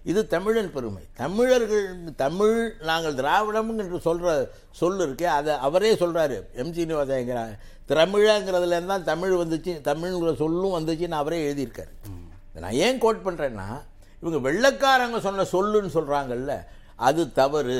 இது 0.05 0.21
தமிழன் 0.27 0.73
பெருமை. 0.73 1.03
தமிழர்கள் 1.15 1.89
தமிழ் 2.17 2.75
நாங்கள் 2.81 3.15
திராவிடம் 3.15 3.79
என்று 3.79 3.97
சொல்ற 3.97 4.49
சொல் 4.71 5.01
இருக்கே 5.01 5.29
அதை 5.39 5.55
அவரே 5.55 5.91
சொல்றாரு. 5.95 6.39
எம். 6.55 6.75
சீனிவாசங்கிற 6.75 7.41
தமிழங்கிறதுல 7.89 8.87
தான் 8.87 9.05
தமிழ் 9.05 9.33
வந்துச்சு 9.33 9.73
தமிழ்ங்கிற 9.91 10.35
சொல்லும் 10.37 10.77
வந்துச்சுன்னு 10.79 11.21
அவரே 11.23 11.41
எழுதியிருக்காரு. 11.53 11.93
நான் 12.55 12.79
ஏன் 12.85 12.99
கோட் 12.99 13.25
பண்றேன்னா 13.25 13.69
இவங்க 14.23 14.39
வெள்ளக்காரங்க 14.47 15.19
சொன்ன 15.19 15.43
சொல்லுன்னு 15.43 15.91
சொல்றாங்கல்ல 15.97 16.53
அது 17.09 17.23
தவறு. 17.33 17.77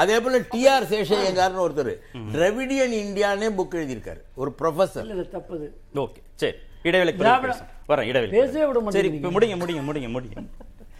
அதே 0.00 0.16
போல 0.20 0.38
டிஆர் 0.38 0.86
சேஷையங்கார்னு 0.92 1.64
ஒருத்தர். 1.64 1.92
டிரெவிடியன் 2.32 2.94
இந்தியானே 3.02 3.48
புக் 3.58 3.76
எழுதியிருக்காரு. 3.80 4.20
ஒரு 4.34 4.50
ப்ரொஃபசர் 4.60 5.06
இல்ல, 5.10 5.26
தப்புது. 5.34 5.66
ஓகே 5.94 6.20
சரி. 6.34 6.56
பேசுவோம். 6.84 7.66
வரேன் 7.88 8.08
இடைவேளை 8.10 8.28
பேசவே 8.28 8.64
விட 8.66 8.90
சரி. 8.90 9.10
இப்ப 9.18 9.30
முடிங்க 9.36 9.56
முடிங்க 9.62 9.82
முடிங்க 9.88 10.08
முடிங்க. 10.16 10.36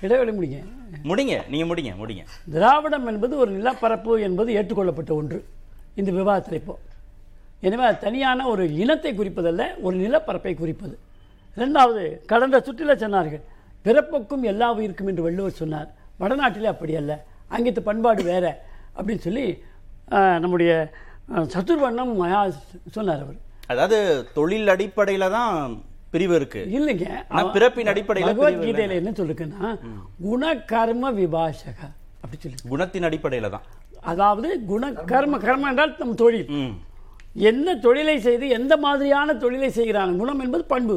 இடைவெளி 0.00 0.32
முடிங்க. 0.38 0.58
முடிங்க 1.10 1.34
நீங்க 1.52 1.66
முடிங்க 1.70 1.92
முடிங்க. 2.00 2.22
திராவிடம் 2.52 3.06
என்பது 3.06 3.34
ஒரு 3.42 3.50
நிலப்பரப்பு 3.50 4.20
என்பது 4.20 4.52
ஏற்றுக்கொள்ளப்பட்ட 4.52 5.14
ஒன்று. 5.14 5.38
இந்த 6.00 6.10
விவாதத்தில் 6.10 6.58
இப்போ. 6.60 6.74
எனவே 7.60 7.84
அது 7.90 7.98
தனியான 8.06 8.46
ஒரு 8.52 8.64
இனத்தை 8.82 9.10
குறிப்பதல்ல 9.18 9.62
ஒரு 9.86 9.96
நிலப்பரப்பை 9.96 10.54
குறிப்பது. 10.54 10.96
இரண்டாவது 11.56 12.02
கடந்த 12.26 12.62
சுற்றில 12.66 12.94
சொன்னார்கள் 13.02 13.42
பிறப்புக்கும் 13.84 14.44
எல்லா 14.52 14.68
உயிருக்கும் 14.72 15.10
என்று 15.10 15.22
வள்ளுவர் 15.22 15.60
சொன்னார். 15.62 15.90
வடநாட்டிலே 16.20 16.68
அப்படி 16.72 16.92
அல்ல. 17.00 17.12
அங்கித்து 17.50 17.80
பண்பாடு 17.88 18.22
வேற. 18.32 18.44
அப்படின்னு 18.98 19.24
சொல்லி 19.28 19.46
நம்முடைய 20.42 20.72
ஆஹ், 21.34 21.46
சதுர்வண்ணம் 21.52 22.10
மகா 22.16 22.40
சொன்னார் 22.96 23.22
அவர். 23.24 23.36
அதாவது 23.72 23.98
தொழில் 24.34 24.70
அடிப்படையில 24.72 25.28
தான் 25.30 25.54
பிரிவு 26.12 26.34
இருக்கு. 26.38 26.60
இல்லைங்க. 26.78 27.06
பிறப்பின் 27.54 27.90
அடிப்படையில 27.92 28.32
பகவத்கீதையில 28.32 28.98
என்ன 29.00 29.12
சொல்லிருக்குன்னா 29.18 29.70
குணகர்ம 30.26 31.12
விபாஷக. 31.18 31.78
அப்படி 32.22 32.38
சொல்லி. 32.42 32.58
குணத்தின் 32.72 33.06
அடிப்படையில 33.08 33.50
தான். 33.54 33.64
அதாவது 34.12 34.48
குண 34.70 34.82
கர்ம 35.12 35.38
கர்ம 35.46 35.68
என்றால் 35.72 35.96
நம் 36.02 36.20
தொழில். 36.22 36.48
எந்த 37.50 37.70
தொழிலை 37.86 38.16
செய்து 38.26 38.46
எந்த 38.58 38.74
மாதிரியான 38.78 39.36
தொழிலை 39.44 39.70
செய்கிறான்? 39.78 40.12
குணம் 40.20 40.42
என்பது 40.44 40.64
பண்பு. 40.66 40.96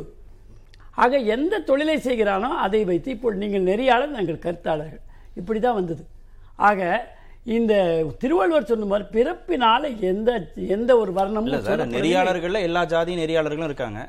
ஆக 0.97 1.13
எந்த 1.35 1.63
தொழிலை 1.69 1.97
செய்கிறானோ 2.05 2.49
அதை 2.65 2.81
வைத்து 2.85 3.09
இப்போ 3.15 3.31
நீங்கள் 3.43 3.67
நெறியாளர் 3.69 4.15
நாங்கள் 4.17 4.43
கருத்தாளர்கள். 4.45 5.03
இப்படி 5.37 5.59
தான் 5.59 5.73
வந்தது. 5.73 6.03
ஆக 6.55 6.81
இந்த 7.55 7.73
திருவள்ளுவர் 8.19 8.65
சொன்ன 8.65 8.85
மாதிரி 8.85 9.07
பிறப்பினால 9.15 9.99
எந்த 10.11 10.29
எந்த 10.67 10.97
ஒரு 10.97 11.11
வர்ணமும். 11.11 11.91
நெறியாளர்கள்ல 11.97 12.61
எல்லா 12.61 12.83
ஜாதி 12.85 13.13
நெறியாளர்களும் 13.15 13.63
இருக்காங்க. 13.63 13.99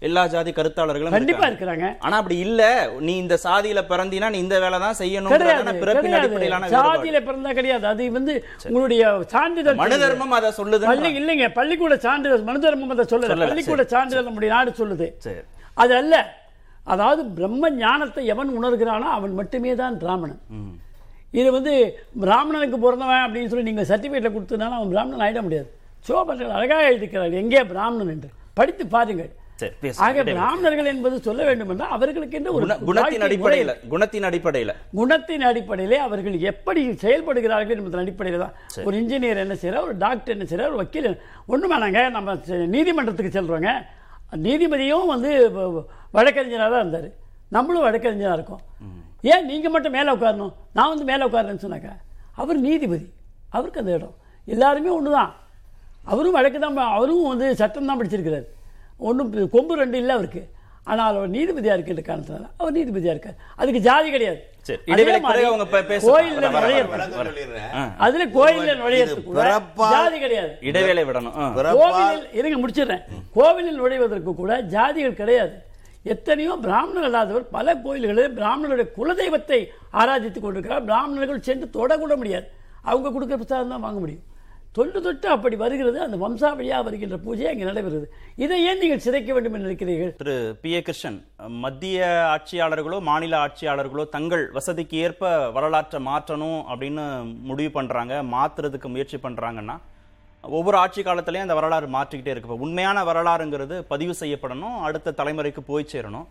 எல்லா 0.00 0.26
ஜாதி 0.26 0.50
கருத்தாளர்களும் 0.52 1.10
கண்டிப்பா. 1.10 1.46
இருக்கிறாங்க. 1.48 1.86
ஆனா 1.98 2.16
அப்படி 2.16 2.38
இல்ல. 2.38 2.62
நீ 3.00 3.16
இந்த 3.16 3.38
சாதியில 3.42 3.80
பிறந்தினா 3.90 4.30
நீ 4.30 4.38
இந்த 4.38 4.58
வேலை 4.60 4.78
தான் 4.78 4.96
செய்யணும். 4.98 5.32
சாதியில 6.76 7.18
பிறந்தா 7.28 7.52
கிடையாது. 7.52 7.86
அது 7.86 8.12
வந்து 8.12 8.32
உங்களுடைய 8.66 9.04
சான்றிதழ் 9.26 9.74
மனு 9.74 9.98
தர்மம் 9.98 10.30
அதை 10.30 10.50
சொல்லுது 10.56 10.84
பள்ளி 10.92 11.10
இல்லைங்க 11.20 11.48
பள்ளிக்கூட 11.52 11.96
சான்றிதழ் 11.96 12.46
மனு 12.50 12.60
தர்மம் 12.60 12.94
அதை 12.96 13.06
சொல்லல. 13.10 13.38
பள்ளிக்கூட 13.48 13.84
சான்றிதழ் 13.84 14.24
நம்முடைய 14.24 14.54
நாடு 14.54 14.72
சொல்லுது. 14.78 15.08
சரி. 15.18 15.42
அது 15.74 15.94
அல்ல. 15.96 16.16
அதாவது 16.84 17.24
பிரம்ம 17.24 17.70
ஞானத்தை 17.70 18.26
எவன் 18.26 18.50
உணர்கிறானோ 18.58 19.08
அவன் 19.10 19.34
மட்டுமே 19.34 19.74
தான் 19.74 19.98
பிராமணன். 19.98 20.40
இது 21.30 21.52
வந்து 21.52 21.72
பிராமணனுக்கு 22.20 22.78
பிறந்தவன் 22.78 23.24
அப்படின்னு 23.24 23.46
சொல்லி 23.46 23.72
நீங்கள் 23.72 23.86
சர்டிஃபிகேட்டில் 23.86 24.34
கொடுத்தனால 24.34 24.70
அவன் 24.70 24.88
பிராமணன் 24.88 25.20
ஆயிட 25.20 25.42
முடியாது. 25.42 25.68
சோபர்கள் 26.08 26.48
அழகாக 26.48 26.90
எழுதிக்கிறார்கள் 26.90 27.32
எங்கே 27.32 27.64
பிராமணன்? 27.64 28.08
என்று. 28.08 28.28
படித்து 28.54 28.86
பாருங்கள். 28.86 29.30
ஆக 29.96 30.14
பிராமணர்கள் 30.34 30.84
என்பது 30.84 31.20
சொல்ல 31.20 31.44
வேண்டும் 31.44 31.68
என்றால் 31.68 31.88
அவர்களுக்கு 31.88 32.36
என்று 32.36 32.52
ஒரு 32.52 32.66
குண- 32.66 32.78
குணத்தின் 32.86 33.22
அடிப்படையில 33.22 33.72
குணத்தின் 33.90 34.24
அடிப்படையில. 34.24 34.70
குணத்தின் 34.96 35.40
அடிப்படையிலே 35.40 35.96
அவர்கள் 35.96 36.40
எப்படி 36.40 36.88
செயல்படுகிறார்கள் 37.02 37.76
என்பதன் 37.76 38.00
அடிப்படையில் 38.00 38.40
தான். 38.40 38.54
ஒரு 38.84 38.96
இன்ஜினியர் 39.00 39.36
என்ன 39.36 39.54
செய்கிறார் 39.54 39.84
ஒரு 39.84 39.98
டாக்டர் 39.98 40.34
என்ன 40.34 40.44
செய்கிறார் 40.44 40.68
ஒரு 40.68 40.76
வக்கீல் 40.76 41.10
ஒன்றும் 41.46 41.72
வேணாங்க 41.72 42.10
நம்ம 42.10 42.34
நீதிமன்றத்துக்கு 42.66 43.40
செல்றோங்க. 43.40 43.70
நீதிபதியும் 44.46 45.10
வந்து 45.12 45.30
வழக்கறிஞராக 46.16 46.68
தான் 46.74 46.82
இருந்தார். 46.84 47.08
நம்மளும் 47.56 47.86
வழக்கறிஞராக 47.86 48.36
இருக்கோம். 48.38 48.62
ஏன் 49.32 49.46
நீங்கள் 49.50 49.72
மட்டும் 49.74 49.94
மேலே 49.96 50.10
உட்காரணும்? 50.16 50.52
நான் 50.76 50.90
வந்து 50.92 51.06
மேலே 51.10 51.22
உட்காரேன்னு 51.28 51.64
சொன்னாக்கா 51.64 51.92
அவர் 52.42 52.58
நீதிபதி. 52.66 53.06
அவருக்கு 53.56 53.82
அந்த 53.82 53.92
இடம். 53.98 54.14
எல்லாருமே 54.54 54.90
ஒன்று 54.98 55.10
தான் 55.18 55.32
அவரும் 56.12 56.36
வழக்கு 56.38 56.58
தான் 56.64 56.78
அவரும் 56.96 57.28
வந்து 57.32 57.46
சட்டம் 57.60 57.88
தான் 57.90 58.00
படிச்சிருக்கிறார். 58.00 58.46
ஒன்றும் 59.08 59.50
கொம்பு 59.54 59.74
ரெண்டு 59.82 59.98
இல்லை 60.02 60.14
அவருக்கு. 60.18 60.42
ஆனால் 60.90 61.16
அவர் 61.18 61.34
நீதிபதியாக 61.34 61.76
இருக்கின்ற 61.78 62.02
காரணத்தினால 62.08 62.48
அவர் 62.60 62.74
நீதிபதியாக 62.78 63.14
இருக்கார். 63.16 63.38
அதுக்கு 63.60 63.80
ஜாதி 63.86 64.08
கிடையாது. 64.14 64.40
அதுல 68.06 68.24
கோயில்ல 68.38 68.74
நுழையறதுக்கு 68.80 70.20
கிடையாது. 70.24 70.52
இடைவேளை 70.70 71.04
விடணும் 71.08 71.36
கோவிலில் 71.78 72.26
இருங்க 72.40 72.58
முடிச்சிடுறேன். 72.62 73.04
கோவிலில் 73.38 73.80
நுழைவதற்கு 73.82 74.34
கூட 74.42 74.52
ஜாதிகள் 74.74 75.20
கிடையாது. 75.22 75.54
எத்தனையோ 76.14 76.54
பிராமணர் 76.66 77.08
அல்லாதவர் 77.08 77.46
பல 77.56 77.66
கோயில்களில் 77.84 78.34
பிராமணருடைய 78.38 78.86
குலதெய்வத்தை 78.98 79.60
ஆராதித்துக் 80.00 80.44
கொண்டிருக்கிறார். 80.44 80.86
பிராமணர்கள் 80.90 81.46
சென்று 81.48 81.66
தொடக்கூட 81.78 82.14
முடியாது. 82.22 82.46
அவங்க 82.90 83.08
கொடுக்குற 83.14 83.36
பிரசாதம் 83.42 83.74
தான் 83.74 83.86
வாங்க 83.86 84.00
முடியும். 84.04 84.24
தொன்று 84.76 85.00
தொட்டு 85.02 85.26
அப்படி 85.32 85.56
வருகிறது 85.62 85.98
அந்த 86.04 86.16
வம்சாவளியாக 86.22 86.84
வருகின்ற 86.86 87.16
பூஜை 87.24 87.44
அங்கே 87.50 87.66
நடைபெறுகிறது. 87.68 88.06
இதை 88.44 88.56
ஏன் 88.68 88.80
நீங்கள் 88.82 89.02
சிதைக்க 89.04 89.32
வேண்டும் 89.34 89.54
என்று 89.56 89.66
நினைக்கிறீர்கள்? 89.66 90.10
திரு 90.20 90.34
பி 90.62 90.70
ஏ 90.76 90.80
கிருஷ்ணன் 90.86 91.18
மத்திய 91.64 92.08
ஆட்சியாளர்களோ 92.34 92.98
மாநில 93.08 93.36
ஆட்சியாளர்களோ 93.44 94.04
தங்கள் 94.16 94.44
வசதிக்கு 94.56 94.96
ஏற்ப 95.06 95.32
வரலாற்றை 95.58 96.00
மாற்றணும் 96.10 96.60
அப்படின்னு 96.70 97.04
முடிவு 97.50 97.72
பண்றாங்க 97.78 98.22
மாத்துறதுக்கு 98.34 98.90
முயற்சி 98.94 99.20
பண்றாங்கன்னா 99.26 99.78
ஒவ்வொரு 100.44 100.76
ஆட்சி 100.82 101.00
காலத்திலையும் 101.02 101.46
அந்த 101.46 101.58
வரலாறு 101.60 101.86
மாற்றிக்கிட்டே 101.98 102.32
இருக்கு. 102.32 102.48
இப்ப 102.50 102.64
உண்மையான 102.66 103.04
வரலாறுங்கிறது 103.10 103.76
பதிவு 103.92 104.14
செய்யப்படணும் 104.22 104.76
அடுத்த 104.86 105.16
தலைமுறைக்கு 105.20 105.62
போய் 105.70 105.92
சேரணும். 105.92 106.26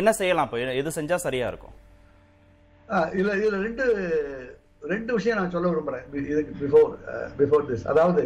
என்ன 0.00 0.10
செய்யலாம் 0.20 0.46
இப்போ? 0.48 0.58
எது 0.80 0.90
செஞ்சா 1.00 1.16
சரியா 1.26 1.46
இருக்கும்? 1.52 1.76
இதுல 3.16 3.32
இதுல 3.40 3.58
ரெண்டு 3.66 3.84
ரெண்டு 4.82 5.10
விஷயம் 5.16 5.38
நான் 5.38 5.54
சொல்ல 5.54 5.70
விரும்புறேன். 5.70 6.06
இதுக்கு 6.32 6.52
பிஃபோர் 6.62 6.90
பிஃபோர் 7.40 7.66
திஸ் 7.70 7.86
அதாவது 7.92 8.24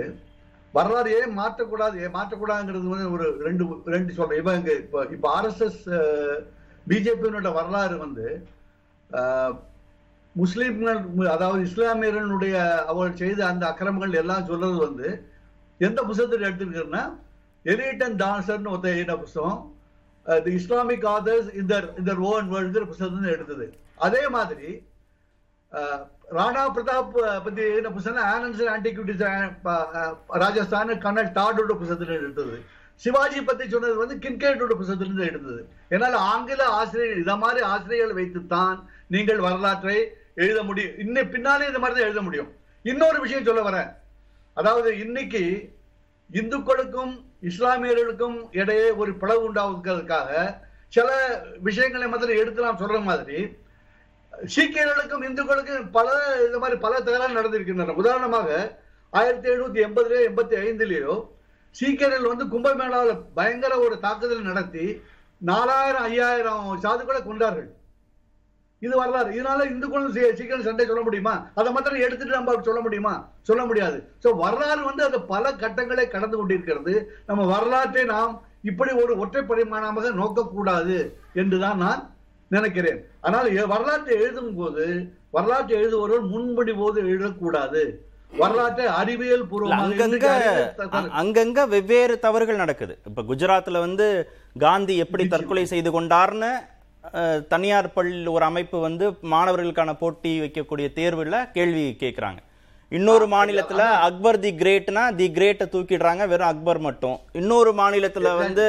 வரலாறு 0.74 1.10
ஏன் 1.20 1.34
மாற்றக்கூடாது 1.40 1.96
ஏன் 2.04 2.16
மாற்றக்கூடாதுங்கிறது 2.18 2.92
வந்து 2.92 3.10
ஒரு 3.16 3.26
ரெண்டு 3.46 3.64
ரெண்டு 3.94 4.16
சொல்றேன். 4.18 4.40
இப்போ 4.40 4.54
இங்கே 4.60 4.74
இப்போ 4.84 5.00
இப்போ 5.16 5.28
ஆர்எஸ்எஸ் 5.36 5.82
பிஜேபியினோட 6.86 7.50
வரலாறு 7.58 7.96
வந்து 8.04 8.26
முஸ்லீம்கள் 10.34 11.00
அதாவது 11.34 11.60
இஸ்லாமியர்களுடைய 11.68 12.54
அவர்கள் 12.90 13.20
செய்த 13.22 13.40
அந்த 13.50 13.64
அக்கிரமங்கள் 13.68 14.18
எல்லாம் 14.22 14.48
சொல்றது 14.48 14.78
வந்து 14.86 15.08
எந்த 15.80 15.98
புத்தகத்தில் 16.08 16.46
எடுத்துருக்குன்னா 16.48 17.04
எலிட் 17.64 18.02
அண்ட் 18.06 18.18
டான்சர்னு 18.24 18.72
ஒருத்த 18.72 18.94
எழுதின 18.94 19.16
புத்தகம் 19.20 19.60
தி 20.46 20.52
இஸ்லாமிக் 20.60 21.06
ஆதர்ஸ் 21.14 21.48
இந்த 21.60 21.74
இந்த 22.00 22.12
ஓன் 22.30 22.50
வேர்ல்டுங்கிற 22.52 22.84
புத்தகத்துல 22.90 23.32
எடுத்தது. 23.36 23.66
அதே 24.06 24.22
மாதிரி 24.36 24.68
ராணா 26.36 26.62
பிரதாப் 26.74 27.16
பத்தி 27.44 27.60
எழுதின 27.68 27.90
புத்தகம் 27.96 28.28
ஆனன்ஸ் 28.34 28.62
ஆன்டிக்யூட்டிஸ் 28.74 29.24
ராஜஸ்தான் 30.42 30.92
கர்னல் 31.04 31.30
டாடோட 31.38 31.72
புத்தகத்துல 31.80 32.16
எடுத்தது. 32.20 32.56
சிவாஜி 33.02 33.40
பத்தி 33.48 33.64
சொன்னது 33.68 33.94
வந்து 34.02 34.16
கின்கேட்டோட 34.24 34.72
புத்தகத்திலிருந்து 34.80 35.28
எடுத்தது. 35.30 35.62
என்னால் 35.94 36.16
ஆங்கில 36.32 36.62
ஆசிரியர் 36.80 37.20
இத 37.22 37.32
மாதிரி 37.42 37.62
ஆசிரியர்கள் 37.72 38.18
வைத்துத்தான் 38.18 38.76
நீங்கள் 39.14 39.44
வரலாற்றை 39.46 39.96
எழுத 40.44 40.60
முடியும். 40.68 40.94
இன்னும் 41.04 41.32
பின்னாலே 41.34 41.66
இந்த 41.70 41.80
மாதிரி 41.82 41.98
தான் 41.98 42.08
எழுத 42.08 42.22
முடியும். 42.26 42.50
இன்னொரு 42.84 43.18
விஷயம் 43.24 43.48
சொல்ல 43.48 43.62
வரேன். 43.68 43.90
அதாவது 44.56 44.90
இன்னைக்கு 45.04 45.42
இந்துக்களுக்கும் 46.40 47.12
இஸ்லாமியர்களுக்கும் 47.50 48.38
இடையே 48.60 48.86
ஒரு 49.02 49.12
பிளவு 49.22 49.42
உண்டாவதுக்காக 49.48 50.30
சில 50.96 51.08
விஷயங்களை 51.68 52.06
முதல்ல 52.12 52.40
எடுத்து 52.42 52.66
நாம் 52.66 52.82
சொல்ற 52.82 52.98
மாதிரி 53.10 53.38
சீக்கியர்களுக்கும் 54.54 55.26
இந்துக்களுக்கும் 55.28 55.90
பல 55.90 56.08
இந்த 56.46 56.58
மாதிரி 56.58 56.78
பல 56.80 57.00
தகராறு 57.00 57.38
நடந்திருக்கின்றன. 57.38 57.96
உதாரணமாக 58.02 58.48
ஆயிரத்தி 59.12 59.48
எழுநூத்தி 59.50 59.80
எண்பதுலயோ 59.86 60.22
எண்பத்தி 60.28 60.56
ஐந்துலயோ 60.66 61.14
சீக்கியர்கள் 61.70 62.30
வந்து 62.32 62.44
கும்பமேளாவில் 62.44 63.22
பயங்கர 63.34 63.72
ஒரு 63.78 63.96
தாக்குதல் 64.04 64.48
நடத்தி 64.50 64.84
நாலாயிரம் 65.50 66.06
ஐயாயிரம் 66.10 66.68
சாதுக்களை 66.84 67.20
கொண்டார்கள் 67.24 67.70
இது 68.82 68.94
வரலாறு. 69.00 69.30
இதனால 69.36 69.64
இந்துக்களும் 69.72 70.14
சீக்கிரம் 70.38 70.64
சண்டை 70.66 70.86
சொல்ல 70.86 71.02
முடியுமா? 71.04 71.34
அதை 71.58 71.68
மாத்திரம் 71.72 72.04
எடுத்துட்டு 72.06 72.36
நம்ம 72.36 72.56
சொல்ல 72.68 72.80
முடியுமா? 72.86 73.14
சொல்ல 73.48 73.62
முடியாது. 73.64 73.98
ஸோ 74.24 74.28
வரலாறு 74.42 74.82
வந்து 74.88 75.02
அது 75.08 75.18
பல 75.34 75.52
கட்டங்களை 75.62 76.04
கடந்து 76.08 76.36
கொண்டிருக்கிறது. 76.36 76.94
நம்ம 77.28 77.46
வரலாற்றை 77.52 78.04
நாம் 78.14 78.34
இப்படி 78.70 78.92
ஒரு 79.02 79.12
ஒற்றை 79.22 79.42
பரிமாணமாக 79.42 80.12
நோக்கக்கூடாது 80.20 80.98
என்றுதான் 81.42 81.80
நான் 81.84 82.02
நினைக்கிறேன். 82.54 82.98
ஆனால் 83.26 83.48
வரலாற்றை 83.74 84.14
எழுதும் 84.22 84.54
போது 84.58 84.84
வரலாற்றை 85.36 85.74
எழுதுபவர்கள் 85.78 86.24
முன்படி 86.32 86.72
போது 86.80 86.98
எழுதக்கூடாது. 87.12 87.82
வரலாற்றை 88.40 88.84
அறிவியல் 89.00 89.48
பூர்வமாக 89.50 90.30
அங்கங்க 91.20 91.60
வெவ்வேறு 91.74 92.14
தவறுகள் 92.24 92.62
நடக்குது. 92.62 92.94
இப்ப 93.08 93.24
குஜராத்ல 93.30 93.82
வந்து 93.86 94.06
காந்தி 94.64 94.94
எப்படி 95.04 95.24
தற்கொலை 95.34 95.64
செய்து 95.74 95.90
கொண்டார்னு 95.96 96.52
தனியார் 97.52 97.94
பள்ளி 97.94 98.18
ஒரு 98.34 98.44
அமைப்பு 98.50 98.76
வந்து 98.86 99.06
மாணவர்களுக்கான 99.32 99.92
போட்டி 100.02 100.32
வைக்கக்கூடிய 100.42 100.86
தேர்வுல 100.98 101.38
கேள்வி 101.56 101.84
கேட்கறாங்க 102.02 102.40
இன்னொரு 102.92 103.26
மாநிலத்துல 103.34 103.82
அக்பர் 104.06 104.38
தி 104.44 104.50
கிரேட்னா 104.60 105.02
தி 105.18 105.26
கிரேட்டை 105.36 105.66
தூக்கிடுறாங்க 105.74 106.24
வெறும் 106.32 106.50
அக்பர் 106.52 106.80
மட்டும். 106.86 107.16
இன்னொரு 107.40 107.70
மாநிலத்துல 107.80 108.32
வந்து 108.42 108.66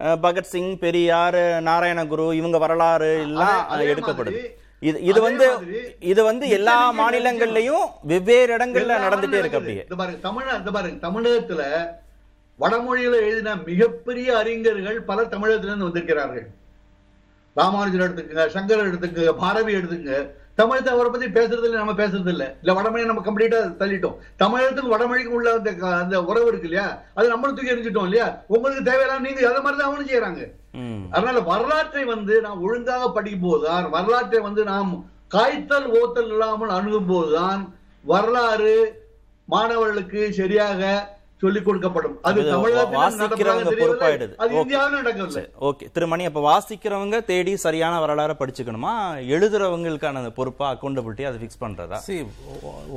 பகத்சிங் 0.00 0.78
பெரியார் 0.78 1.40
நாராயணகுரு 1.62 2.26
இவங்க 2.32 2.58
வரலாறு 2.58 3.10
எல்லாம் 3.20 3.58
எடுக்கப்படுது 3.86 4.42
இது 4.82 4.98
இது 5.00 5.20
வந்து 5.20 5.44
இது 6.04 6.22
வந்து 6.24 6.48
எல்லா 6.48 6.78
மாநிலங்கள்லயும் 6.92 7.84
வெவ்வேறு 8.02 8.50
இடங்கள்ல 8.56 8.96
நடந்துட்டே 9.04 9.38
இருக்கு. 9.38 9.58
அப்படியே. 9.58 9.84
தமிழ 10.22 10.46
இந்த 10.58 10.70
பாருங்க 10.70 10.98
தமிழகத்துல 11.06 11.62
வடமொழியில 12.58 13.14
எழுதின 13.28 13.54
மிகப்பெரிய 13.62 14.36
அறிஞர்கள் 14.38 14.98
பல 15.04 15.22
தமிழகத்துல 15.24 15.70
இருந்து 15.70 15.88
வந்திருக்கிறார்கள். 15.88 16.46
ராமானுஜர் 17.56 18.04
எடுத்துக்கங்க 18.06 18.46
சங்கரர் 18.48 18.90
எடுத்துக்கங்க 18.90 19.34
பாரதி 19.36 19.72
எடுத்துக்கங்க. 19.72 20.18
தமிழத்தை 20.58 20.90
அவரை 20.92 21.08
பத்தி 21.10 21.28
பேசுறது 21.36 21.66
இல்லை 21.68 21.78
நம்ம 21.80 21.94
பேசுறது 22.00 22.30
இல்ல. 22.34 22.44
இல்ல 22.62 22.72
வடமொழி 22.78 23.08
நம்ம 23.10 23.22
கம்ப்ளீட்டா 23.28 23.60
தள்ளிட்டோம். 23.80 24.18
தமிழகத்துக்கு 24.42 24.92
வடமொழிக்கு 24.94 25.36
உள்ள 25.38 25.48
அந்த 25.58 25.70
அந்த 26.02 26.16
உறவு 26.30 26.48
இருக்கு 26.50 26.68
இல்லையா? 26.68 26.86
அது 27.14 27.32
நம்மளும் 27.32 27.56
தூக்கி 27.56 27.74
எரிஞ்சிட்டோம் 27.74 28.08
இல்லையா? 28.08 28.26
உங்களுக்கு 28.54 28.84
தேவையில்லாம் 28.90 29.24
நீங்க 29.26 29.40
அதை 29.50 29.60
மாதிரி 29.62 29.78
தான் 29.80 29.90
அவனும் 29.90 30.10
செய்யறாங்க. 30.10 30.42
அதனால 31.14 31.40
வரலாற்றை 31.50 32.04
வந்து 32.04 32.34
நாம் 32.40 32.62
ஒழுங்காக 32.68 33.08
படிக்கும் 33.16 33.44
போதுதான் 33.46 33.88
வரலாற்றை 33.96 34.40
வந்து 34.48 34.64
நாம் 34.64 34.92
காய்த்தல் 35.28 35.88
ஓத்தல் 36.00 36.30
இல்லாமல் 36.34 36.76
அணுகும் 36.76 37.10
போதுதான் 37.12 37.62
வரலாறு 38.04 38.76
மாணவர்களுக்கு 39.48 40.20
சரியாக 40.32 40.80
சொல்லிக் 41.36 41.68
கொடுக்கப்படும். 41.68 42.18
அது 42.22 42.40
வாசிக்கிறவங்க. 42.40 43.72
பொறுப்பாயிடுது. 43.72 44.34
அது 44.34 44.54
ஓகே. 44.54 44.60
இந்தியாவில் 44.60 44.94
நடக்கவில்லை 44.94 45.30
சரி, 45.30 45.46
ஓகே. 45.60 45.90
திருமணி 45.92 46.24
அப்ப 46.24 46.40
வாசிக்கிறவங்க 46.40 47.24
தேடி 47.24 47.56
சரியான 47.56 48.04
வரலாறை 48.04 48.28
படிச்சுக்கணுமா? 48.28 49.22
எழுதுறவங்களுக்கான 49.28 50.14
அந்த 50.14 50.30
பொறுப்பா 50.30 50.72
அக்கௌண்டபிலிட்டி 50.72 51.26
அதை 51.26 51.38
ஃபிக்ஸ் 51.40 51.62
பண்றதா? 51.62 51.98
See, 52.06 52.26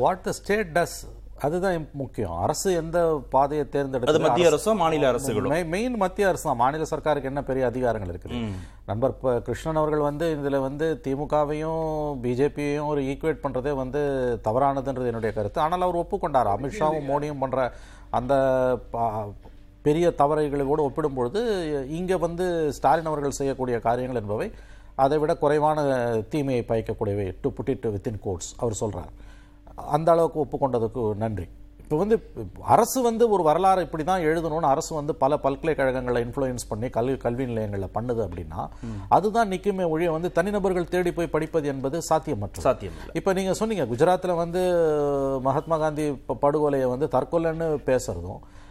what 0.03 0.25
the 0.25 0.31
state 0.31 0.67
does 0.73 1.15
அதுதான் 1.39 1.88
முக்கியம். 1.93 2.38
அரசு 2.38 2.73
எந்த 2.73 3.23
பாதையை 3.29 3.67
அது 3.71 3.83
தேர்ந்தெடுக்குது 3.83 4.19
மத்திய 4.19 4.49
அரசோ 4.49 4.75
மாநில 4.75 5.11
அரசுகளோ? 5.11 5.49
மெய்- 5.49 5.65
மெயின் 5.65 5.95
மத்திய 5.95 6.27
அரசு 6.27 6.43
தான். 6.43 6.55
மாநில 6.55 6.83
சர்க்காருக்கு 6.95 7.23
என்ன 7.23 7.43
பெரிய 7.43 7.71
அதிகாரங்கள் 7.73 8.15
இருக்குது? 8.15 8.51
நண்பர் 8.85 9.41
கிருஷ்ணன் 9.41 9.75
அவர்கள் 9.75 9.99
வந்து 9.99 10.38
இதுல 10.43 10.59
வந்து 10.59 11.01
திமுகவையும் 11.07 12.17
பிஜேபியையும் 12.23 12.85
ஒரு 12.85 13.01
ஈக்குவேட் 13.01 13.39
பண்றதே 13.43 13.73
வந்து 13.73 14.33
தவறானதுன்றது 14.43 15.05
என்னுடைய 15.05 15.31
கருத்து. 15.31 15.61
ஆனால் 15.61 15.81
அவர் 15.81 15.95
ஒப்புக்கொண்டார். 15.95 16.59
அமித்ஷாவும் 16.59 17.05
மோடியும் 17.09 17.39
பண்ற 17.39 17.73
அந்த 18.10 18.34
பா- 18.93 19.34
பெரிய 19.82 20.14
தவறைகளோடு 20.18 20.89
ஒப்பிடும்பொழுது 20.89 21.41
இங்கே 21.89 22.16
வந்து 22.16 22.72
ஸ்டாலின் 22.72 23.05
அவர்கள் 23.05 23.32
செய்யக்கூடிய 23.32 23.80
காரியங்கள் 23.80 24.22
என்பவை 24.22 24.51
அதை 24.95 25.18
விட 25.18 25.36
குறைவான 25.36 25.80
தீமையை 26.30 26.66
பயக்கக்கூடியவை 26.68 27.36
to 27.41 27.51
put 27.51 27.70
it 27.70 27.86
within 27.86 28.20
quotes 28.22 28.53
அவர் 28.58 28.74
சொல்கிறார் 28.74 29.12
அந்த 29.76 30.12
அளவுக்கு 30.12 30.45
ஒப்புக்கொண்டதுக்கு 30.45 31.16
நன்றி. 31.16 31.47
இப்போ 31.88 31.97
வந்து 31.99 32.15
அரசு 32.71 32.99
வந்து 33.03 33.25
ஒரு 33.33 33.43
வரலாறு 33.45 33.83
இப்படி 33.85 34.03
தான் 34.03 34.23
எழுதணும்னு 34.25 34.67
அரசு 34.71 34.91
வந்து 34.95 35.13
பல 35.19 35.33
பல்கலைக்கழகங்களை 35.43 36.19
இன்ஃப்ளூயன்ஸ் 36.25 36.65
பண்ணி 36.67 36.88
கல்வி 36.95 37.15
கல்வி 37.21 37.45
நிலையங்களில் 37.49 37.93
பண்ணுது 37.93 38.21
அப்படின்னா 38.25 38.61
அதுதான் 39.15 39.51
நிற்குமே 39.51 39.85
ஒழிய 39.91 40.09
வந்து 40.15 40.29
தனிநபர்கள் 40.35 40.91
தேடி 40.91 41.11
போய் 41.13 41.31
படிப்பது 41.35 41.67
என்பது 41.73 41.99
சாத்தியம் 42.07 42.43
இல்லை 42.43 43.13
இப்போ 43.19 43.33
நீங்கள் 43.38 43.59
சொன்னீங்க 43.59 43.85
குஜராத்தில் 43.91 44.41
வந்து 44.41 44.63
மகாத்மா 45.47 45.77
காந்தி 45.79 46.07
படுகொலையை 46.43 46.89
வந்து 46.91 47.09
தற்கொலைன்னு 47.13 47.69
பேசுறதும் 47.88 48.41
ஆ, 48.41 48.66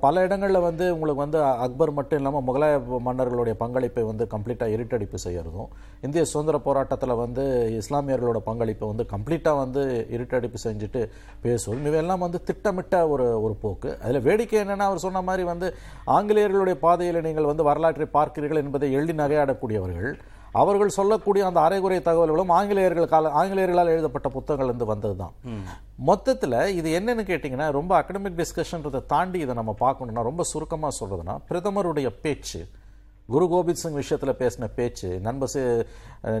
பல 0.00 0.22
இடங்களில் 0.22 0.60
வந்து 0.60 0.84
உங்களுக்கு 0.94 1.22
வந்து 1.22 1.38
அக்பர் 1.64 1.90
மட்டும் 1.92 2.18
இல்லாமல் 2.18 2.44
முகலாய 2.46 2.74
மன்னர்களுடைய 3.06 3.54
பங்களிப்பை 3.58 4.02
வந்து 4.02 4.24
கம்ப்ளீட்டாக 4.34 4.74
இருட்டடிப்பு 4.76 5.18
செய்கிறதும் 5.24 5.68
இந்திய 6.00 6.22
சுதந்திர 6.24 6.58
போராட்டத்தில் 6.58 7.14
வந்து 7.14 7.44
இஸ்லாமியர்களோட 7.80 8.40
பங்களிப்பை 8.46 8.88
வந்து 8.88 9.06
கம்ப்ளீட்டாக 9.12 9.58
வந்து 9.58 9.82
இருட்டடிப்பு 10.16 10.60
செஞ்சுட்டு 10.64 11.02
பேசுவதும் 11.44 11.86
இவையெல்லாம் 11.90 12.24
வந்து 12.26 12.40
திட்டமிட்ட 12.44 13.08
ஒரு 13.08 13.28
ஒரு 13.42 13.54
போக்கு. 13.62 13.92
அதில் 14.02 14.24
வேடிக்கை 14.28 14.58
என்னென்னா 14.62 14.88
அவர் 14.90 15.04
சொன்ன 15.06 15.22
மாதிரி 15.22 15.44
வந்து 15.44 15.70
ஆங்கிலேயர்களுடைய 16.16 16.78
பாதையில் 16.86 17.24
நீங்கள் 17.28 17.50
வந்து 17.52 17.68
வரலாற்றை 17.70 18.08
பார்க்கிறீர்கள் 18.18 18.64
என்பதை 18.64 18.90
எழுதி 18.92 19.16
நகையாடக்கூடியவர்கள் 19.22 20.12
அவர்கள் 20.58 20.96
சொல்லக்கூடிய 20.96 21.42
அந்த 21.46 21.60
அரைகுறை 21.60 21.98
தகவல்களும் 22.00 22.52
ஆங்கிலேயர்கள் 22.52 23.08
கால 23.08 23.32
ஆங்கிலேயர்களால் 23.32 23.92
எழுதப்பட்ட 23.94 24.28
புத்தகங்கள் 24.28 24.66
இருந்து 24.66 24.86
வந்தது 24.86 25.16
தான் 25.16 25.34
மொத்தத்தில் 26.04 26.58
இது 26.74 26.88
என்னன்னு 26.98 27.24
கேட்டிங்கன்னா 27.28 27.68
ரொம்ப 27.70 27.92
அகடமிக் 27.96 28.38
டிஸ்கஷன்றதை 28.38 29.00
தாண்டி 29.06 29.40
இதை 29.40 29.54
நம்ம 29.54 29.74
பார்க்கணும்னா 29.80 30.22
ரொம்ப 30.22 30.44
சுருக்கமாக 30.44 30.98
சொல்றதுன்னா 31.00 31.36
பிரதமருடைய 31.48 32.10
பேச்சு 32.20 32.60
குரு 33.32 33.46
கோபிந்த் 33.52 33.80
சிங் 33.80 33.96
விஷயத்துல 34.02 34.32
பேசின 34.42 34.66
பேச்சு 34.76 35.08
நண்பர் 35.24 35.56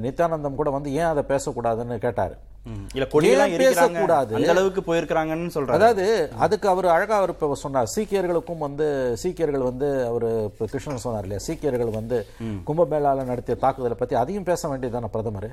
நித்யானந்தம் 0.04 0.58
கூட 0.60 0.68
வந்து 0.76 0.90
ஏன் 1.00 1.10
அதை 1.12 1.22
பேசக்கூடாதுன்னு 1.32 1.96
கேட்டார். 2.04 2.34
பேசக்கூடாது? 3.62 4.32
அந்த 4.38 4.50
அளவுக்கு 4.54 4.82
போயிருக்கிறாங்கன்னு 4.86 5.52
சொல்றாங்க. 5.56 5.76
அதாவது 5.78 6.04
அதுக்கு 6.44 6.66
அவர் 6.72 6.86
அழகா 6.94 7.16
அவர் 7.20 7.32
இப்போ 7.34 7.54
சொன்னார். 7.64 7.92
சீக்கியர்களுக்கும் 7.96 8.64
வந்து 8.66 8.86
சீக்கியர்கள் 9.22 9.68
வந்து 9.70 9.88
அவர் 10.10 10.28
கிருஷ்ணன் 10.72 11.04
சொன்னார் 11.06 11.26
இல்லையா? 11.26 11.42
சீக்கியர்கள் 11.48 11.96
வந்து 12.00 12.18
கும்பமேளால 12.68 13.28
நடத்திய 13.32 13.56
தாக்குதலை 13.64 13.98
பத்தி 14.02 14.16
அதையும் 14.22 14.48
பேச 14.50 14.68
வேண்டியதுதானே 14.70 15.10
பிரதமர்? 15.16 15.50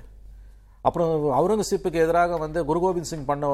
அப்புறம் 0.86 1.11
அவுரங்கசீப்புக்கு 1.36 1.99
எதிராக 2.01 2.38
வந்து 2.38 2.65
குரு 2.65 2.79
கோபிந்த் 2.79 3.09
சிங் 3.09 3.25
பண்ண 3.25 3.45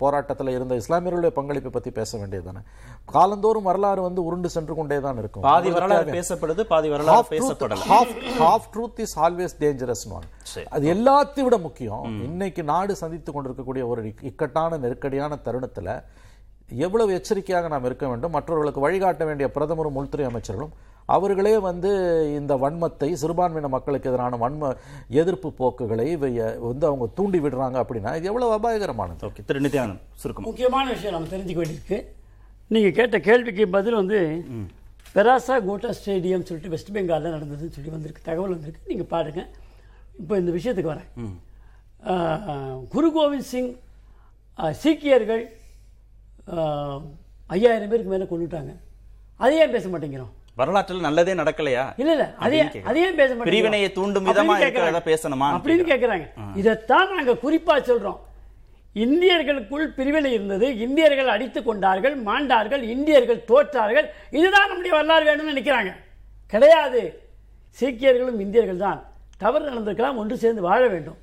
போராட்டத்துல 0.00 0.48
இருந்த 0.48 0.74
இஸ்லாமியர்களுடைய 0.76 1.30
பங்களிப்பை 1.30 1.70
பத்தி 1.70 1.90
பேச 1.90 2.18
வேண்டியதுதானே 2.18 2.62
காலந்தோறும் 3.08 3.62
வரலாறு 3.62 4.02
வந்து 4.02 4.24
உருண்டு 4.24 4.48
சென்று 4.48 4.74
கொண்டே 4.74 5.00
தான் 5.00 5.18
இருக்கும் 5.18 5.42
பாதி 5.42 5.70
வரலாறு. 5.70 6.12
பேசப்படுது 6.12 6.64
பாதி 6.64 6.88
வரலாறு 6.88 7.28
பேசப்படல 7.30 7.78
is 9.02 9.14
always 9.18 9.52
dangerous 9.60 10.02
one. 10.10 10.26
சரி. 10.44 10.66
அது 10.70 10.94
எல்லாத்தையும் 10.94 11.40
விட 11.40 11.58
முக்கியம் 11.58 12.04
இன்னைக்கு 12.24 12.62
நாடு 12.64 12.96
சந்தித்து 12.96 13.32
கொண்டிருக்கக்கூடிய 13.32 13.86
ஒரு 13.86 14.02
இக்- 14.02 14.24
இக்கட்டான 14.24 14.78
நெருக்கடியான 14.78 15.38
தருணத்துல 15.44 15.88
எவ்வளவு 16.78 17.12
எச்சரிக்கையாக 17.14 17.68
நாம் 17.68 17.84
இருக்க 17.84 18.08
வேண்டும் 18.08 18.30
மற்றவர்களுக்கு 18.30 18.80
வழிகாட்ட 18.80 19.24
வேண்டிய 19.24 19.50
பிரதமரும் 19.50 19.96
உள்துறை 19.96 20.26
அமைச்சர்களும் 20.26 20.74
அவர்களே 21.16 21.54
வந்து 21.68 21.90
இந்த 22.40 22.52
வன்மத்தை 22.62 23.08
சிறுபான்மையின 23.22 23.70
மக்களுக்கு 23.74 24.10
எதிரான 24.10 24.38
வன்ம 24.42 24.72
எதிர்ப்பு 25.20 25.48
போக்குகளை 25.60 26.08
வந்து 26.68 26.84
அவங்க 26.90 27.06
தூண்டி 27.18 27.40
விடுறாங்க 27.44 27.76
அப்படின்னா 27.82 28.12
இது 28.18 28.30
எவ்வளவு 28.32 28.54
அபாயகரமானது. 28.58 29.26
ஓகே. 29.28 29.44
திரு 29.48 29.64
நித்யானந்த் 29.66 30.02
சுருக்கம். 30.22 30.48
முக்கியமான 30.50 30.86
விஷயம் 30.94 31.16
நம்ம 31.16 31.30
தெரிஞ்சுக்க 31.34 31.60
வேண்டியிருக்கு. 31.62 31.98
நீங்கள் 32.74 32.96
கேட்ட 32.98 33.16
கேள்விக்கு 33.28 33.64
பதில் 33.78 34.00
வந்து 34.00 34.18
பெராசா 35.14 35.54
கோட்டா 35.68 35.88
ஸ்டேடியம் 35.96 36.46
சொல்லிட்டு 36.48 36.74
வெஸ்ட் 36.74 36.94
பெங்காலில் 36.96 37.34
நடந்ததுன்னு 37.36 37.74
சொல்லி 37.76 37.90
வந்திருக்கு. 37.94 38.26
தகவல் 38.28 38.54
வந்திருக்கு. 38.54 38.88
நீங்கள் 38.90 39.10
பாருங்கள் 39.14 39.48
இப்போ 40.20 40.34
இந்த 40.42 40.52
விஷயத்துக்கு 40.58 40.92
வரேன். 40.94 41.10
குரு 42.94 43.08
கோவிந்த் 43.16 43.50
சிங் 43.52 43.72
சீக்கியர்கள் 44.84 45.44
ஐயாயிரம் 47.56 47.90
பேருக்கு 47.92 48.12
மேலே 48.12 48.26
கொண்டுட்டாங்க. 48.30 48.72
அதை 49.42 49.54
ஏன் 49.62 49.74
பேச 49.74 49.88
மாட்டேங்கிறோம்? 49.92 50.32
வரலாற்றில் 50.56 51.06
நல்லதே 51.06 51.32
நடக்கலையா? 51.32 51.84
இல்ல 51.96 52.10
இல்ல 52.12 52.34
அதே 52.38 52.58
அதே 52.90 53.04
பேச? 53.10 53.34
பிரிவினையை 53.34 53.92
தூண்டும் 53.92 54.26
விதமா. 54.26 54.56
இருக்கிறத 54.62 55.00
பேசணுமான்னு 55.10 55.56
அப்படின்னு 55.58 55.86
கேக்குறாங்க 55.92 56.26
இதைத்தான் 56.54 57.14
நாங்க 57.14 57.32
குறிப்பா 57.44 57.74
சொல்றோம். 57.90 58.18
இந்தியர்களுக்குள் 58.94 59.84
பிரிவினை 59.98 60.32
இருந்தது 60.32 60.66
இந்தியர்கள் 60.78 61.28
அடித்துக் 61.28 61.66
கொண்டார்கள் 61.66 62.16
மாண்டார்கள் 62.22 62.82
இந்தியர்கள் 62.94 63.44
தோற்றார்கள். 63.50 64.06
இதுதான் 64.30 64.68
நம்முடைய 64.68 64.96
வரலாறு 64.96 65.24
வேணும்னு 65.28 65.52
நினைக்கிறாங்க. 65.52 65.92
கிடையாது. 66.46 67.02
சீக்கியர்களும் 67.80 68.40
இந்தியர்கள் 68.40 68.84
தான். 68.86 69.00
தவறு 69.38 69.64
நடந்திருக்கலாம் 69.68 70.16
ஒன்று 70.16 70.36
சேர்ந்து 70.36 70.62
வாழ 70.62 70.82
வேண்டும். 70.86 71.18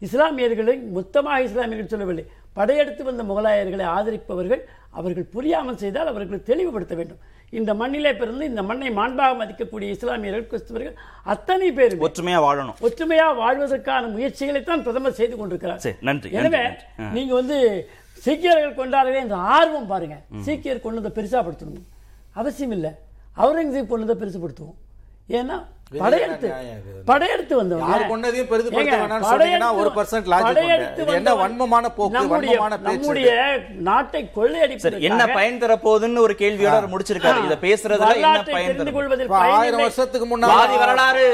இஸ்லாமியர்களை 0.00 0.74
மொத்தமாக 0.90 1.42
இஸ்லாமியர்கள் 1.42 1.92
சொல்லவில்லை. 1.92 2.24
படையெடுத்து 2.54 3.04
வந்த 3.04 3.22
முகலாயர்களை 3.22 3.84
ஆதரிப்பவர்கள் 3.98 4.62
அவர்கள் 4.90 5.32
புரியாமல் 5.36 5.76
செய்தால் 5.76 6.06
அவர்களை 6.06 6.42
தெளிவுபடுத்த 6.42 6.94
வேண்டும். 6.94 7.22
இந்த 7.50 7.74
மண்ணிலே 7.74 8.12
பிறந்து 8.14 8.44
இந்த 8.44 8.62
மண்ணை 8.62 8.90
மாண்பாக 8.90 9.32
மதிக்கக்கூடிய 9.40 9.90
இஸ்லாமியர்கள் 9.96 10.46
கிறிஸ்தவர்கள் 10.50 10.94
அத்தனை 11.24 11.72
பேர் 11.72 11.98
ஒற்றுமையா 11.98 12.40
வாழணும். 12.46 12.78
ஒற்றுமையா 12.80 13.36
வாழ்வதற்கான 13.36 14.06
முயற்சிகளைத்தான் 14.06 14.82
பிரதமர் 14.82 15.12
செய்து 15.12 15.36
கொண்டிருக்கிறார். 15.36 15.80
நன்றி, 16.00 16.30
எனவே. 16.30 16.62
நீங்க 17.12 17.34
வந்து 17.34 17.88
சீக்கியர்கள் 18.12 18.76
கொண்டாடுற 18.76 19.20
இந்த 19.22 19.36
ஆர்வம் 19.36 19.86
பாருங்க. 19.86 20.16
சீக்கியர் 20.44 20.80
கொண்டதை 20.80 21.10
பெருசாப்படுத்தணும்? 21.16 21.84
அவசியம் 22.32 22.70
இல்லை. 22.70 22.90
அவுரங்கசீப் 23.36 23.86
கொண்டதை 23.86 24.14
பெருசுப்படுத்துவோம் 24.16 24.78
ஏன்னா 25.28 25.64
படையெடுத்து. 25.98 26.48
படையெடுத்து 27.04 27.56
வந்தவங்க 27.56 27.86
நாட்டை 33.80 34.20
சரி 34.20 34.30
கொள்ளையடிப்பதற்காக 34.36 35.00
என்ன 35.00 35.22
பயன் 35.28 35.58
தர 35.58 35.74
போகுதுன்னு 35.76 36.18
ஒரு 36.18 36.34
கேள்வியோட 36.38 36.86
முடிச்சிருக்காரு 36.88 37.44
இத 37.44 37.56
பேசுறதுல 37.60 38.14
என்ன 38.16 38.42
பயன் 38.46 38.66
தெரிந்து 38.66 38.92
கொள்வதில் 38.92 39.30
ஆயிரம். 39.30 39.80
வருஷத்துக்கு 39.80 40.28
முன்னாடி 40.28 40.78
வரலாறு 40.78 41.24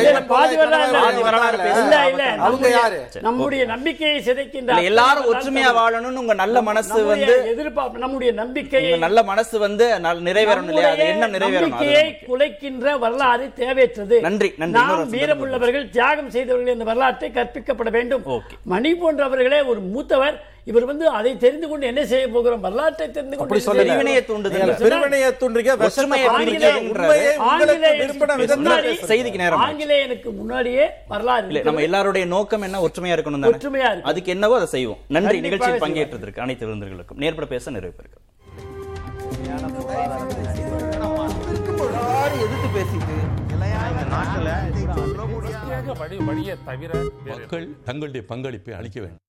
இல்ல, 0.00 0.22
பாதி 0.26 0.56
வரலாறு 0.56 0.88
இல்ல. 0.88 1.72
இல்ல. 1.80 1.96
அவங்க 1.98 2.24
நம்முடைய- 2.36 2.76
யாரு? 2.76 2.98
நம்முடைய 3.20 3.64
நம்பிக்கையை 3.64 4.22
சிதைக்கின்ற 4.22 4.82
எல்லாரும் 4.82 5.24
ஒற்றுமையா 5.26 5.70
வாழணும்னு 5.78 6.16
உங்க 6.16 6.34
நல்ல 6.34 6.62
மனசு 6.62 7.04
வந்து 7.04 7.50
எதிர்பார்ப்பு 7.50 7.98
நம்முடைய 7.98 8.32
நம்பிக்கையை 8.32 8.92
உங்க 8.92 9.06
நல்ல 9.06 9.22
மனசு 9.22 9.58
வந்து 9.58 9.84
நிறைவேறணும் 10.22 10.68
இல்லையா 10.68 10.90
அது 10.90 11.04
என்ன 11.06 11.28
நிறைவேறணும். 11.28 11.82
குலைக்கின்ற 12.28 12.98
வரலாறு 12.98 13.52
தேவையற்றது 13.56 13.86
நன்றி, 13.96 14.54
நன்றி. 14.56 14.80
நாம் 14.80 15.12
வீரமுள்ளவர்கள் 15.12 15.90
தியாகம் 15.90 16.30
செய்தவர்கள் 16.30 16.72
இந்த 16.72 16.84
வரலாற்றை 16.84 17.30
கற்பிக்கப்பட 17.30 17.90
வேண்டும். 17.90 18.24
மணி 18.64 18.92
போன்றவர்களே 18.92 19.66
ஒரு 19.66 19.80
மூத்தவர் 19.80 20.56
இவர் 20.64 20.84
வந்து 20.84 21.08
அதை 21.08 21.36
தெரிந்து 21.36 21.68
கொண்டு 21.68 21.86
என்ன 21.86 22.06
செய்ய 22.06 22.28
போகிறோம் 22.28 22.60
வரலாற்றை 22.60 23.10
தெரிந்து 23.10 23.36
கொண்டு 23.36 23.60
பிரிவினையை? 23.76 24.24
தூண்டுதல். 24.24 24.74
பிரிவினையை 24.76 25.28
தூண்டுறீங்க. 25.40 25.76
செய்திக்கு 29.12 29.42
நேரம். 29.44 29.62
ஆங்கிலேயனுக்கு 29.66 30.32
முன்னாடியே 30.32 30.86
வரலாறு 31.08 31.62
நம்ம. 31.62 31.80
எல்லாருடைய 31.80 32.26
நோக்கம் 32.26 32.62
என்ன 32.62 32.80
ஒற்றுமையா 32.80 33.16
இருக்கணும் 33.18 33.40
தானே 33.40 33.54
ஒற்றுமையா. 33.54 34.00
அதுக்கு 34.00 34.30
என்னவோ 34.30 34.54
அதை 34.54 34.66
செய்வோம் 34.66 34.98
நன்றி 35.08 35.40
நிகழ்ச்சியில். 35.40 35.80
பங்கேற்றதற்கு 35.80 36.40
அனைத்து 36.40 36.66
விருந்தினர்களுக்கும் 36.66 37.22
நேர்பட 37.24 37.46
பேச 37.46 37.70
நிறைவு 37.70 37.94
எதிர்த்து 42.44 42.68
பேசிட்டு 42.74 43.27
நாட்டில் 44.14 44.50
வழியை 46.28 46.56
தவிர 46.64 46.92
மக்கள் 47.30 47.66
தங்களுடைய 47.84 48.22
பங்களிப்பை 48.26 48.74
அளிக்க 48.74 48.98
வேண்டும். 49.00 49.24